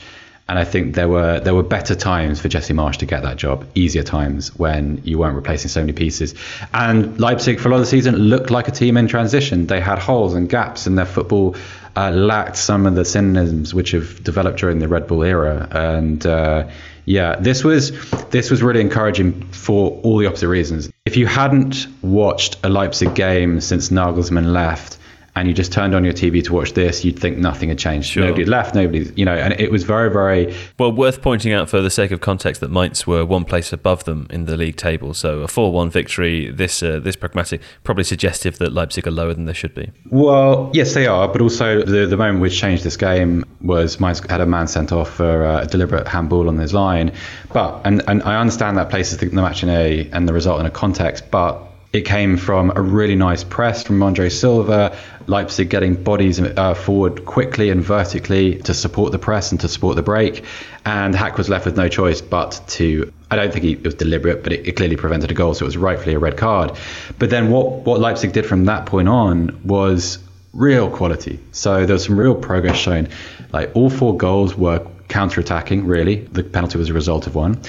And 0.48 0.58
I 0.58 0.64
think 0.64 0.96
there 0.96 1.08
were 1.08 1.40
there 1.40 1.54
were 1.54 1.62
better 1.62 1.94
times 1.94 2.40
for 2.40 2.48
Jesse 2.48 2.74
Marsh 2.74 2.98
to 2.98 3.06
get 3.06 3.22
that 3.22 3.36
job, 3.36 3.64
easier 3.74 4.02
times 4.02 4.54
when 4.58 5.00
you 5.04 5.18
weren't 5.18 5.36
replacing 5.36 5.68
so 5.68 5.80
many 5.80 5.92
pieces. 5.92 6.34
And 6.74 7.18
Leipzig 7.18 7.60
for 7.60 7.68
a 7.68 7.70
lot 7.70 7.76
of 7.76 7.82
the 7.82 7.86
season 7.86 8.16
looked 8.16 8.50
like 8.50 8.68
a 8.68 8.72
team 8.72 8.96
in 8.96 9.06
transition. 9.06 9.66
They 9.66 9.80
had 9.80 9.98
holes 9.98 10.34
and 10.34 10.48
gaps 10.48 10.86
in 10.86 10.96
their 10.96 11.06
football, 11.06 11.56
uh, 11.96 12.10
lacked 12.10 12.56
some 12.56 12.86
of 12.86 12.96
the 12.96 13.04
synonyms 13.04 13.72
which 13.72 13.92
have 13.92 14.22
developed 14.24 14.58
during 14.58 14.80
the 14.80 14.88
Red 14.88 15.06
Bull 15.06 15.22
era. 15.22 15.68
And 15.70 16.26
uh, 16.26 16.68
yeah, 17.04 17.36
this 17.36 17.64
was 17.64 17.92
this 18.30 18.50
was 18.50 18.62
really 18.62 18.80
encouraging 18.80 19.42
for 19.52 20.00
all 20.02 20.18
the 20.18 20.26
opposite 20.26 20.48
reasons. 20.48 20.90
If 21.06 21.16
you 21.16 21.26
hadn't 21.26 21.86
watched 22.02 22.58
a 22.64 22.68
Leipzig 22.68 23.14
game 23.14 23.60
since 23.60 23.88
Nagelsmann 23.88 24.52
left, 24.52 24.98
and 25.34 25.48
you 25.48 25.54
just 25.54 25.72
turned 25.72 25.94
on 25.94 26.04
your 26.04 26.12
TV 26.12 26.44
to 26.44 26.52
watch 26.52 26.74
this, 26.74 27.04
you'd 27.04 27.18
think 27.18 27.38
nothing 27.38 27.70
had 27.70 27.78
changed. 27.78 28.10
Sure. 28.10 28.24
Nobody 28.24 28.42
had 28.42 28.48
left, 28.48 28.74
nobody, 28.74 29.10
you 29.16 29.24
know, 29.24 29.34
and 29.34 29.58
it 29.58 29.70
was 29.70 29.82
very, 29.82 30.10
very. 30.10 30.54
Well, 30.78 30.92
worth 30.92 31.22
pointing 31.22 31.52
out 31.54 31.70
for 31.70 31.80
the 31.80 31.90
sake 31.90 32.10
of 32.10 32.20
context 32.20 32.60
that 32.60 32.70
Mainz 32.70 33.06
were 33.06 33.24
one 33.24 33.46
place 33.46 33.72
above 33.72 34.04
them 34.04 34.26
in 34.28 34.44
the 34.44 34.58
league 34.58 34.76
table. 34.76 35.14
So 35.14 35.40
a 35.40 35.48
4 35.48 35.72
1 35.72 35.90
victory, 35.90 36.50
this 36.50 36.82
uh, 36.82 37.00
this 37.00 37.16
pragmatic, 37.16 37.62
probably 37.82 38.04
suggestive 38.04 38.58
that 38.58 38.72
Leipzig 38.72 39.06
are 39.06 39.10
lower 39.10 39.32
than 39.32 39.46
they 39.46 39.54
should 39.54 39.74
be. 39.74 39.90
Well, 40.10 40.70
yes, 40.74 40.92
they 40.92 41.06
are, 41.06 41.28
but 41.28 41.40
also 41.40 41.82
the, 41.82 42.06
the 42.06 42.16
moment 42.16 42.40
which 42.40 42.58
changed 42.58 42.84
this 42.84 42.98
game 42.98 43.44
was 43.62 43.98
Mainz 44.00 44.20
had 44.28 44.42
a 44.42 44.46
man 44.46 44.66
sent 44.66 44.92
off 44.92 45.14
for 45.14 45.46
uh, 45.46 45.62
a 45.62 45.66
deliberate 45.66 46.06
handball 46.08 46.48
on 46.48 46.58
his 46.58 46.74
line. 46.74 47.12
But, 47.54 47.80
and, 47.86 48.02
and 48.06 48.22
I 48.24 48.38
understand 48.38 48.76
that 48.76 48.90
places 48.90 49.16
the, 49.18 49.28
the 49.28 49.36
match 49.36 49.62
in 49.62 49.70
a 49.70 50.10
and 50.12 50.28
the 50.28 50.34
result 50.34 50.60
in 50.60 50.66
a 50.66 50.70
context, 50.70 51.30
but 51.30 51.71
it 51.92 52.02
came 52.02 52.38
from 52.38 52.72
a 52.74 52.80
really 52.80 53.14
nice 53.14 53.44
press 53.44 53.82
from 53.82 54.02
Andre 54.02 54.30
Silva, 54.30 54.96
Leipzig 55.26 55.68
getting 55.68 56.02
bodies 56.02 56.40
uh, 56.40 56.74
forward 56.74 57.26
quickly 57.26 57.68
and 57.68 57.82
vertically 57.82 58.56
to 58.60 58.72
support 58.72 59.12
the 59.12 59.18
press 59.18 59.52
and 59.52 59.60
to 59.60 59.68
support 59.68 59.96
the 59.96 60.02
break. 60.02 60.44
And 60.86 61.14
Hack 61.14 61.36
was 61.36 61.50
left 61.50 61.66
with 61.66 61.76
no 61.76 61.88
choice 61.88 62.22
but 62.22 62.62
to, 62.68 63.12
I 63.30 63.36
don't 63.36 63.52
think 63.52 63.64
he, 63.64 63.72
it 63.72 63.84
was 63.84 63.94
deliberate, 63.94 64.42
but 64.42 64.54
it, 64.54 64.66
it, 64.66 64.72
clearly 64.72 64.96
prevented 64.96 65.30
a 65.30 65.34
goal, 65.34 65.52
so 65.52 65.64
it 65.64 65.66
was 65.66 65.76
rightfully 65.76 66.14
a 66.14 66.18
red 66.18 66.38
card. 66.38 66.72
But 67.18 67.28
then 67.28 67.50
what, 67.50 67.84
what 67.84 68.00
Leipzig 68.00 68.32
did 68.32 68.46
from 68.46 68.64
that 68.64 68.86
point 68.86 69.08
on 69.08 69.60
was 69.62 70.18
real 70.54 70.90
quality. 70.90 71.40
So 71.52 71.84
there 71.84 71.94
was 71.94 72.04
some 72.04 72.18
real 72.18 72.34
progress 72.34 72.76
shown. 72.78 73.08
Like 73.52 73.70
all 73.74 73.90
four 73.90 74.16
goals 74.16 74.56
were 74.56 74.86
counter 75.08 75.40
attacking, 75.42 75.86
really. 75.86 76.16
The 76.16 76.42
penalty 76.42 76.78
was 76.78 76.88
a 76.88 76.94
result 76.94 77.26
of 77.26 77.34
one. 77.34 77.60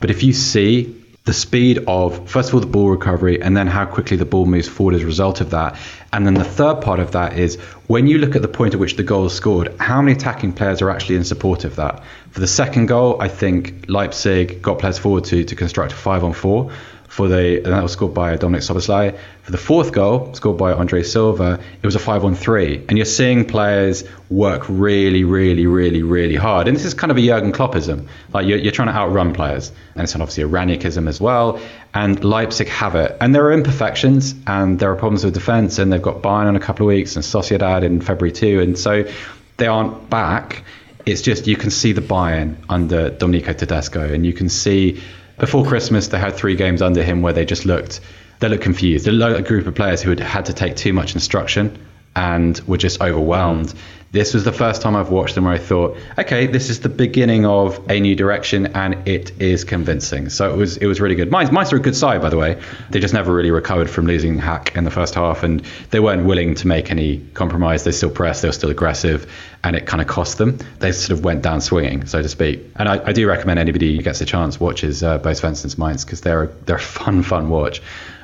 But 0.00 0.10
if 0.10 0.22
you 0.22 0.34
see 0.34 0.99
the 1.24 1.32
speed 1.34 1.84
of 1.86 2.28
first 2.28 2.48
of 2.48 2.54
all 2.54 2.60
the 2.60 2.66
ball 2.66 2.90
recovery 2.90 3.42
and 3.42 3.56
then 3.56 3.66
how 3.66 3.84
quickly 3.84 4.16
the 4.16 4.24
ball 4.24 4.46
moves 4.46 4.68
forward 4.68 4.94
as 4.94 5.02
a 5.02 5.06
result 5.06 5.40
of 5.40 5.50
that. 5.50 5.76
And 6.12 6.26
then 6.26 6.34
the 6.34 6.44
third 6.44 6.80
part 6.80 6.98
of 6.98 7.12
that 7.12 7.38
is 7.38 7.56
when 7.88 8.06
you 8.06 8.18
look 8.18 8.34
at 8.36 8.42
the 8.42 8.48
point 8.48 8.74
at 8.74 8.80
which 8.80 8.96
the 8.96 9.02
goal 9.02 9.26
is 9.26 9.34
scored 9.34 9.74
how 9.78 10.00
many 10.00 10.16
attacking 10.16 10.52
players 10.54 10.80
are 10.80 10.90
actually 10.90 11.16
in 11.16 11.24
support 11.24 11.64
of 11.64 11.76
that? 11.76 12.02
For 12.30 12.40
the 12.40 12.46
second 12.46 12.86
goal 12.86 13.20
i 13.20 13.28
think 13.28 13.84
leipzig 13.88 14.62
got 14.62 14.78
players 14.78 14.98
forward 14.98 15.24
to, 15.24 15.44
to 15.44 15.56
construct 15.56 15.92
a 15.92 15.96
five 15.96 16.24
on 16.24 16.32
four 16.32 16.72
for 17.10 17.26
the 17.26 17.56
and 17.56 17.66
that 17.66 17.82
was 17.82 17.90
scored 17.90 18.14
by 18.14 18.36
Dominik 18.36 18.62
Szoboszlai. 18.62 19.18
For 19.42 19.50
the 19.50 19.58
fourth 19.58 19.90
goal, 19.92 20.32
scored 20.34 20.58
by 20.58 20.72
Andre 20.72 21.02
Silva, 21.02 21.58
it 21.82 21.84
was 21.84 21.96
a 21.96 21.98
5-on-3. 21.98 22.88
And 22.88 22.96
you're 22.96 23.04
seeing 23.04 23.44
players 23.44 24.04
work 24.28 24.66
really, 24.68 25.24
really, 25.24 25.66
really, 25.66 26.04
really 26.04 26.36
hard. 26.36 26.68
And 26.68 26.76
this 26.76 26.84
is 26.84 26.94
kind 26.94 27.10
of 27.10 27.18
a 27.18 27.20
Jurgen 27.20 27.50
Kloppism. 27.50 28.06
Like 28.32 28.46
you're, 28.46 28.58
you're 28.58 28.70
trying 28.70 28.88
to 28.88 28.94
outrun 28.94 29.32
players. 29.32 29.72
And 29.94 30.04
it's 30.04 30.14
obviously 30.14 30.44
a 30.44 30.48
Rangnickism 30.48 31.08
as 31.08 31.20
well. 31.20 31.60
And 31.92 32.22
Leipzig 32.22 32.68
have 32.68 32.94
it. 32.94 33.16
And 33.20 33.34
there 33.34 33.44
are 33.46 33.52
imperfections 33.52 34.36
and 34.46 34.78
there 34.78 34.92
are 34.92 34.96
problems 34.96 35.24
with 35.24 35.34
defence. 35.34 35.80
And 35.80 35.92
they've 35.92 36.00
got 36.00 36.22
Bayern 36.22 36.48
in 36.48 36.54
a 36.54 36.60
couple 36.60 36.86
of 36.86 36.94
weeks 36.94 37.16
and 37.16 37.24
Sociedad 37.24 37.82
in 37.82 38.00
February 38.00 38.30
too. 38.30 38.60
And 38.60 38.78
so 38.78 39.10
they 39.56 39.66
aren't 39.66 40.08
back. 40.08 40.62
It's 41.06 41.22
just 41.22 41.48
you 41.48 41.56
can 41.56 41.70
see 41.70 41.92
the 41.92 42.02
Bayern 42.02 42.54
under 42.68 43.10
Domenico 43.10 43.52
Tedesco 43.52 44.00
and 44.00 44.24
you 44.24 44.32
can 44.32 44.48
see 44.48 45.02
before 45.40 45.64
Christmas, 45.64 46.08
they 46.08 46.18
had 46.18 46.34
three 46.34 46.54
games 46.54 46.82
under 46.82 47.02
him 47.02 47.22
where 47.22 47.32
they 47.32 47.44
just 47.44 47.64
looked 47.64 48.00
they 48.38 48.48
looked 48.48 48.62
confused. 48.62 49.04
They 49.06 49.10
looked 49.10 49.32
like 49.32 49.44
a 49.44 49.48
group 49.48 49.66
of 49.66 49.74
players 49.74 50.00
who 50.00 50.10
had 50.10 50.20
had 50.20 50.46
to 50.46 50.52
take 50.52 50.76
too 50.76 50.92
much 50.92 51.14
instruction 51.14 51.76
and 52.16 52.58
were 52.60 52.76
just 52.76 53.00
overwhelmed 53.00 53.74
this 54.12 54.34
was 54.34 54.42
the 54.42 54.52
first 54.52 54.82
time 54.82 54.96
I've 54.96 55.10
watched 55.10 55.36
them 55.36 55.44
where 55.44 55.54
I 55.54 55.58
thought, 55.58 55.96
okay, 56.18 56.48
this 56.48 56.68
is 56.68 56.80
the 56.80 56.88
beginning 56.88 57.46
of 57.46 57.88
a 57.88 58.00
new 58.00 58.16
direction, 58.16 58.66
and 58.74 59.06
it 59.06 59.40
is 59.40 59.62
convincing. 59.62 60.30
So 60.30 60.52
it 60.52 60.56
was 60.56 60.76
it 60.78 60.86
was 60.86 61.00
really 61.00 61.14
good. 61.14 61.30
Mainz, 61.30 61.52
Mainz 61.52 61.72
are 61.72 61.76
a 61.76 61.80
good 61.80 61.94
side, 61.94 62.20
by 62.20 62.28
the 62.28 62.36
way. 62.36 62.60
They 62.90 62.98
just 62.98 63.14
never 63.14 63.32
really 63.32 63.52
recovered 63.52 63.88
from 63.88 64.06
losing 64.06 64.38
Hack 64.38 64.76
in 64.76 64.82
the 64.82 64.90
first 64.90 65.14
half, 65.14 65.44
and 65.44 65.60
they 65.90 66.00
weren't 66.00 66.26
willing 66.26 66.56
to 66.56 66.66
make 66.66 66.90
any 66.90 67.18
compromise. 67.34 67.84
They 67.84 67.92
still 67.92 68.10
pressed, 68.10 68.42
they 68.42 68.48
were 68.48 68.52
still 68.52 68.70
aggressive, 68.70 69.32
and 69.62 69.76
it 69.76 69.86
kind 69.86 70.00
of 70.00 70.08
cost 70.08 70.38
them. 70.38 70.58
They 70.80 70.90
sort 70.90 71.16
of 71.16 71.24
went 71.24 71.42
down 71.42 71.60
swinging, 71.60 72.06
so 72.06 72.20
to 72.20 72.28
speak. 72.28 72.62
And 72.76 72.88
I, 72.88 73.04
I 73.06 73.12
do 73.12 73.28
recommend 73.28 73.60
anybody 73.60 73.96
who 73.96 74.02
gets 74.02 74.20
a 74.20 74.26
chance 74.26 74.58
watches 74.58 75.04
uh, 75.04 75.18
Bo 75.18 75.30
Svensson's 75.30 75.78
Mainz 75.78 76.04
because 76.04 76.20
they're 76.20 76.46
they're 76.66 76.76
a 76.76 76.80
fun 76.80 77.22
fun 77.22 77.48
watch. 77.48 77.80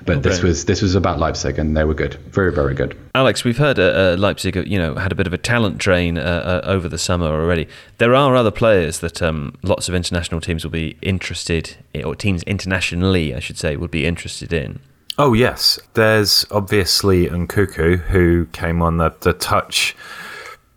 But 0.06 0.18
okay. 0.18 0.28
this 0.28 0.42
was 0.42 0.64
this 0.66 0.82
was 0.82 0.94
about 0.94 1.18
Leipzig, 1.18 1.58
and 1.58 1.76
they 1.76 1.84
were 1.84 1.94
good, 1.94 2.14
very 2.30 2.52
very 2.52 2.74
good. 2.74 2.96
Alex, 3.14 3.42
we've 3.42 3.58
heard 3.58 3.78
uh, 3.78 3.82
uh, 3.82 4.16
Leipzig, 4.16 4.54
you 4.66 4.78
know, 4.78 4.94
had 4.94 5.10
a 5.10 5.14
bit 5.16 5.26
of 5.26 5.32
a 5.32 5.38
talent 5.38 5.78
drain 5.78 6.16
uh, 6.16 6.62
uh, 6.64 6.68
over 6.68 6.88
the 6.88 6.98
summer 6.98 7.26
already. 7.26 7.66
There 7.98 8.14
are 8.14 8.36
other 8.36 8.52
players 8.52 9.00
that 9.00 9.20
um, 9.20 9.56
lots 9.62 9.88
of 9.88 9.94
international 9.94 10.40
teams 10.40 10.64
will 10.64 10.70
be 10.70 10.96
interested, 11.02 11.76
in, 11.92 12.04
or 12.04 12.14
teams 12.14 12.44
internationally, 12.44 13.34
I 13.34 13.40
should 13.40 13.58
say, 13.58 13.76
would 13.76 13.90
be 13.90 14.06
interested 14.06 14.52
in. 14.52 14.78
Oh 15.18 15.32
yes, 15.32 15.80
there's 15.94 16.46
obviously 16.50 17.26
Nkunku 17.26 17.98
who 17.98 18.46
came 18.52 18.82
on 18.82 18.98
the 18.98 19.12
the 19.20 19.32
touch 19.32 19.96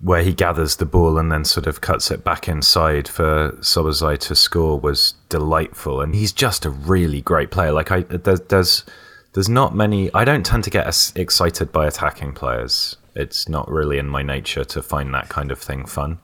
where 0.02 0.24
he 0.24 0.34
gathers 0.34 0.78
the 0.78 0.86
ball 0.86 1.18
and 1.18 1.32
then 1.32 1.44
sort 1.44 1.68
of 1.68 1.82
cuts 1.82 2.10
it 2.10 2.24
back 2.24 2.48
inside 2.48 3.08
for 3.08 3.52
Szoboszlai 3.60 4.18
to 4.18 4.36
score 4.36 4.80
was 4.80 5.14
delightful, 5.28 6.02
and 6.02 6.16
he's 6.16 6.32
just 6.32 6.66
a 6.66 6.70
really 6.70 7.22
great 7.22 7.52
player. 7.52 7.74
Like 7.74 7.92
I, 7.92 8.02
there's, 8.02 8.42
there's 8.42 8.86
there's 9.34 9.50
not 9.50 9.76
many. 9.76 10.12
I 10.14 10.26
don't 10.26 10.46
tend 10.46 10.64
to 10.66 10.70
get 10.70 10.88
as 10.88 11.14
excited 11.16 11.72
by 11.72 11.88
attacking 11.88 12.34
players. 12.34 12.98
It's 13.16 13.48
not 13.50 13.70
really 13.70 13.98
in 13.98 14.08
my 14.08 14.24
nature 14.24 14.64
to 14.66 14.82
find 14.82 15.14
that 15.14 15.30
kind 15.30 15.52
of 15.52 15.60
thing 15.60 15.86
fun. 15.86 16.20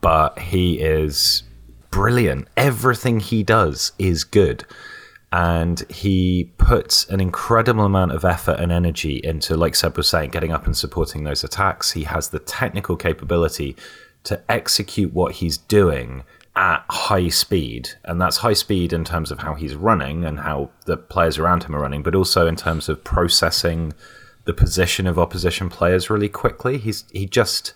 But 0.00 0.38
he 0.38 0.80
is 0.80 1.42
brilliant. 1.90 2.48
Everything 2.56 3.20
he 3.20 3.42
does 3.42 3.92
is 3.98 4.24
good. 4.24 4.64
And 5.32 5.84
he 5.88 6.50
puts 6.58 7.08
an 7.08 7.20
incredible 7.20 7.84
amount 7.84 8.12
of 8.12 8.24
effort 8.24 8.58
and 8.58 8.72
energy 8.72 9.20
into, 9.22 9.56
like 9.56 9.76
Seb 9.76 9.96
was 9.96 10.08
saying, 10.08 10.30
getting 10.30 10.50
up 10.50 10.66
and 10.66 10.76
supporting 10.76 11.22
those 11.22 11.44
attacks. 11.44 11.92
He 11.92 12.02
has 12.04 12.30
the 12.30 12.40
technical 12.40 12.96
capability 12.96 13.76
to 14.24 14.42
execute 14.50 15.12
what 15.12 15.34
he's 15.34 15.56
doing 15.56 16.24
at 16.56 16.84
high 16.90 17.28
speed, 17.28 17.90
and 18.04 18.20
that's 18.20 18.38
high 18.38 18.52
speed 18.52 18.92
in 18.92 19.04
terms 19.04 19.30
of 19.30 19.38
how 19.38 19.54
he's 19.54 19.74
running 19.74 20.24
and 20.24 20.40
how 20.40 20.70
the 20.86 20.96
players 20.96 21.38
around 21.38 21.64
him 21.64 21.76
are 21.76 21.80
running, 21.80 22.02
but 22.02 22.14
also 22.14 22.46
in 22.46 22.56
terms 22.56 22.88
of 22.88 23.02
processing 23.04 23.92
the 24.44 24.54
position 24.54 25.06
of 25.06 25.18
opposition 25.18 25.68
players 25.68 26.10
really 26.10 26.28
quickly. 26.28 26.78
He's 26.78 27.04
he 27.12 27.26
just 27.26 27.72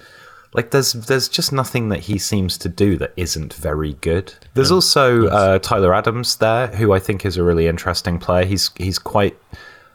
like 0.54 0.70
there's 0.70 0.92
there's 0.92 1.28
just 1.28 1.52
nothing 1.52 1.88
that 1.90 2.00
he 2.00 2.18
seems 2.18 2.58
to 2.58 2.68
do 2.68 2.96
that 2.98 3.12
isn't 3.16 3.54
very 3.54 3.94
good. 3.94 4.34
There's 4.54 4.72
also 4.72 5.28
uh, 5.28 5.58
Tyler 5.60 5.94
Adams 5.94 6.36
there, 6.36 6.68
who 6.68 6.92
I 6.92 6.98
think 6.98 7.24
is 7.24 7.36
a 7.36 7.44
really 7.44 7.68
interesting 7.68 8.18
player. 8.18 8.44
He's 8.44 8.70
he's 8.76 8.98
quite 8.98 9.36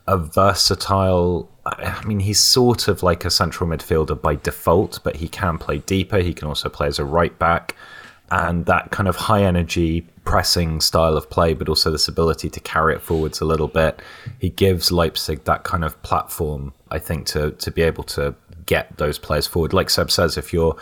a 0.07 0.17
versatile. 0.17 1.49
I 1.65 2.03
mean, 2.05 2.21
he's 2.21 2.39
sort 2.39 2.87
of 2.87 3.03
like 3.03 3.25
a 3.25 3.29
central 3.29 3.69
midfielder 3.69 4.19
by 4.19 4.35
default, 4.35 4.99
but 5.03 5.17
he 5.17 5.27
can 5.27 5.57
play 5.57 5.79
deeper. 5.79 6.17
He 6.17 6.33
can 6.33 6.47
also 6.47 6.67
play 6.69 6.87
as 6.87 6.97
a 6.97 7.05
right 7.05 7.37
back 7.37 7.75
and 8.31 8.65
that 8.65 8.91
kind 8.91 9.07
of 9.07 9.15
high 9.15 9.43
energy 9.43 10.01
pressing 10.23 10.79
style 10.79 11.17
of 11.17 11.29
play, 11.29 11.53
but 11.53 11.69
also 11.69 11.89
this 11.89 12.07
ability 12.07 12.49
to 12.49 12.59
carry 12.59 12.93
it 12.93 13.01
forwards 13.01 13.41
a 13.41 13.45
little 13.45 13.67
bit. 13.67 14.01
He 14.39 14.49
gives 14.49 14.91
Leipzig 14.91 15.43
that 15.45 15.63
kind 15.63 15.83
of 15.83 16.01
platform, 16.03 16.73
I 16.91 16.99
think, 16.99 17.25
to 17.27 17.51
to 17.51 17.71
be 17.71 17.81
able 17.81 18.03
to 18.05 18.35
get 18.65 18.97
those 18.97 19.17
players 19.17 19.47
forward. 19.47 19.73
Like 19.73 19.89
Seb 19.89 20.11
says, 20.11 20.37
if 20.37 20.53
you're 20.53 20.75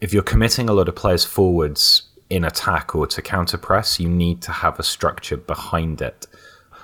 if 0.00 0.12
you're 0.12 0.22
committing 0.22 0.68
a 0.68 0.72
lot 0.72 0.88
of 0.88 0.96
players 0.96 1.24
forwards 1.24 2.02
in 2.30 2.44
attack 2.44 2.94
or 2.94 3.06
to 3.08 3.20
counter 3.20 3.58
press, 3.58 4.00
you 4.00 4.08
need 4.08 4.40
to 4.42 4.52
have 4.52 4.78
a 4.78 4.82
structure 4.82 5.36
behind 5.36 6.00
it. 6.00 6.26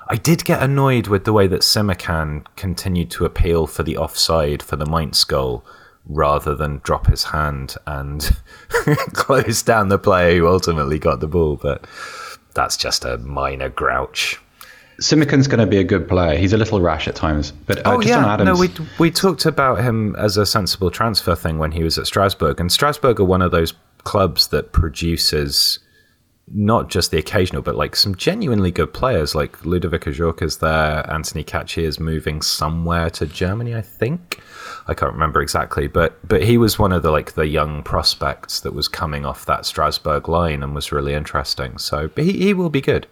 I 0.09 0.17
did 0.17 0.45
get 0.45 0.63
annoyed 0.63 1.09
with 1.09 1.25
the 1.25 1.33
way 1.33 1.47
that 1.49 1.63
Simakan 1.63 2.47
continued 2.57 3.11
to 3.13 3.25
appeal 3.25 3.67
for 3.67 3.83
the 3.83 3.97
offside 3.97 4.63
for 4.63 4.77
the 4.77 4.87
Mainz 4.87 5.25
goal 5.25 5.65
rather 6.07 6.55
than 6.55 6.81
drop 6.85 7.07
his 7.07 7.25
hand 7.25 7.77
and 7.87 8.37
close 9.13 9.63
down 9.63 9.89
the 9.89 9.99
player 9.99 10.39
who 10.39 10.49
ultimately 10.49 10.99
got 10.99 11.21
the 11.21 11.27
ball. 11.27 11.57
But 11.57 11.87
that's 12.55 12.77
just 12.77 13.05
a 13.05 13.19
minor 13.19 13.69
grouch. 13.69 14.41
Simakan's 15.01 15.47
going 15.47 15.61
to 15.61 15.67
be 15.67 15.77
a 15.77 15.85
good 15.85 16.09
player. 16.09 16.39
He's 16.39 16.55
a 16.55 16.57
little 16.57 16.81
rash 16.81 17.07
at 17.07 17.15
times, 17.15 17.53
but 17.53 17.79
uh, 17.87 17.97
oh 17.97 18.01
yeah, 18.01 18.37
no, 18.37 18.55
we 18.57 18.71
we 18.99 19.11
talked 19.11 19.45
about 19.45 19.83
him 19.83 20.17
as 20.17 20.39
a 20.39 20.47
sensible 20.47 20.91
transfer 20.91 21.35
thing 21.37 21.59
when 21.59 21.73
he 21.73 21.85
was 21.85 21.99
at 21.99 22.07
Strasbourg, 22.07 22.59
and 22.61 22.73
Strasbourg 22.73 23.21
are 23.21 23.25
one 23.25 23.43
of 23.43 23.51
those 23.51 23.75
clubs 24.05 24.49
that 24.49 24.73
produces 24.73 25.81
not 26.49 26.89
just 26.89 27.11
the 27.11 27.19
occasional, 27.19 27.61
but 27.61 27.75
like 27.75 27.97
some 27.97 28.15
genuinely 28.15 28.71
good 28.71 28.93
players. 28.93 29.35
Like 29.35 29.65
Ludovic 29.65 30.03
Ajorque's 30.03 30.59
there. 30.59 31.09
Anthony 31.11 31.43
Caci 31.43 31.83
is 31.83 31.99
moving 31.99 32.41
somewhere 32.41 33.11
to 33.11 33.27
Germany, 33.27 33.75
I 33.75 33.83
think. 33.83 34.41
I 34.87 34.95
can't 34.95 35.13
remember 35.13 35.43
exactly, 35.43 35.89
but 35.89 36.17
but 36.27 36.43
he 36.43 36.57
was 36.59 36.79
one 36.79 36.93
of 36.93 37.03
the 37.03 37.11
like 37.11 37.35
the 37.35 37.47
young 37.47 37.83
prospects 37.83 38.61
that 38.61 38.75
was 38.75 38.87
coming 38.87 39.27
off 39.27 39.47
that 39.47 39.67
Strasbourg 39.67 40.29
line 40.29 40.63
and 40.63 40.75
was 40.75 40.93
really 40.93 41.15
interesting. 41.15 41.79
So 41.79 42.11
he 42.17 42.33
he 42.33 42.55
will 42.55 42.71
be 42.71 42.81
good. 42.81 43.07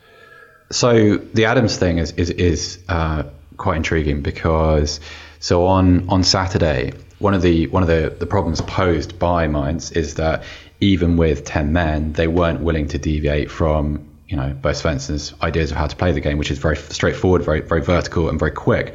So 0.71 1.17
the 1.17 1.45
Adams 1.45 1.77
thing 1.77 1.99
is 1.99 2.13
is 2.13 2.31
is 2.31 2.79
uh, 2.89 3.25
quite 3.57 3.77
intriguing 3.77 4.23
because 4.23 5.01
so 5.41 5.67
on 5.67 6.09
on 6.09 6.23
Saturday 6.23 6.93
one 7.19 7.35
of 7.35 7.43
the 7.43 7.67
one 7.69 7.83
of 7.83 7.89
the, 7.89 8.15
the 8.19 8.27
problems 8.27 8.61
posed 8.61 9.19
by 9.19 9.47
Mainz 9.47 9.93
is 9.93 10.15
that 10.17 10.43
even 10.85 11.17
with 11.17 11.45
ten 11.45 11.73
men, 11.73 12.13
they 12.13 12.29
weren't 12.29 12.61
willing 12.61 12.89
to 12.89 12.99
deviate 12.99 13.51
from 13.51 14.07
you 14.29 14.37
know 14.37 14.55
Bo 14.61 14.71
Svensson's 14.71 15.35
ideas 15.43 15.71
of 15.71 15.77
how 15.77 15.87
to 15.87 15.97
play 15.97 16.13
the 16.13 16.21
game, 16.21 16.39
which 16.39 16.51
is 16.51 16.59
very 16.59 16.77
straightforward, 16.77 17.43
very 17.43 17.61
very 17.61 17.81
vertical, 17.81 18.29
and 18.29 18.39
very 18.39 18.51
quick. 18.51 18.95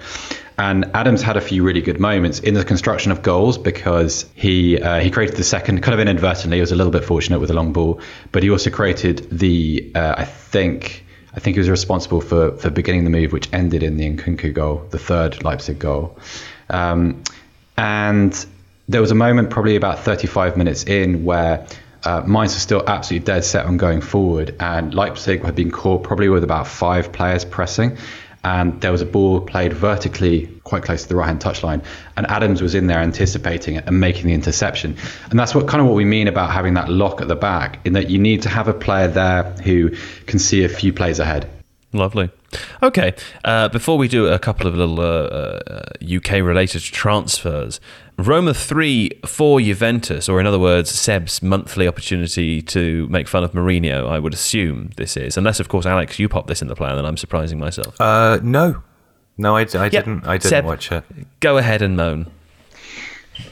And 0.57 0.91
Adams 0.93 1.21
had 1.21 1.37
a 1.37 1.41
few 1.41 1.63
really 1.63 1.81
good 1.81 2.01
moments 2.01 2.39
in 2.39 2.53
the 2.53 2.65
construction 2.65 3.13
of 3.13 3.21
goals 3.21 3.57
because 3.57 4.25
he 4.35 4.79
uh, 4.81 4.99
he 4.99 5.09
created 5.09 5.37
the 5.37 5.43
second 5.43 5.81
kind 5.81 5.93
of 5.93 5.99
inadvertently. 5.99 6.57
He 6.57 6.61
was 6.61 6.71
a 6.71 6.75
little 6.75 6.91
bit 6.91 7.05
fortunate 7.05 7.39
with 7.39 7.49
a 7.49 7.53
long 7.53 7.73
ball, 7.73 8.01
but 8.31 8.43
he 8.43 8.49
also 8.49 8.69
created 8.69 9.27
the 9.31 9.91
uh, 9.95 10.15
I 10.17 10.25
think 10.25 11.05
I 11.33 11.39
think 11.39 11.55
he 11.55 11.59
was 11.59 11.69
responsible 11.69 12.21
for 12.21 12.51
for 12.57 12.69
beginning 12.69 13.03
the 13.03 13.09
move, 13.09 13.31
which 13.31 13.49
ended 13.53 13.83
in 13.83 13.97
the 13.97 14.09
Nkunku 14.09 14.53
goal, 14.53 14.85
the 14.89 14.99
third 14.99 15.43
Leipzig 15.43 15.79
goal. 15.79 16.17
Um, 16.69 17.23
and 17.77 18.45
there 18.89 19.01
was 19.01 19.11
a 19.11 19.15
moment, 19.15 19.51
probably 19.51 19.75
about 19.75 19.99
35 19.99 20.57
minutes 20.57 20.83
in, 20.83 21.23
where 21.23 21.65
uh, 22.03 22.21
Mainz 22.21 22.55
was 22.55 22.61
still 22.61 22.83
absolutely 22.87 23.23
dead 23.23 23.43
set 23.43 23.65
on 23.65 23.77
going 23.77 24.01
forward, 24.01 24.55
and 24.59 24.93
Leipzig 24.93 25.43
had 25.43 25.55
been 25.55 25.69
caught 25.69 26.03
probably 26.03 26.27
with 26.27 26.43
about 26.43 26.67
five 26.67 27.11
players 27.11 27.45
pressing 27.45 27.97
and 28.41 28.79
there 28.79 28.91
was 28.91 29.01
a 29.01 29.05
ball 29.05 29.41
played 29.41 29.73
vertically 29.73 30.47
quite 30.63 30.81
close 30.81 31.03
to 31.03 31.09
the 31.09 31.15
right 31.17 31.27
hand 31.27 31.41
touchline 31.41 31.83
and 32.15 32.25
Adams 32.27 32.61
was 32.61 32.73
in 32.73 32.87
there 32.87 32.99
anticipating 32.99 33.75
it 33.75 33.85
and 33.85 33.99
making 33.99 34.27
the 34.27 34.33
interception 34.33 34.95
and 35.29 35.37
that's 35.37 35.53
what 35.53 35.67
kind 35.67 35.81
of 35.81 35.87
what 35.87 35.95
we 35.95 36.05
mean 36.05 36.25
about 36.25 36.49
having 36.49 36.73
that 36.75 36.87
lock 36.87 37.19
at 37.19 37.27
the 37.27 37.35
back 37.35 37.85
in 37.85 37.91
that 37.91 38.09
you 38.09 38.17
need 38.17 38.41
to 38.41 38.47
have 38.47 38.69
a 38.69 38.73
player 38.73 39.09
there 39.09 39.43
who 39.65 39.89
can 40.25 40.39
see 40.39 40.63
a 40.63 40.69
few 40.69 40.93
plays 40.93 41.19
ahead 41.19 41.49
Lovely. 41.91 42.29
Okay. 42.83 43.15
Uh, 43.43 43.67
before 43.69 43.97
we 43.97 44.07
do 44.07 44.27
a 44.27 44.37
couple 44.37 44.67
of 44.67 44.75
little 44.75 44.99
uh, 44.99 45.03
uh, 45.03 45.83
UK 46.17 46.33
related 46.33 46.81
transfers, 46.83 47.79
Roma 48.27 48.53
3 48.53 49.11
for 49.25 49.61
Juventus, 49.61 50.27
or 50.27 50.39
in 50.39 50.45
other 50.45 50.59
words, 50.59 50.89
Seb's 50.89 51.41
monthly 51.41 51.87
opportunity 51.87 52.61
to 52.63 53.07
make 53.07 53.27
fun 53.27 53.43
of 53.43 53.53
Mourinho, 53.53 54.09
I 54.09 54.19
would 54.19 54.33
assume 54.33 54.91
this 54.97 55.15
is. 55.15 55.37
Unless, 55.37 55.59
of 55.59 55.69
course, 55.69 55.85
Alex, 55.85 56.19
you 56.19 56.27
pop 56.27 56.47
this 56.47 56.61
in 56.61 56.67
the 56.67 56.75
plan 56.75 56.97
and 56.97 57.07
I'm 57.07 57.17
surprising 57.17 57.59
myself. 57.59 57.99
Uh, 57.99 58.39
no. 58.43 58.83
No, 59.37 59.55
I, 59.55 59.61
I 59.61 59.87
didn't. 59.87 60.25
I 60.25 60.37
didn't 60.37 60.49
Seb, 60.49 60.65
watch 60.65 60.91
it. 60.91 61.03
Go 61.39 61.57
ahead 61.57 61.81
and 61.81 61.95
moan. 61.95 62.29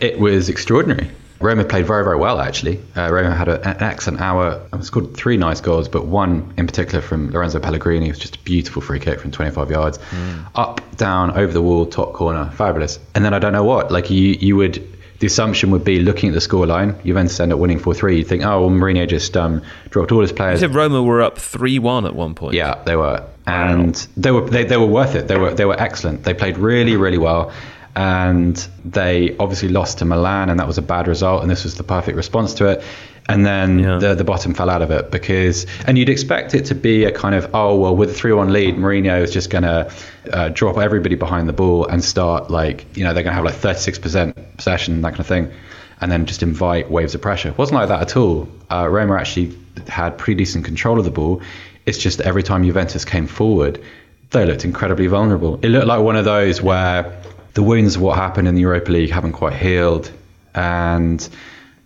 It 0.01 0.19
was 0.19 0.49
extraordinary. 0.49 1.09
Roma 1.39 1.63
played 1.63 1.85
very, 1.85 2.03
very 2.03 2.17
well, 2.17 2.39
actually. 2.39 2.81
Uh, 2.95 3.11
Roma 3.11 3.35
had 3.35 3.47
a, 3.47 3.67
an 3.67 3.83
excellent 3.83 4.21
hour. 4.21 4.61
scored 4.81 5.15
three 5.15 5.37
nice 5.37 5.61
goals, 5.61 5.87
but 5.87 6.05
one 6.05 6.53
in 6.57 6.65
particular 6.65 7.01
from 7.01 7.31
Lorenzo 7.31 7.59
Pellegrini. 7.59 8.07
It 8.07 8.11
was 8.11 8.19
just 8.19 8.37
a 8.37 8.39
beautiful 8.39 8.81
free 8.81 8.99
kick 8.99 9.19
from 9.19 9.31
25 9.31 9.69
yards. 9.69 9.97
Mm. 9.97 10.47
Up, 10.55 10.97
down, 10.97 11.37
over 11.37 11.53
the 11.53 11.61
wall, 11.61 11.85
top 11.85 12.13
corner. 12.13 12.49
Fabulous. 12.55 12.99
And 13.13 13.23
then 13.23 13.33
I 13.33 13.39
don't 13.39 13.53
know 13.53 13.63
what. 13.63 13.91
Like, 13.91 14.09
you, 14.09 14.37
you 14.39 14.55
would. 14.55 14.95
The 15.19 15.25
assumption 15.25 15.71
would 15.71 15.83
be 15.83 15.99
looking 15.99 16.29
at 16.29 16.33
the 16.35 16.39
scoreline, 16.39 17.03
Juventus 17.03 17.39
end 17.39 17.51
up 17.51 17.57
winning 17.57 17.79
4 17.79 17.95
3. 17.95 18.17
You'd 18.17 18.27
think, 18.27 18.43
oh, 18.43 18.61
well, 18.61 18.69
Mourinho 18.69 19.07
just 19.07 19.35
um, 19.35 19.63
dropped 19.89 20.11
all 20.11 20.21
his 20.21 20.31
players. 20.31 20.61
You 20.61 20.67
said 20.67 20.75
Roma 20.75 21.01
were 21.01 21.23
up 21.23 21.39
3 21.39 21.79
1 21.79 22.05
at 22.05 22.15
one 22.15 22.35
point. 22.35 22.53
Yeah, 22.53 22.83
they 22.83 22.95
were. 22.95 23.27
And 23.47 23.95
wow. 23.95 24.03
they 24.15 24.31
were 24.31 24.47
they, 24.47 24.63
they 24.65 24.77
were 24.77 24.85
worth 24.85 25.15
it. 25.15 25.27
They 25.27 25.37
were 25.37 25.55
they 25.55 25.65
were 25.65 25.79
excellent. 25.79 26.23
They 26.23 26.35
played 26.35 26.59
really, 26.59 26.97
really 26.97 27.17
well 27.17 27.51
and 27.97 28.55
they 28.85 29.35
obviously 29.39 29.69
lost 29.69 29.97
to 29.97 30.05
Milan, 30.05 30.51
and 30.51 30.59
that 30.59 30.67
was 30.67 30.77
a 30.77 30.83
bad 30.83 31.07
result. 31.07 31.41
And 31.41 31.49
this 31.49 31.63
was 31.63 31.75
the 31.75 31.83
perfect 31.83 32.15
response 32.15 32.53
to 32.55 32.67
it. 32.67 32.83
And 33.27 33.43
then 33.43 33.79
yeah. 33.79 33.97
the 33.97 34.13
the 34.13 34.23
bottom 34.23 34.53
fell 34.53 34.69
out 34.69 34.83
of 34.83 34.91
it 34.91 35.09
because, 35.09 35.65
and 35.87 35.97
you'd 35.97 36.07
expect 36.07 36.53
it 36.53 36.65
to 36.65 36.75
be 36.75 37.05
a 37.05 37.11
kind 37.11 37.33
of 37.33 37.49
oh 37.55 37.75
well, 37.75 37.95
with 37.95 38.11
a 38.11 38.13
three-one 38.13 38.53
lead, 38.53 38.75
Mourinho 38.75 39.23
is 39.23 39.33
just 39.33 39.49
going 39.49 39.63
to 39.63 39.91
uh, 40.31 40.49
drop 40.49 40.77
everybody 40.77 41.15
behind 41.15 41.49
the 41.49 41.53
ball 41.53 41.87
and 41.87 42.03
start 42.03 42.51
like 42.51 42.85
you 42.95 43.03
know 43.03 43.15
they're 43.15 43.23
going 43.23 43.35
to 43.35 43.41
have 43.41 43.45
like 43.45 43.55
36% 43.55 44.57
possession, 44.57 45.01
that 45.01 45.09
kind 45.09 45.19
of 45.19 45.27
thing, 45.27 45.51
and 45.99 46.11
then 46.11 46.27
just 46.27 46.43
invite 46.43 46.91
waves 46.91 47.15
of 47.15 47.21
pressure. 47.21 47.49
It 47.49 47.57
wasn't 47.57 47.79
like 47.79 47.89
that 47.89 48.01
at 48.01 48.15
all. 48.15 48.47
Uh, 48.71 48.87
Roma 48.87 49.15
actually 49.15 49.57
had 49.87 50.19
pretty 50.19 50.37
decent 50.37 50.65
control 50.65 50.99
of 50.99 51.05
the 51.05 51.11
ball. 51.11 51.41
It's 51.87 51.97
just 51.97 52.21
every 52.21 52.43
time 52.43 52.63
Juventus 52.63 53.05
came 53.05 53.25
forward, 53.25 53.83
they 54.29 54.45
looked 54.45 54.65
incredibly 54.65 55.07
vulnerable. 55.07 55.59
It 55.63 55.69
looked 55.69 55.87
like 55.87 56.01
one 56.01 56.15
of 56.15 56.25
those 56.25 56.61
where 56.61 57.11
the 57.57 57.63
wounds 57.63 57.95
of 57.95 58.03
what 58.03 58.15
happened 58.15 58.47
in 58.47 58.53
the 58.53 58.61
Europa 58.61 58.91
League 58.91 59.09
haven't 59.09 59.31
quite 59.31 59.53
healed, 59.53 60.11
and 60.53 61.27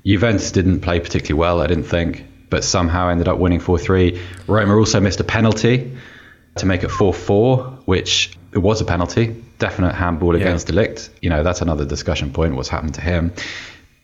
Juventus 0.06 0.52
didn't 0.52 0.82
play 0.82 1.00
particularly 1.00 1.40
well, 1.40 1.62
I 1.62 1.68
didn't 1.68 1.86
think, 1.86 2.26
but 2.50 2.66
somehow 2.66 3.08
ended 3.08 3.30
up 3.30 3.38
winning 3.38 3.62
4 3.62 3.80
3. 3.80 4.22
Roma 4.48 4.76
also 4.76 5.00
missed 5.00 5.22
a 5.22 5.24
penalty 5.24 5.96
to 6.58 6.66
make 6.66 6.84
it 6.84 6.90
4 6.90 7.14
4, 7.14 7.64
which 7.86 8.38
it 8.52 8.58
was 8.58 8.82
a 8.82 8.84
penalty, 8.84 9.42
definite 9.60 9.96
handball 9.96 10.36
yeah. 10.36 10.42
against 10.42 10.68
de 10.68 10.74
Ligt. 10.74 11.10
You 11.22 11.30
know, 11.30 11.42
that's 11.42 11.62
another 11.62 11.86
discussion 11.86 12.34
point, 12.34 12.54
what's 12.54 12.68
happened 12.68 12.96
to 12.96 13.02
him. 13.02 13.32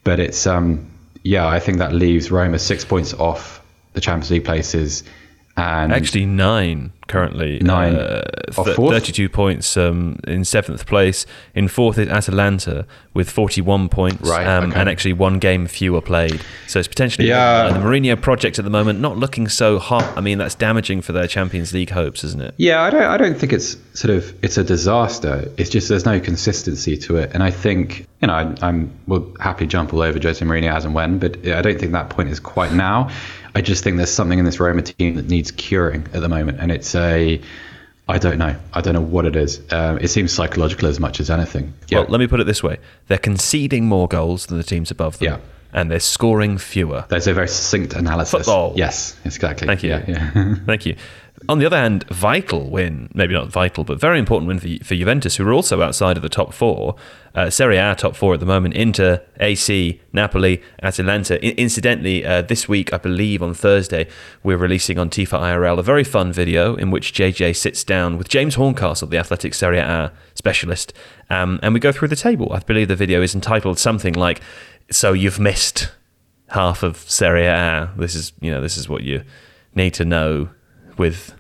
But 0.05 0.21
it's, 0.21 0.47
um, 0.47 0.89
yeah, 1.21 1.45
I 1.45 1.59
think 1.59 1.79
that 1.79 1.91
leaves 1.91 2.31
Roma 2.31 2.59
six 2.59 2.85
points 2.85 3.13
off 3.13 3.61
the 3.91 3.99
Champions 3.99 4.31
League 4.31 4.45
places 4.45 5.03
and 5.57 5.91
actually 5.91 6.25
nine 6.25 6.91
currently. 7.07 7.59
Nine. 7.59 7.95
Uh, 7.95 8.23
th- 8.51 8.75
32 8.75 9.29
points 9.29 9.75
um, 9.77 10.19
in 10.27 10.45
seventh 10.45 10.85
place. 10.85 11.25
In 11.55 11.67
fourth 11.67 11.97
is 11.97 12.09
Atalanta 12.09 12.85
with 13.13 13.29
41 13.29 13.89
points. 13.89 14.29
Right, 14.29 14.45
um, 14.45 14.71
okay. 14.71 14.79
And 14.79 14.89
actually 14.89 15.13
one 15.13 15.39
game 15.39 15.67
fewer 15.67 16.01
played. 16.01 16.41
So 16.67 16.79
it's 16.79 16.87
potentially 16.87 17.27
yeah. 17.27 17.69
the 17.69 17.79
Mourinho 17.79 18.19
project 18.21 18.59
at 18.59 18.65
the 18.65 18.71
moment 18.71 18.99
not 18.99 19.17
looking 19.17 19.47
so 19.47 19.79
hot. 19.79 20.05
I 20.17 20.21
mean, 20.21 20.37
that's 20.37 20.55
damaging 20.55 21.01
for 21.01 21.13
their 21.13 21.27
Champions 21.27 21.73
League 21.73 21.89
hopes, 21.89 22.23
isn't 22.23 22.41
it? 22.41 22.53
Yeah, 22.57 22.83
I 22.83 22.89
don't, 22.89 23.03
I 23.03 23.17
don't 23.17 23.37
think 23.37 23.53
it's 23.53 23.77
sort 23.93 24.13
of, 24.15 24.33
it's 24.43 24.57
a 24.57 24.63
disaster. 24.63 25.51
It's 25.57 25.69
just 25.69 25.89
there's 25.89 26.05
no 26.05 26.19
consistency 26.19 26.97
to 26.97 27.17
it. 27.17 27.31
And 27.33 27.41
I 27.41 27.51
think, 27.51 28.07
you 28.21 28.27
know, 28.27 28.33
I, 28.33 28.55
I'm 28.61 28.91
will 29.07 29.33
happy 29.39 29.65
jump 29.65 29.93
all 29.93 30.01
over 30.01 30.19
Jose 30.19 30.43
Mourinho 30.45 30.71
as 30.71 30.85
and 30.85 30.93
when, 30.93 31.17
but 31.17 31.47
I 31.47 31.61
don't 31.61 31.79
think 31.79 31.93
that 31.93 32.09
point 32.09 32.29
is 32.29 32.39
quite 32.39 32.73
now. 32.73 33.09
I 33.57 33.61
just 33.61 33.83
think 33.83 33.97
there's 33.97 34.11
something 34.11 34.37
in 34.37 34.45
this 34.45 34.59
Roma 34.59 34.83
team 34.83 35.15
that 35.15 35.27
needs 35.27 35.49
curing 35.49 36.07
at 36.13 36.21
the 36.21 36.29
moment, 36.29 36.59
and 36.59 36.71
it's 36.71 36.93
a 36.93 37.41
I 38.07 38.19
don't 38.19 38.37
know. 38.37 38.55
I 38.71 38.81
don't 38.81 38.93
know 38.93 39.01
what 39.01 39.25
it 39.25 39.35
is. 39.35 39.59
Um, 39.71 39.97
it 39.97 40.09
seems 40.09 40.31
psychological 40.31 40.87
as 40.87 40.99
much 40.99 41.19
as 41.19 41.31
anything. 41.31 41.73
Yeah. 41.87 42.01
Well, 42.01 42.09
let 42.09 42.19
me 42.19 42.27
put 42.27 42.39
it 42.39 42.43
this 42.43 42.61
way: 42.61 42.77
they're 43.07 43.17
conceding 43.17 43.87
more 43.87 44.07
goals 44.07 44.45
than 44.45 44.59
the 44.59 44.63
teams 44.63 44.91
above 44.91 45.17
them. 45.17 45.25
Yeah. 45.25 45.39
And 45.73 45.89
they're 45.89 45.99
scoring 45.99 46.59
fewer. 46.59 47.05
There's 47.09 47.25
a 47.25 47.33
very 47.33 47.47
succinct 47.47 47.93
analysis. 47.93 48.45
Football. 48.45 48.73
Yes, 48.75 49.17
exactly. 49.25 49.65
Thank 49.65 49.81
you. 49.81 49.89
Yeah, 49.89 50.05
yeah. 50.07 50.55
Thank 50.67 50.85
you. 50.85 50.95
On 51.49 51.59
the 51.59 51.65
other 51.67 51.77
hand, 51.77 52.03
vital 52.09 52.69
win, 52.69 53.09
maybe 53.13 53.33
not 53.33 53.49
vital, 53.49 53.83
but 53.83 53.99
very 53.99 54.17
important 54.17 54.47
win 54.47 54.59
for, 54.59 54.83
for 54.83 54.95
Juventus, 54.95 55.35
who 55.35 55.47
are 55.47 55.53
also 55.53 55.81
outside 55.81 56.17
of 56.17 56.23
the 56.23 56.29
top 56.29 56.51
four. 56.51 56.95
Uh, 57.35 57.51
Serie 57.51 57.77
A 57.77 57.93
top 57.95 58.15
four 58.15 58.33
at 58.33 58.39
the 58.39 58.45
moment 58.45 58.73
Inter, 58.73 59.21
AC, 59.39 60.01
Napoli, 60.11 60.63
Atalanta. 60.81 61.35
I- 61.35 61.51
incidentally, 61.51 62.25
uh, 62.25 62.41
this 62.41 62.67
week, 62.67 62.91
I 62.91 62.97
believe 62.97 63.43
on 63.43 63.53
Thursday, 63.53 64.07
we're 64.41 64.57
releasing 64.57 64.97
on 64.97 65.11
Tifo 65.11 65.39
IRL 65.39 65.77
a 65.77 65.83
very 65.83 66.03
fun 66.03 66.33
video 66.33 66.75
in 66.75 66.89
which 66.89 67.13
JJ 67.13 67.55
sits 67.55 67.83
down 67.83 68.17
with 68.17 68.29
James 68.29 68.55
Horncastle, 68.55 69.07
the 69.07 69.19
Athletic 69.19 69.53
Serie 69.53 69.77
A 69.77 70.11
specialist, 70.33 70.91
um, 71.29 71.59
and 71.61 71.73
we 71.73 71.79
go 71.79 71.91
through 71.91 72.07
the 72.07 72.15
table. 72.15 72.51
I 72.51 72.59
believe 72.59 72.87
the 72.87 72.95
video 72.95 73.21
is 73.21 73.35
entitled 73.35 73.77
something 73.77 74.13
like 74.15 74.41
"So 74.89 75.13
you've 75.13 75.39
missed 75.39 75.91
half 76.49 76.81
of 76.81 76.97
Serie 76.97 77.45
A. 77.45 77.91
This 77.95 78.15
is 78.15 78.33
you 78.41 78.49
know 78.49 78.59
this 78.61 78.77
is 78.77 78.89
what 78.89 79.03
you 79.03 79.23
need 79.75 79.93
to 79.93 80.03
know 80.05 80.49
with 80.97 81.33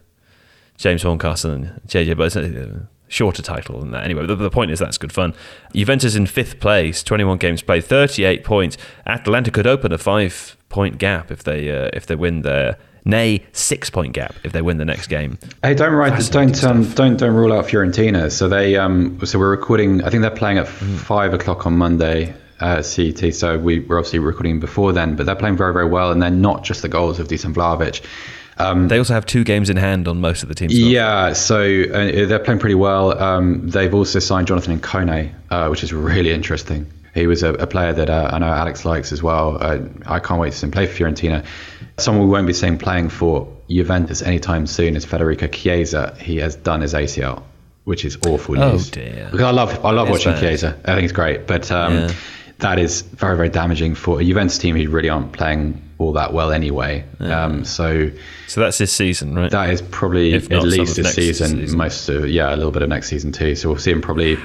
James 0.77 1.03
Horncastle 1.03 1.51
and 1.51 1.81
JJ, 1.87 2.17
but 2.17 2.25
it's 2.25 2.35
a 2.35 2.87
shorter 3.07 3.41
title 3.41 3.79
than 3.79 3.91
that. 3.91 4.03
Anyway, 4.03 4.25
the, 4.25 4.35
the, 4.35 4.49
point 4.49 4.71
is 4.71 4.79
that's 4.79 4.97
good 4.97 5.11
fun. 5.11 5.33
Juventus 5.73 6.15
in 6.15 6.27
fifth 6.27 6.59
place, 6.59 7.03
21 7.03 7.37
games 7.37 7.61
played, 7.61 7.85
38 7.85 8.43
points. 8.43 8.77
Atalanta 9.05 9.51
could 9.51 9.67
open 9.67 9.91
a 9.91 9.97
five 9.97 10.57
point 10.69 10.97
gap 10.97 11.31
if 11.31 11.43
they 11.43 11.71
uh, 11.71 11.89
if 11.93 12.05
they 12.05 12.15
win 12.15 12.41
their 12.41 12.77
nay 13.05 13.41
six 13.53 13.89
point 13.89 14.13
gap 14.13 14.35
if 14.43 14.51
they 14.51 14.61
win 14.61 14.77
the 14.77 14.85
next 14.85 15.07
game. 15.07 15.37
Hey, 15.63 15.73
don't 15.73 15.93
write, 15.93 16.31
don't 16.31 16.63
um, 16.63 16.89
don't 16.93 17.17
don't 17.17 17.33
rule 17.33 17.53
out 17.53 17.65
Fiorentina. 17.65 18.31
So 18.31 18.47
they 18.47 18.75
um 18.75 19.25
so 19.25 19.39
we're 19.39 19.51
recording. 19.51 20.03
I 20.03 20.09
think 20.09 20.21
they're 20.21 20.31
playing 20.31 20.57
at 20.57 20.67
mm. 20.67 20.97
five 20.97 21.33
o'clock 21.33 21.65
on 21.65 21.77
Monday. 21.77 22.33
Uh, 22.59 22.81
CET, 22.81 23.35
so 23.35 23.59
we 23.59 23.81
were 23.81 23.99
obviously 23.99 24.17
recording 24.17 24.59
before 24.59 24.91
then, 24.91 25.15
but 25.15 25.27
they're 25.27 25.35
playing 25.35 25.55
very, 25.55 25.71
very 25.71 25.87
well, 25.87 26.11
and 26.11 26.19
they're 26.23 26.31
not 26.31 26.63
just 26.63 26.81
the 26.81 26.89
goals 26.89 27.19
of 27.19 27.27
Dusan 27.27 27.53
Vlahovic. 27.53 28.03
Um, 28.59 28.87
they 28.87 28.97
also 28.97 29.13
have 29.13 29.25
two 29.25 29.43
games 29.43 29.69
in 29.69 29.77
hand 29.77 30.07
on 30.07 30.19
most 30.19 30.41
of 30.43 30.49
the 30.49 30.55
teams. 30.55 30.77
Yeah, 30.77 31.33
so 31.33 31.59
uh, 31.61 32.25
they're 32.25 32.39
playing 32.39 32.59
pretty 32.59 32.75
well. 32.75 33.17
Um, 33.21 33.69
they've 33.69 33.93
also 33.93 34.19
signed 34.19 34.47
Jonathan 34.47 34.79
Ikone, 34.79 35.33
uh, 35.51 35.67
which 35.67 35.83
is 35.83 35.93
really 35.93 36.31
interesting. 36.31 36.87
He 37.13 37.27
was 37.27 37.43
a, 37.43 37.53
a 37.53 37.67
player 37.67 37.93
that 37.93 38.09
uh, 38.09 38.29
I 38.33 38.39
know 38.39 38.47
Alex 38.47 38.85
likes 38.85 39.11
as 39.11 39.21
well. 39.23 39.57
Uh, 39.61 39.79
I 40.05 40.19
can't 40.19 40.39
wait 40.39 40.51
to 40.53 40.57
see 40.57 40.65
him 40.65 40.71
play 40.71 40.85
for 40.87 41.03
Fiorentina. 41.03 41.45
Someone 41.97 42.25
we 42.25 42.31
won't 42.31 42.45
be 42.47 42.53
seeing 42.53 42.77
playing 42.77 43.09
for 43.09 43.47
Juventus 43.69 44.21
anytime 44.21 44.67
soon 44.67 44.95
is 44.95 45.03
Federico 45.05 45.47
Chiesa. 45.47 46.15
He 46.19 46.37
has 46.37 46.55
done 46.55 46.81
his 46.81 46.93
ACL, 46.93 47.41
which 47.85 48.05
is 48.05 48.17
awful 48.27 48.55
news. 48.55 48.87
Oh, 48.89 48.91
dear. 48.91 49.29
I 49.33 49.49
love 49.51 49.83
I 49.83 49.91
love 49.91 50.07
It's 50.09 50.25
watching 50.25 50.33
bad. 50.33 50.39
Chiesa. 50.41 50.79
I 50.85 50.93
think 50.93 51.03
it's 51.05 51.13
great, 51.13 51.47
but 51.47 51.71
um, 51.71 51.93
Yeah. 51.95 52.11
that 52.59 52.77
is 52.79 53.01
very 53.01 53.35
very 53.35 53.49
damaging 53.49 53.95
for 53.95 54.19
a 54.21 54.23
Juventus 54.23 54.57
team 54.59 54.75
who 54.75 54.87
really 54.89 55.09
aren't 55.09 55.31
playing 55.31 55.81
all 55.99 56.13
that 56.13 56.31
well 56.33 56.51
anyway. 56.51 57.03
Um, 57.19 57.65
so 57.65 58.09
So 58.47 58.61
that's 58.61 58.77
this 58.77 58.91
season, 58.93 59.33
right? 59.35 59.49
that 59.51 59.69
is 59.71 59.81
probably 59.81 60.33
If 60.33 60.51
at 60.51 60.63
least 60.63 60.97
of 60.97 61.05
this 61.05 61.15
season, 61.15 61.57
season. 61.59 61.77
most 61.77 62.07
of 62.09 62.29
yeah, 62.29 62.53
a 62.53 62.55
little 62.55 62.71
bit 62.71 62.81
of 62.83 62.89
next 62.89 63.07
season 63.07 63.31
too. 63.31 63.55
So 63.55 63.69
we'll 63.69 63.79
see 63.79 63.91
him 63.91 64.01
probably 64.01 64.37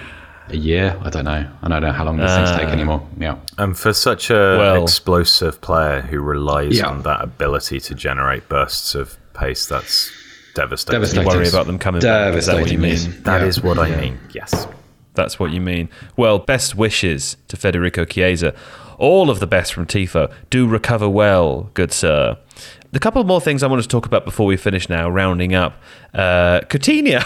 a 0.48 0.56
year. 0.56 0.96
I 1.02 1.10
don't 1.10 1.24
know. 1.24 1.46
I 1.62 1.68
don't 1.68 1.82
know 1.82 1.92
how 1.92 2.04
long 2.04 2.16
these 2.16 2.34
things 2.34 2.50
take 2.52 2.68
anymore. 2.68 3.06
Yeah. 3.18 3.36
And 3.58 3.76
for 3.76 3.92
such 3.92 4.30
a 4.30 4.56
Well- 4.58 4.82
explosive 4.82 5.60
player 5.60 6.00
who 6.02 6.20
relies 6.20 6.78
Yeah. 6.78 6.86
on 6.88 7.02
that 7.02 7.22
ability 7.22 7.80
to 7.80 7.94
generate 7.94 8.48
bursts 8.48 8.94
of 8.94 9.16
pace, 9.34 9.66
that's 9.66 10.10
devastating. 10.54 11.00
Devastating. 11.00 11.28
worry 11.28 11.48
about 11.48 11.66
them 11.66 11.78
coming 11.78 12.00
back. 12.02 12.34
Is 12.34 12.46
that 12.46 12.54
what 12.60 12.70
you 12.70 12.76
Devastating 12.78 12.80
mean? 12.80 12.90
news. 13.14 13.24
That 13.24 13.40
Yeah. 13.42 13.46
is 13.46 13.62
what 13.62 13.78
I 13.78 13.94
mean. 13.96 14.18
Yes. 14.34 14.66
That's 15.14 15.38
what 15.38 15.50
you 15.50 15.60
mean. 15.60 15.90
Well, 16.16 16.38
best 16.38 16.74
wishes 16.74 17.36
to 17.48 17.56
Federico 17.58 18.04
Chiesa. 18.06 18.54
All 18.98 19.30
of 19.30 19.40
the 19.40 19.46
best 19.46 19.72
from 19.72 19.86
Tifo. 19.86 20.32
Do 20.50 20.66
recover 20.66 21.08
well, 21.08 21.70
good 21.74 21.92
sir. 21.92 22.38
The 22.92 22.98
couple 23.00 23.24
more 23.24 23.40
things 23.40 23.62
I 23.62 23.68
wanted 23.68 23.82
to 23.82 23.88
talk 23.88 24.04
about 24.04 24.26
before 24.26 24.44
we 24.44 24.58
finish 24.58 24.88
now, 24.88 25.08
rounding 25.08 25.54
up. 25.54 25.80
Uh, 26.12 26.60
Coutinho 26.68 27.22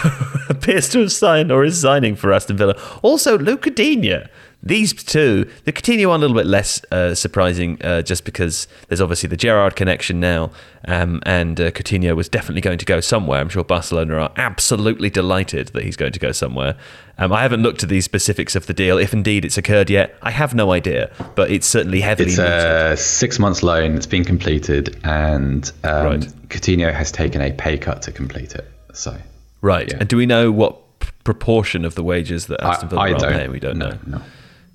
appears 0.49 0.89
to 0.91 1.01
have 1.01 1.11
signed 1.11 1.51
or 1.51 1.65
is 1.65 1.81
signing 1.81 2.15
for 2.15 2.33
Aston 2.33 2.57
Villa. 2.57 2.81
Also, 3.03 3.37
Luca 3.37 3.71
Digne. 3.71 4.29
These 4.67 4.93
two, 5.05 5.49
the 5.65 5.73
Coutinho 5.73 6.09
one 6.09 6.19
a 6.19 6.23
little 6.23 6.37
bit 6.37 6.47
less 6.47 6.83
uh, 6.91 7.15
surprising, 7.15 7.81
uh, 7.83 8.03
just 8.03 8.25
because 8.25 8.67
there's 8.89 9.01
obviously 9.01 9.29
the 9.29 9.37
Gerrard 9.37 9.77
connection 9.77 10.19
now, 10.19 10.51
um, 10.89 11.23
and 11.25 11.61
uh, 11.61 11.71
Coutinho 11.71 12.17
was 12.17 12.29
definitely 12.29 12.63
going 12.63 12.79
to 12.79 12.85
go 12.85 13.01
somewhere. 13.01 13.41
I'm 13.41 13.49
sure 13.49 13.63
Barcelona 13.63 14.17
are 14.17 14.33
absolutely 14.37 15.09
delighted 15.09 15.69
that 15.69 15.85
he's 15.85 15.97
going 15.97 16.13
to 16.13 16.19
go 16.19 16.33
somewhere. 16.33 16.77
Um, 17.19 17.33
I 17.33 17.43
haven't 17.43 17.63
looked 17.63 17.83
at 17.83 17.89
the 17.89 18.01
specifics 18.01 18.57
of 18.57 18.67
the 18.67 18.75
deal, 18.75 18.99
if 18.99 19.13
indeed 19.13 19.45
it's 19.45 19.57
occurred 19.57 19.89
yet. 19.89 20.17
I 20.23 20.33
have 20.33 20.55
no 20.55 20.73
idea, 20.73 21.11
but 21.35 21.51
it's 21.51 21.67
certainly 21.67 22.01
heavily 22.01 22.31
It's 22.31 22.39
mooted. 22.39 22.55
a 22.55 22.97
six 22.97 23.39
months 23.39 23.63
loan. 23.63 23.97
It's 23.97 24.07
been 24.07 24.25
completed, 24.25 24.99
and 25.05 25.71
um, 25.85 26.07
Right. 26.07 26.21
Coutinho 26.49 26.93
has 26.93 27.13
taken 27.13 27.41
a 27.41 27.53
pay 27.53 27.79
cut 27.79 28.03
to 28.03 28.13
complete 28.13 28.55
it. 28.55 28.69
So 28.93 29.17
right. 29.61 29.89
yeah. 29.89 29.99
And 30.01 30.09
do 30.09 30.17
we 30.17 30.27
know 30.27 30.51
what 30.51 30.81
proportion 31.25 31.85
of 31.85 31.95
the 31.95 32.03
wages 32.05 32.47
that 32.47 32.63
Aston 32.63 32.89
Villa 32.89 33.01
I, 33.03 33.09
I 33.09 33.13
are 33.13 33.33
paying? 33.33 33.51
We 33.51 33.61
don't 33.61 33.79
no, 33.79 33.91
know. 33.91 33.99
No. 34.07 34.23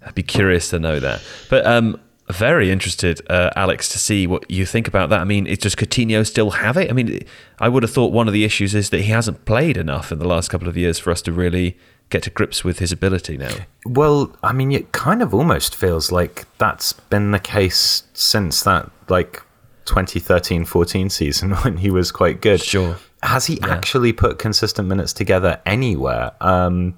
I'd 0.06 0.16
be 0.16 0.24
curious 0.24 0.70
to 0.70 0.80
know 0.80 1.00
that. 1.00 1.22
But 1.50 1.66
um, 1.66 2.00
very 2.30 2.72
interested, 2.72 3.22
uh, 3.30 3.52
Alex, 3.56 3.90
to 3.90 4.00
see 4.00 4.28
what 4.28 4.50
you 4.50 4.66
think 4.66 4.88
about 4.88 5.10
that. 5.10 5.20
I 5.20 5.24
mean, 5.24 5.48
is 5.48 5.60
does 5.60 5.76
Coutinho 5.76 6.26
still 6.26 6.52
have 6.52 6.78
it? 6.78 6.90
I 6.90 6.94
mean, 6.94 7.20
I 7.60 7.70
would 7.70 7.84
have 7.84 7.92
thought 7.92 8.12
one 8.12 8.28
of 8.28 8.34
the 8.34 8.44
issues 8.44 8.74
is 8.74 8.90
that 8.90 9.02
he 9.02 9.12
hasn't 9.12 9.46
played 9.46 9.78
enough 9.78 10.12
in 10.12 10.20
the 10.20 10.28
last 10.28 10.50
couple 10.50 10.68
of 10.68 10.78
years 10.78 10.98
for 11.00 11.12
us 11.12 11.22
to 11.24 11.32
really 11.32 11.78
get 12.10 12.24
to 12.24 12.30
grips 12.30 12.64
with 12.64 12.80
his 12.80 12.92
ability 12.92 13.38
now. 13.38 13.54
Well, 13.86 14.36
I 14.44 14.54
mean, 14.54 14.72
it 14.72 14.92
kind 14.92 15.22
of 15.22 15.34
almost 15.34 15.76
feels 15.76 16.12
like 16.12 16.46
that's 16.58 16.94
been 16.94 17.32
the 17.32 17.40
case 17.40 18.04
since 18.14 18.64
that, 18.64 18.90
like, 19.08 19.42
2013 19.86 20.66
14 20.66 21.10
season 21.10 21.52
when 21.64 21.78
he 21.78 21.90
was 21.90 22.12
quite 22.12 22.42
good. 22.42 22.62
Sure. 22.62 22.98
Has 23.24 23.46
he 23.46 23.60
actually 23.62 24.14
put 24.14 24.40
consistent 24.40 24.88
minutes 24.88 25.14
together 25.14 25.62
anywhere? 25.66 26.32
Um, 26.42 26.98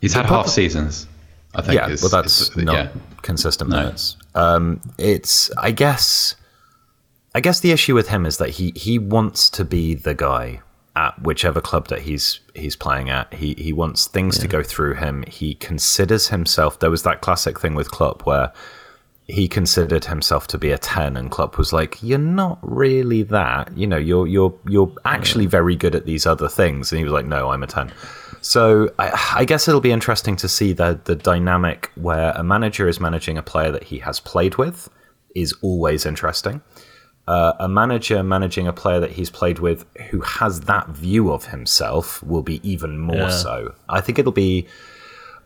He's 0.00 0.12
had 0.12 0.26
half 0.26 0.48
seasons. 0.48 1.06
I 1.54 1.62
think. 1.62 1.74
yeah, 1.74 1.88
is- 1.88 2.02
well, 2.02 2.10
that's 2.10 2.56
not 2.56 2.74
yeah. 2.74 2.88
consistent 3.22 3.70
minutes. 3.70 4.16
Um, 4.34 4.80
it's, 4.98 5.50
I 5.56 5.72
guess, 5.72 6.36
I 7.34 7.40
guess 7.40 7.60
the 7.60 7.72
issue 7.72 7.94
with 7.94 8.08
him 8.08 8.26
is 8.26 8.38
that 8.38 8.50
he 8.50 8.72
he 8.76 8.98
wants 8.98 9.50
to 9.50 9.64
be 9.64 9.94
the 9.94 10.14
guy 10.14 10.60
at 10.96 11.20
whichever 11.22 11.60
club 11.60 11.88
that 11.88 12.02
he's 12.02 12.40
he's 12.54 12.76
playing 12.76 13.10
at. 13.10 13.32
He 13.34 13.54
he 13.58 13.72
wants 13.72 14.06
things 14.06 14.38
to 14.38 14.48
go 14.48 14.62
through 14.62 14.94
him. 14.94 15.24
He 15.26 15.54
considers 15.54 16.28
himself. 16.28 16.78
There 16.78 16.90
was 16.90 17.02
that 17.02 17.20
classic 17.20 17.60
thing 17.60 17.74
with 17.74 17.90
Klopp 17.90 18.26
where 18.26 18.52
he 19.30 19.48
considered 19.48 20.06
himself 20.06 20.46
to 20.48 20.58
be 20.58 20.72
a 20.72 20.78
10 20.78 21.16
and 21.16 21.30
Klopp 21.30 21.56
was 21.56 21.72
like 21.72 22.02
you're 22.02 22.18
not 22.18 22.58
really 22.62 23.22
that 23.22 23.76
you 23.76 23.86
know 23.86 23.96
you're 23.96 24.26
you're 24.26 24.52
you're 24.68 24.92
actually 25.04 25.46
very 25.46 25.76
good 25.76 25.94
at 25.94 26.04
these 26.04 26.26
other 26.26 26.48
things 26.48 26.90
and 26.90 26.98
he 26.98 27.04
was 27.04 27.12
like 27.12 27.26
no 27.26 27.50
I'm 27.50 27.62
a 27.62 27.66
10 27.66 27.92
so 28.40 28.92
I, 28.98 29.32
I 29.36 29.44
guess 29.44 29.68
it'll 29.68 29.80
be 29.80 29.92
interesting 29.92 30.36
to 30.36 30.48
see 30.48 30.72
the 30.72 31.00
the 31.04 31.14
dynamic 31.14 31.90
where 31.94 32.32
a 32.32 32.42
manager 32.42 32.88
is 32.88 33.00
managing 33.00 33.38
a 33.38 33.42
player 33.42 33.70
that 33.70 33.84
he 33.84 33.98
has 33.98 34.20
played 34.20 34.56
with 34.56 34.88
is 35.34 35.54
always 35.62 36.06
interesting 36.06 36.62
uh, 37.28 37.52
a 37.60 37.68
manager 37.68 38.22
managing 38.22 38.66
a 38.66 38.72
player 38.72 38.98
that 38.98 39.12
he's 39.12 39.30
played 39.30 39.58
with 39.60 39.84
who 40.10 40.20
has 40.20 40.62
that 40.62 40.88
view 40.88 41.30
of 41.32 41.46
himself 41.46 42.22
will 42.22 42.42
be 42.42 42.60
even 42.68 42.98
more 42.98 43.16
Yeah. 43.16 43.28
so 43.30 43.74
I 43.88 44.00
think 44.00 44.18
it'll 44.18 44.32
be 44.32 44.66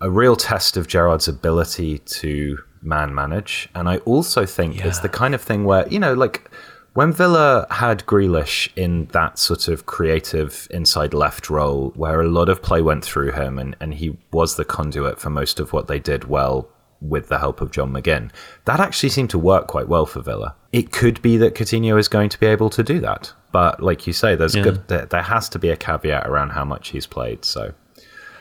a 0.00 0.10
real 0.10 0.36
test 0.36 0.76
of 0.76 0.86
Gerrard's 0.86 1.28
ability 1.28 1.98
to 1.98 2.58
man 2.82 3.14
manage. 3.14 3.68
And 3.74 3.88
I 3.88 3.98
also 3.98 4.44
think 4.44 4.84
it's 4.84 4.98
the 4.98 5.08
kind 5.08 5.34
of 5.34 5.40
thing 5.40 5.64
where, 5.64 5.88
you 5.88 5.98
know, 5.98 6.12
like 6.14 6.50
when 6.94 7.12
Villa 7.12 7.66
had 7.70 8.06
Grealish 8.06 8.70
in 8.76 9.06
that 9.06 9.38
sort 9.38 9.68
of 9.68 9.84
creative 9.84 10.66
inside 10.70 11.12
left 11.12 11.50
role 11.50 11.92
where 11.96 12.20
a 12.20 12.28
lot 12.28 12.48
of 12.48 12.62
play 12.62 12.80
went 12.80 13.04
through 13.04 13.32
him 13.32 13.58
and, 13.58 13.76
and 13.80 13.94
he 13.94 14.16
was 14.32 14.56
the 14.56 14.64
conduit 14.64 15.20
for 15.20 15.28
most 15.28 15.60
of 15.60 15.72
what 15.72 15.88
they 15.88 15.98
did 15.98 16.24
well 16.24 16.68
with 17.00 17.28
the 17.28 17.38
help 17.38 17.60
of 17.60 17.70
John 17.70 17.92
McGinn, 17.92 18.30
that 18.64 18.80
actually 18.80 19.10
seemed 19.10 19.30
to 19.30 19.38
work 19.38 19.66
quite 19.66 19.88
well 19.88 20.06
for 20.06 20.22
Villa. 20.22 20.54
It 20.72 20.90
could 20.90 21.20
be 21.20 21.36
that 21.38 21.54
Coutinho 21.54 21.98
is 21.98 22.08
going 22.08 22.30
to 22.30 22.40
be 22.40 22.46
able 22.46 22.70
to 22.70 22.82
do 22.82 23.00
that. 23.00 23.32
But 23.52 23.82
like 23.82 24.06
you 24.06 24.12
say, 24.12 24.36
there's 24.36 24.54
good, 24.54 24.88
there, 24.88 25.06
there 25.06 25.22
has 25.22 25.48
to 25.50 25.58
be 25.58 25.68
a 25.70 25.76
caveat 25.76 26.26
around 26.26 26.50
how 26.50 26.64
much 26.64 26.88
he's 26.88 27.06
played. 27.06 27.44
So 27.44 27.74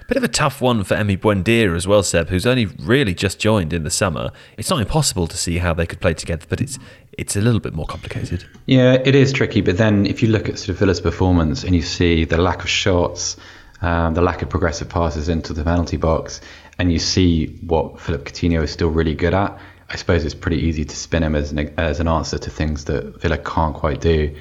Bit 0.08 0.18
of 0.18 0.24
a 0.24 0.28
tough 0.28 0.62
one 0.62 0.84
for 0.84 0.95
Emi 0.95 1.18
Buendia 1.18 1.76
as 1.76 1.88
well, 1.88 2.04
Seb, 2.04 2.30
who's 2.30 2.45
only 2.45 2.66
really 2.66 3.14
just 3.14 3.39
joined 3.39 3.74
in 3.74 3.84
the 3.84 3.89
summer. 3.89 4.32
It's 4.58 4.70
not 4.70 4.82
impossible 4.82 5.28
to 5.28 5.38
see 5.38 5.58
how 5.58 5.74
they 5.74 5.86
could 5.86 6.01
play 6.01 6.14
together, 6.14 6.45
but 6.49 6.60
it's 6.62 6.78
it's 7.18 7.36
a 7.36 7.41
little 7.41 7.60
bit 7.60 7.74
more 7.74 7.86
complicated. 7.86 8.45
Yeah, 8.66 8.93
it 9.06 9.16
is 9.16 9.32
tricky. 9.32 9.62
But 9.62 9.78
then 9.78 10.06
if 10.06 10.22
you 10.22 10.30
look 10.30 10.49
at 10.49 10.58
sort 10.58 10.70
of 10.70 10.78
Villa's 10.78 10.99
performance 10.99 11.64
and 11.64 11.76
you 11.76 11.82
see 11.82 12.26
the 12.26 12.38
lack 12.38 12.64
of 12.64 12.70
shots, 12.70 13.38
um, 13.82 14.14
the 14.14 14.22
lack 14.22 14.41
of 14.41 14.49
progressive 14.49 14.89
passes 14.89 15.30
into 15.30 15.54
the 15.54 15.64
penalty 15.64 15.97
box, 15.97 16.41
and 16.80 16.91
you 16.91 16.99
see 16.99 17.47
what 17.68 17.99
Philippe 17.99 18.32
Coutinho 18.32 18.64
is 18.64 18.72
still 18.72 18.89
really 18.89 19.16
good 19.16 19.34
at, 19.34 19.58
I 19.89 19.95
suppose 19.95 20.26
it's 20.26 20.34
pretty 20.34 20.58
easy 20.58 20.86
to 20.86 20.95
spin 20.95 21.22
him 21.22 21.36
as 21.36 21.51
an, 21.51 21.74
as 21.78 21.99
an 21.99 22.08
answer 22.08 22.38
to 22.39 22.49
things 22.49 22.86
that 22.86 23.22
Villa 23.22 23.38
can't 23.38 23.76
quite 23.76 24.01
do. 24.01 24.36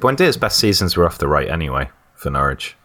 Buendia's 0.00 0.36
best 0.36 0.58
seasons 0.58 0.96
were 0.96 1.06
off 1.06 1.18
the 1.18 1.28
right 1.28 1.48
anyway 1.48 1.88
for 2.14 2.30
Norwich. 2.30 2.76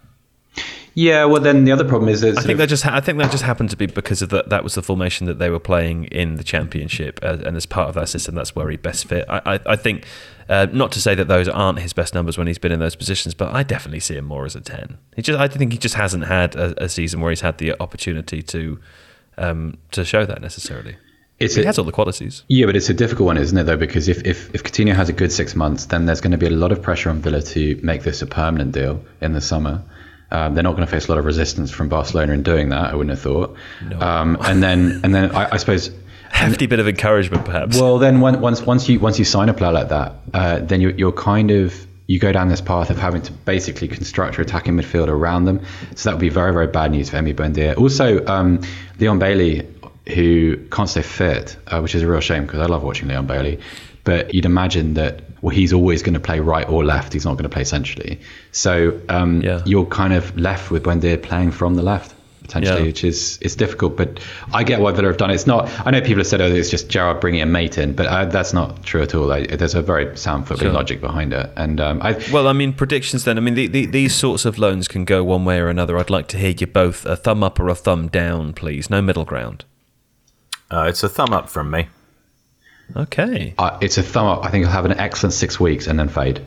Yeah, 0.96 1.26
well, 1.26 1.42
then 1.42 1.66
the 1.66 1.72
other 1.72 1.84
problem 1.88 2.08
is 2.10 2.22
that 2.22 2.38
I 2.38 2.42
think 2.44 2.60
that 2.60 2.70
just 2.70 2.84
ha- 2.84 2.96
I 2.96 3.00
think 3.02 3.18
that 3.18 3.32
just 3.32 3.44
happened 3.44 3.72
to 3.72 3.78
be 3.78 3.88
because 3.88 4.22
of 4.22 4.30
that. 4.30 4.50
That 4.50 4.64
was 4.64 4.76
the 4.76 4.84
formation 4.84 5.26
that 5.26 5.40
they 5.40 5.50
were 5.50 5.60
playing 5.60 6.06
in 6.06 6.36
the 6.36 6.44
championship, 6.44 7.20
uh, 7.24 7.38
and 7.46 7.58
as 7.58 7.66
part 7.66 7.90
of 7.90 7.96
that 7.96 8.10
system, 8.10 8.36
that's 8.36 8.56
where 8.56 8.70
he 8.70 8.78
best 8.78 9.06
fit. 9.08 9.26
I, 9.28 9.42
I, 9.56 9.60
I 9.66 9.76
think 9.76 10.06
uh, 10.50 10.68
not 10.72 10.92
to 10.92 11.02
say 11.02 11.16
that 11.16 11.28
those 11.28 11.48
aren't 11.48 11.80
his 11.80 11.94
best 11.94 12.14
numbers 12.14 12.38
when 12.38 12.46
he's 12.46 12.60
been 12.60 12.72
in 12.72 12.80
those 12.80 12.96
positions, 12.96 13.34
but 13.34 13.52
I 13.56 13.64
definitely 13.64 14.02
see 14.02 14.16
him 14.18 14.26
more 14.26 14.46
as 14.46 14.56
a 14.56 14.62
ten. 14.62 15.00
He 15.16 15.24
just 15.24 15.40
I 15.40 15.48
think 15.48 15.72
he 15.72 15.80
just 15.80 15.96
hasn't 15.96 16.26
had 16.26 16.56
a, 16.56 16.84
a 16.84 16.90
season 16.90 17.22
where 17.22 17.32
he's 17.32 17.42
had 17.42 17.58
the 17.58 17.74
opportunity 17.82 18.44
to 18.44 18.80
um, 19.40 19.78
to 19.92 20.06
show 20.06 20.26
that 20.28 20.42
necessarily. 20.42 20.98
it's 21.40 21.56
He 21.56 21.64
a- 21.64 21.66
has 21.66 21.80
all 21.80 21.86
the 21.86 21.92
qualities. 21.92 22.44
Yeah, 22.50 22.68
but 22.68 22.76
it's 22.76 22.90
a 22.90 22.94
difficult 22.94 23.26
one, 23.26 23.38
isn't 23.38 23.58
it, 23.58 23.64
though? 23.64 23.78
Because 23.78 24.08
if, 24.08 24.24
if, 24.28 24.54
if 24.54 24.64
Coutinho 24.64 24.94
has 24.94 25.10
a 25.10 25.14
good 25.14 25.32
six 25.32 25.56
months, 25.56 25.86
then 25.88 26.06
there's 26.06 26.22
going 26.22 26.34
to 26.34 26.38
be 26.38 26.46
a 26.46 26.52
lot 26.52 26.72
of 26.72 26.84
pressure 26.84 27.10
on 27.10 27.20
Villa 27.20 27.42
to 27.42 27.80
make 27.82 28.04
this 28.04 28.22
a 28.22 28.28
permanent 28.28 28.74
deal 28.74 29.04
in 29.22 29.34
the 29.34 29.42
summer. 29.42 29.82
Um, 30.34 30.56
they're 30.56 30.64
not 30.64 30.72
going 30.76 30.86
to 30.86 30.92
face 30.92 31.08
a 31.08 31.12
lot 31.12 31.20
of 31.20 31.26
resistance 31.26 31.70
from 31.72 31.90
Barcelona 31.90 32.34
in 32.34 32.42
doing 32.44 32.70
that. 32.70 32.92
I 32.92 32.96
wouldn't 32.96 33.12
have 33.12 33.22
thought. 33.22 33.56
Um, 34.02 34.38
and 34.42 34.64
then, 34.64 35.00
and 35.04 35.14
then 35.14 35.36
I, 35.36 35.54
I 35.54 35.58
suppose, 35.58 35.92
Hefty 36.32 36.66
bit 36.66 36.80
of 36.80 36.88
encouragement, 36.88 37.46
perhaps. 37.46 37.80
well, 37.80 38.00
then 38.00 38.20
when, 38.20 38.42
once 38.42 38.60
once 38.64 38.90
you 38.90 39.00
once 39.00 39.20
you 39.20 39.26
sign 39.26 39.50
a 39.50 39.54
player 39.54 39.72
like 39.72 39.90
that, 39.90 40.16
uh, 40.34 40.60
then 40.60 40.82
you're, 40.82 40.92
you're 40.92 41.12
kind 41.12 41.52
of 41.52 41.86
you 42.08 42.20
go 42.20 42.32
down 42.32 42.48
this 42.50 42.60
path 42.62 42.90
of 42.90 42.98
having 42.98 43.22
to 43.22 43.32
basically 43.32 43.88
construct 43.88 44.36
your 44.38 44.44
attacking 44.44 44.74
midfield 44.74 45.08
around 45.10 45.46
them. 45.46 45.64
So 45.96 46.10
that 46.10 46.16
would 46.16 46.22
be 46.22 46.30
very 46.30 46.52
very 46.52 46.68
bad 46.68 46.90
news 46.90 47.12
for 47.12 47.18
Emi 47.18 47.36
Buendia. 47.36 47.78
Also, 47.78 48.26
um, 48.26 48.62
Leon 49.00 49.20
Bailey, 49.20 49.68
who 50.08 50.58
can't 50.72 50.90
stay 50.90 51.04
fit, 51.04 51.56
uh, 51.68 51.80
which 51.82 51.94
is 51.94 52.02
a 52.02 52.08
real 52.08 52.20
shame 52.20 52.46
because 52.48 52.60
I 52.60 52.66
love 52.66 52.82
watching 52.82 53.10
Leon 53.10 53.28
Bailey. 53.28 53.60
But 54.04 54.34
you'd 54.34 54.46
imagine 54.46 54.96
that 54.96 55.22
well, 55.42 55.56
he's 55.56 55.74
always 55.74 56.02
going 56.04 56.14
to 56.14 56.20
play 56.20 56.40
right 56.40 56.68
or 56.70 56.84
left. 56.86 57.14
He's 57.14 57.26
not 57.26 57.34
going 57.34 57.44
to 57.44 57.50
play 57.50 57.64
centrally. 57.66 58.20
So 58.52 59.00
um, 59.10 59.42
Yeah. 59.42 59.62
you're 59.66 59.86
kind 59.86 60.14
of 60.14 60.38
left 60.38 60.72
with 60.72 60.84
Buendia 60.84 61.22
playing 61.22 61.52
from 61.52 61.76
the 61.76 61.82
left 61.84 62.14
potentially, 62.42 62.80
Yeah. 62.82 62.86
which 62.88 63.04
is 63.06 63.40
it's 63.42 63.56
difficult. 63.56 63.96
But 63.96 64.20
I 64.54 64.64
get 64.66 64.82
why 64.82 64.92
Villa 64.92 65.08
have 65.08 65.18
done 65.18 65.32
it. 65.32 65.36
It's 65.36 65.48
not. 65.48 65.70
I 65.86 65.92
know 65.92 66.02
people 66.02 66.18
have 66.18 66.28
said, 66.28 66.42
"Oh, 66.42 66.46
it's 66.48 66.70
just 66.70 66.90
Gerrard 66.90 67.22
bringing 67.22 67.42
a 67.42 67.46
mate 67.46 67.78
in," 67.78 67.94
but 67.94 68.06
uh, 68.08 68.26
that's 68.26 68.52
not 68.54 68.84
true 68.84 69.02
at 69.02 69.16
all. 69.16 69.32
I, 69.32 69.46
there's 69.46 69.76
a 69.76 69.82
very 69.82 70.16
sound 70.18 70.46
footballing 70.48 70.60
Sure. 70.60 70.72
logic 70.74 71.00
behind 71.02 71.32
it, 71.34 71.50
and 71.56 71.80
um, 71.80 72.02
I. 72.02 72.22
Well, 72.34 72.48
I 72.50 72.54
mean, 72.54 72.74
predictions 72.74 73.24
then. 73.24 73.38
I 73.38 73.42
mean, 73.42 73.54
the, 73.56 73.68
the, 73.68 73.86
these 73.86 74.14
sorts 74.14 74.44
of 74.44 74.58
loans 74.60 74.90
can 74.90 75.06
go 75.06 75.24
one 75.24 75.46
way 75.46 75.60
or 75.60 75.70
another. 75.70 75.98
I'd 75.98 76.10
like 76.10 76.28
to 76.30 76.38
hear 76.38 76.54
you 76.58 76.68
both 76.68 77.06
a 77.06 77.16
thumb 77.16 77.44
up 77.44 77.60
or 77.62 77.70
a 77.70 77.76
thumb 77.76 78.10
down, 78.10 78.52
please. 78.54 78.90
No 78.90 79.02
middle 79.02 79.24
ground. 79.26 79.64
Uh, 80.70 80.86
it's 80.90 81.04
a 81.04 81.10
thumb 81.10 81.32
up 81.34 81.50
from 81.50 81.72
me. 81.72 81.88
Okay. 82.96 83.54
Uh, 83.58 83.78
it's 83.82 83.98
a 83.98 84.04
thumb 84.04 84.28
up. 84.28 84.46
I 84.46 84.50
think 84.50 84.66
he'll 84.66 84.72
have 84.74 84.86
an 84.86 84.94
excellent 85.00 85.34
six 85.34 85.60
weeks 85.60 85.88
and 85.88 85.98
then 85.98 86.10
fade. 86.10 86.42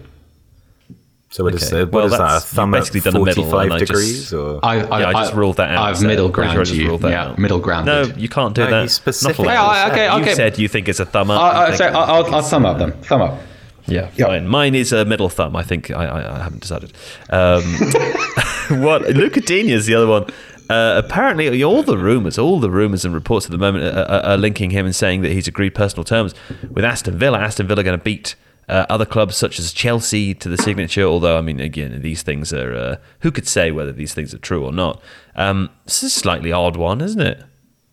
So 1.31 1.43
what 1.45 1.55
is 1.55 1.65
Okay. 1.71 1.81
the, 1.81 1.85
what 1.87 1.93
Well, 1.93 2.05
is 2.07 2.13
that? 2.13 2.21
A 2.21 2.23
that's- 2.25 2.43
you've 2.45 2.51
thumb 2.55 2.75
at 2.75 2.79
basically 2.81 3.01
done 3.01 3.17
a 3.17 3.25
middle, 3.25 3.43
and 3.45 3.51
45 3.51 3.73
I 3.73 3.79
just- 3.79 3.91
degrees? 3.93 4.33
or? 4.35 4.61
I, 4.65 4.77
Yeah, 4.77 5.09
I 5.09 5.13
just 5.13 5.35
ruled 5.35 5.57
that 5.57 5.71
out. 5.71 5.83
I've 5.89 5.99
so 5.99 6.07
middle 6.07 6.27
I'm 6.27 6.33
sure 6.33 6.45
ground 6.55 6.69
you. 6.71 6.99
Yeah, 7.03 7.25
out. 7.27 7.39
middle 7.39 7.59
ground. 7.59 7.87
No, 7.87 8.03
you 8.17 8.29
can't 8.29 8.55
do 8.55 8.65
No, 8.65 8.71
that. 8.71 8.83
he 8.83 8.89
specifically 8.89 9.47
Not 9.47 9.53
Yeah, 9.55 9.63
allowed. 9.65 9.93
okay, 10.21 10.31
You 10.31 10.35
said 10.37 10.59
you 10.59 10.69
think 10.69 10.89
it's 10.89 11.01
a 11.01 11.05
thumb 11.05 11.31
up. 11.31 11.41
I, 11.43 11.49
I, 11.51 11.63
I 11.63 11.67
think- 11.67 11.79
so 11.79 11.85
I 11.87 11.91
I'll, 12.05 12.23
think 12.23 12.35
I'll 12.37 12.43
thumb 12.43 12.65
up 12.65 12.79
them. 12.79 12.93
Thumb 13.03 13.23
up. 13.23 13.41
Yeah, 13.89 14.09
Yeah. 14.17 14.27
fine. 14.27 14.49
Mine 14.49 14.75
is 14.75 14.93
a 14.93 15.05
middle 15.05 15.29
thumb. 15.29 15.57
I 15.57 15.63
think 15.63 15.91
I, 15.91 16.05
I, 16.07 16.37
I 16.41 16.43
haven't 16.45 16.61
decided. 16.63 16.93
Um, 17.31 17.63
what 18.83 19.03
Luca 19.03 19.41
Digne 19.41 19.71
is 19.73 19.87
the 19.87 19.95
other 19.95 20.07
one. 20.07 20.27
Uh, 20.69 21.01
apparently, 21.05 21.63
all 21.63 21.83
the 21.83 21.99
rumors, 21.99 22.39
all 22.39 22.59
the 22.61 22.71
rumors 22.71 23.05
and 23.05 23.15
reports 23.15 23.47
at 23.47 23.53
the 23.53 23.59
moment 23.59 23.85
are, 23.85 24.03
are, 24.05 24.23
are 24.33 24.37
linking 24.37 24.71
him 24.71 24.85
and 24.87 24.95
saying 24.95 25.23
that 25.23 25.33
he's 25.33 25.47
agreed 25.47 25.75
personal 25.75 26.05
terms 26.05 26.35
with 26.71 26.85
Aston 26.85 27.19
Villa. 27.19 27.39
Aston 27.39 27.67
Villa 27.67 27.83
going 27.85 27.99
to 27.99 28.03
beat 28.05 28.35
uh, 28.69 28.85
other 28.91 29.05
clubs 29.05 29.37
such 29.37 29.59
as 29.61 29.73
Chelsea 29.73 30.35
to 30.35 30.49
the 30.49 30.57
signature. 30.59 31.05
Although, 31.05 31.39
I 31.39 31.41
mean, 31.41 31.61
again, 31.61 32.03
these 32.03 32.23
things 32.23 32.53
are 32.53 32.75
uh, 32.75 32.97
who 33.21 33.31
could 33.31 33.47
say 33.47 33.71
whether 33.71 33.93
these 33.93 34.13
things 34.13 34.35
are 34.35 34.39
true 34.39 34.65
or 34.65 34.73
not. 34.73 35.01
Um, 35.37 35.71
it's 35.85 36.03
a 36.03 36.11
slightly 36.11 36.51
odd 36.53 36.77
one, 36.77 37.01
isn't 37.01 37.21
it? 37.21 37.43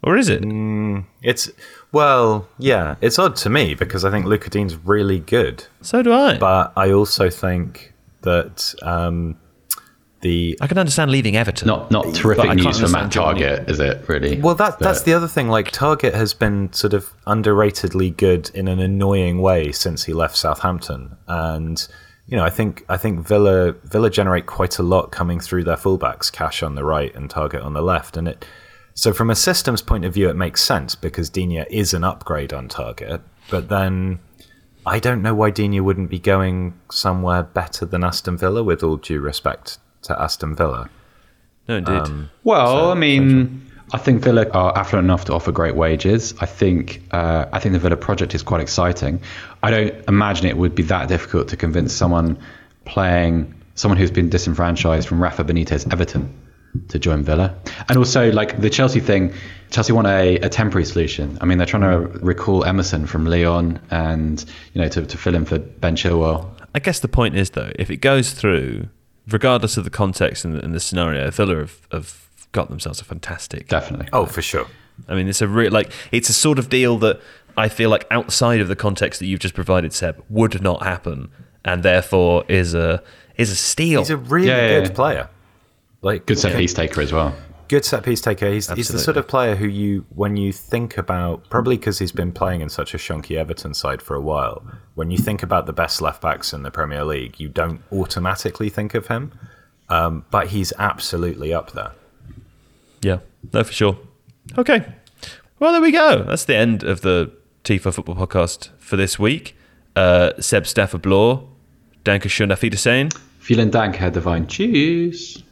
Or 0.01 0.17
is 0.17 0.27
it? 0.27 0.43
It's 1.21 1.49
well, 1.91 2.47
yeah, 2.57 2.95
it's 3.01 3.17
odd 3.19 3.35
to 3.37 3.49
me 3.49 3.73
because 3.75 4.03
I 4.03 4.11
think 4.11 4.25
Luca 4.25 4.49
Digne's 4.49 4.75
really 4.75 5.19
good, 5.19 5.65
So 5.81 6.01
do 6.01 6.11
I. 6.11 6.37
but 6.39 6.73
I 6.75 6.91
also 6.91 7.29
think 7.29 7.93
that 8.23 8.73
um, 8.81 9.37
the 10.23 10.57
I 10.59 10.67
can 10.67 10.79
understand 10.79 11.11
leaving 11.11 11.35
Everton. 11.35 11.67
Not 11.67 11.91
not 11.91 12.15
terrific 12.15 12.45
news 12.55 12.79
for 12.79 12.87
Matt 12.87 13.03
understand 13.03 13.11
Johnny. 13.11 13.41
Targett, 13.41 13.69
is 13.69 13.79
it? 13.79 14.09
Really? 14.09 14.41
well 14.41 14.55
that 14.55 14.79
that's 14.79 15.03
the 15.03 15.13
other 15.13 15.27
thing. 15.27 15.49
Like 15.49 15.71
Targett 15.71 16.15
has 16.15 16.33
been 16.33 16.73
sort 16.73 16.93
of 16.93 17.13
underratedly 17.27 18.17
good 18.17 18.49
in 18.55 18.67
an 18.67 18.79
annoying 18.79 19.39
way 19.39 19.71
since 19.71 20.05
he 20.05 20.13
left 20.13 20.35
Southampton, 20.35 21.15
and 21.27 21.87
you 22.25 22.35
know 22.35 22.43
I 22.43 22.49
think 22.49 22.83
I 22.89 22.97
think 22.97 23.19
Villa 23.19 23.73
Villa 23.83 24.09
generate 24.09 24.47
quite 24.47 24.79
a 24.79 24.83
lot 24.83 25.11
coming 25.11 25.39
through 25.39 25.65
their 25.65 25.77
fullbacks, 25.77 26.31
Cash 26.31 26.63
on 26.63 26.73
the 26.73 26.83
right 26.83 27.13
and 27.13 27.29
Targett 27.29 27.63
on 27.63 27.73
the 27.73 27.83
left, 27.83 28.17
and 28.17 28.27
it. 28.27 28.45
So 28.95 29.11
from 29.11 29.29
a 29.29 29.35
systems 29.35 29.81
point 29.81 30.05
of 30.05 30.13
view, 30.13 30.29
it 30.29 30.35
makes 30.35 30.63
sense 30.63 30.95
because 30.95 31.29
Digne 31.29 31.65
is 31.69 31.93
an 31.93 32.03
upgrade 32.03 32.53
on 32.53 32.67
Targett, 32.67 33.21
but 33.51 33.69
then. 33.69 34.19
I 34.85 34.99
don't 34.99 35.21
know 35.21 35.33
why 35.33 35.49
Digne 35.49 35.79
wouldn't 35.79 36.09
be 36.09 36.19
going 36.19 36.77
somewhere 36.91 37.41
better 37.41 37.85
than 37.85 38.03
Aston 38.03 38.37
Villa, 38.37 38.61
with 38.61 38.83
all 38.83 38.97
due 38.97 39.21
respect 39.21 39.77
to 40.03 40.21
Aston 40.21 40.55
Villa. 40.55 40.89
No, 41.67 41.77
indeed. 41.77 41.93
Um, 41.93 42.29
Well, 42.43 42.91
I 42.91 42.95
mean, 42.95 43.61
I 43.93 43.97
think 43.97 44.23
Villa 44.23 44.49
are 44.49 44.77
affluent 44.77 45.05
enough 45.05 45.25
to 45.25 45.33
offer 45.33 45.51
great 45.51 45.75
wages. 45.75 46.33
I 46.39 46.45
think 46.45 47.03
uh, 47.11 47.45
I 47.51 47.59
think 47.59 47.73
the 47.73 47.79
Villa 47.79 47.95
project 47.97 48.35
is 48.35 48.43
quite 48.43 48.61
exciting. 48.61 49.21
I 49.61 49.71
don't 49.71 49.95
imagine 50.07 50.47
it 50.47 50.57
would 50.57 50.75
be 50.75 50.83
that 50.83 51.07
difficult 51.07 51.49
to 51.49 51.57
convince 51.57 51.93
someone 51.93 52.37
playing 52.85 53.53
someone 53.75 53.97
who's 53.97 54.11
been 54.11 54.29
disenfranchised 54.29 55.07
from 55.07 55.21
Rafa 55.21 55.43
Benitez 55.43 55.91
Everton 55.91 56.33
to 56.89 56.99
join 56.99 57.23
Villa. 57.23 57.55
And 57.87 57.97
also, 57.97 58.31
like 58.31 58.59
the 58.59 58.69
Chelsea 58.69 58.99
thing, 58.99 59.33
Chelsea 59.69 59.93
want 59.93 60.07
a, 60.07 60.37
a 60.37 60.49
temporary 60.49 60.85
solution. 60.85 61.37
I 61.41 61.45
mean, 61.45 61.57
they're 61.57 61.67
trying 61.67 61.83
to 61.83 62.07
recall 62.19 62.65
Emerson 62.65 63.05
from 63.05 63.25
Lyon 63.25 63.79
and 63.91 64.43
you 64.73 64.81
know 64.81 64.87
to, 64.89 65.05
to 65.05 65.17
fill 65.17 65.35
in 65.35 65.45
for 65.45 65.59
Ben 65.59 65.95
Chilwell. 65.95 66.49
I 66.75 66.79
guess 66.79 66.99
the 66.99 67.07
point 67.07 67.35
is 67.35 67.51
though, 67.51 67.71
if 67.77 67.89
it 67.91 67.97
goes 67.97 68.33
through, 68.33 68.87
regardless 69.29 69.77
of 69.77 69.83
the 69.83 69.89
context 69.89 70.45
and 70.45 70.55
the, 70.55 70.63
and 70.63 70.73
the 70.73 70.79
scenario, 70.79 71.29
Villa 71.31 71.57
have, 71.57 71.87
have 71.91 72.27
got 72.51 72.69
themselves 72.69 73.01
a 73.01 73.03
fantastic. 73.03 73.67
Definitely. 73.67 74.07
Oh, 74.13 74.25
for 74.25 74.41
sure. 74.41 74.67
I 75.07 75.15
mean, 75.15 75.27
it's 75.27 75.41
a 75.41 75.47
real 75.47 75.71
like 75.71 75.91
it's 76.11 76.29
a 76.29 76.33
sort 76.33 76.59
of 76.59 76.69
deal 76.69 76.97
that 76.99 77.19
I 77.57 77.67
feel 77.69 77.89
like 77.89 78.05
outside 78.11 78.61
of 78.61 78.67
the 78.67 78.75
context 78.75 79.19
that 79.19 79.25
you've 79.25 79.39
just 79.39 79.55
provided, 79.55 79.91
Seb, 79.93 80.23
would 80.29 80.61
not 80.61 80.83
happen, 80.83 81.29
and 81.65 81.81
therefore 81.83 82.43
is 82.47 82.73
a 82.75 83.01
is 83.37 83.49
a 83.49 83.55
steal. 83.55 84.01
He's 84.01 84.09
a 84.11 84.17
really 84.17 84.47
Yeah, 84.47 84.57
yeah, 84.61 84.79
good 84.79 84.89
yeah. 84.89 84.95
player. 84.95 85.29
Like 86.01 86.25
Good 86.25 86.37
set 86.37 86.55
piece 86.55 86.73
taker 86.73 87.01
as 87.01 87.11
well. 87.13 87.33
Good 87.73 87.85
set 87.85 88.03
piece 88.03 88.21
taker. 88.21 88.51
He's, 88.51 88.69
he's 88.69 88.89
the 88.89 88.99
sort 88.99 89.17
of 89.17 89.27
player 89.27 89.55
who 89.55 89.65
you, 89.65 90.05
when 90.13 90.37
you 90.37 90.53
think 90.53 90.95
about, 90.95 91.49
probably 91.49 91.75
because 91.75 91.97
he's 91.97 92.11
been 92.11 92.31
playing 92.31 92.61
in 92.61 92.69
such 92.69 92.93
a 92.93 92.99
shonky 92.99 93.35
Everton 93.35 93.73
side 93.73 93.99
for 93.99 94.13
a 94.13 94.21
while, 94.21 94.63
when 94.93 95.09
you 95.09 95.17
think 95.17 95.41
about 95.41 95.65
the 95.65 95.73
best 95.73 95.99
left 95.99 96.21
backs 96.21 96.53
in 96.53 96.61
the 96.61 96.69
Premier 96.69 97.03
League, 97.03 97.39
you 97.39 97.49
don't 97.49 97.81
automatically 97.91 98.69
think 98.69 98.93
of 98.93 99.07
him. 99.07 99.31
Um, 99.89 100.23
but 100.29 100.49
he's 100.49 100.71
absolutely 100.77 101.51
up 101.51 101.71
there. 101.71 101.93
Yeah, 103.01 103.21
no, 103.51 103.63
for 103.63 103.73
sure. 103.73 103.97
Okay. 104.55 104.85
Well, 105.57 105.71
there 105.71 105.81
we 105.81 105.91
go. 105.91 106.25
That's 106.27 106.45
the 106.45 106.55
end 106.55 106.83
of 106.83 107.01
the 107.01 107.31
Tifo 107.63 107.91
Football 107.91 108.17
Podcast 108.17 108.69
for 108.77 108.97
this 108.97 109.17
week. 109.17 109.57
Uh, 109.95 110.33
Seb 110.39 110.67
Stafford 110.67 111.01
Bloor, 111.01 111.49
Danke 112.03 112.29
schön 112.29 112.51
auf 112.51 112.61
Wiedersehen. 112.61 113.09
Vielen 113.39 113.71
Dank, 113.71 113.99
Herr 113.99 114.11
Devine. 114.11 114.45
Cheers. 114.45 115.43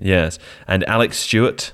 Yes. 0.00 0.38
And 0.66 0.82
Alex 0.88 1.18
Stewart, 1.18 1.72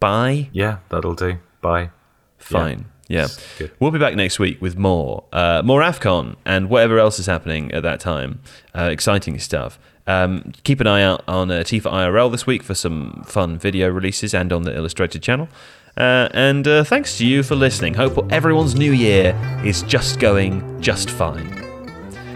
bye. 0.00 0.48
Yeah, 0.52 0.78
that'll 0.90 1.14
do. 1.14 1.38
Bye. 1.60 1.90
Fine. 2.38 2.86
Yeah. 3.08 3.28
Good. 3.58 3.72
We'll 3.80 3.90
be 3.90 3.98
back 3.98 4.14
next 4.14 4.38
week 4.38 4.60
with 4.60 4.76
more. 4.76 5.24
Uh, 5.32 5.62
more 5.64 5.80
AFCON 5.80 6.36
and 6.44 6.68
whatever 6.68 6.98
else 6.98 7.18
is 7.18 7.26
happening 7.26 7.72
at 7.72 7.82
that 7.82 8.00
time. 8.00 8.40
Uh, 8.76 8.84
exciting 8.84 9.38
stuff. 9.38 9.78
Um, 10.06 10.52
keep 10.62 10.80
an 10.80 10.86
eye 10.86 11.02
out 11.02 11.24
on 11.26 11.50
uh, 11.50 11.56
Tifo 11.60 11.90
IRL 11.90 12.30
this 12.30 12.46
week 12.46 12.62
for 12.62 12.74
some 12.74 13.22
fun 13.26 13.58
video 13.58 13.88
releases 13.88 14.34
and 14.34 14.52
on 14.52 14.62
the 14.62 14.74
Illustrated 14.74 15.22
channel. 15.22 15.48
Uh, 15.96 16.28
and 16.32 16.68
uh, 16.68 16.84
thanks 16.84 17.18
to 17.18 17.26
you 17.26 17.42
for 17.42 17.56
listening. 17.56 17.94
Hope 17.94 18.30
everyone's 18.32 18.74
new 18.74 18.92
year 18.92 19.34
is 19.64 19.82
just 19.82 20.20
going 20.20 20.80
just 20.80 21.10
fine. 21.10 21.50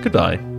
Goodbye. 0.02 0.51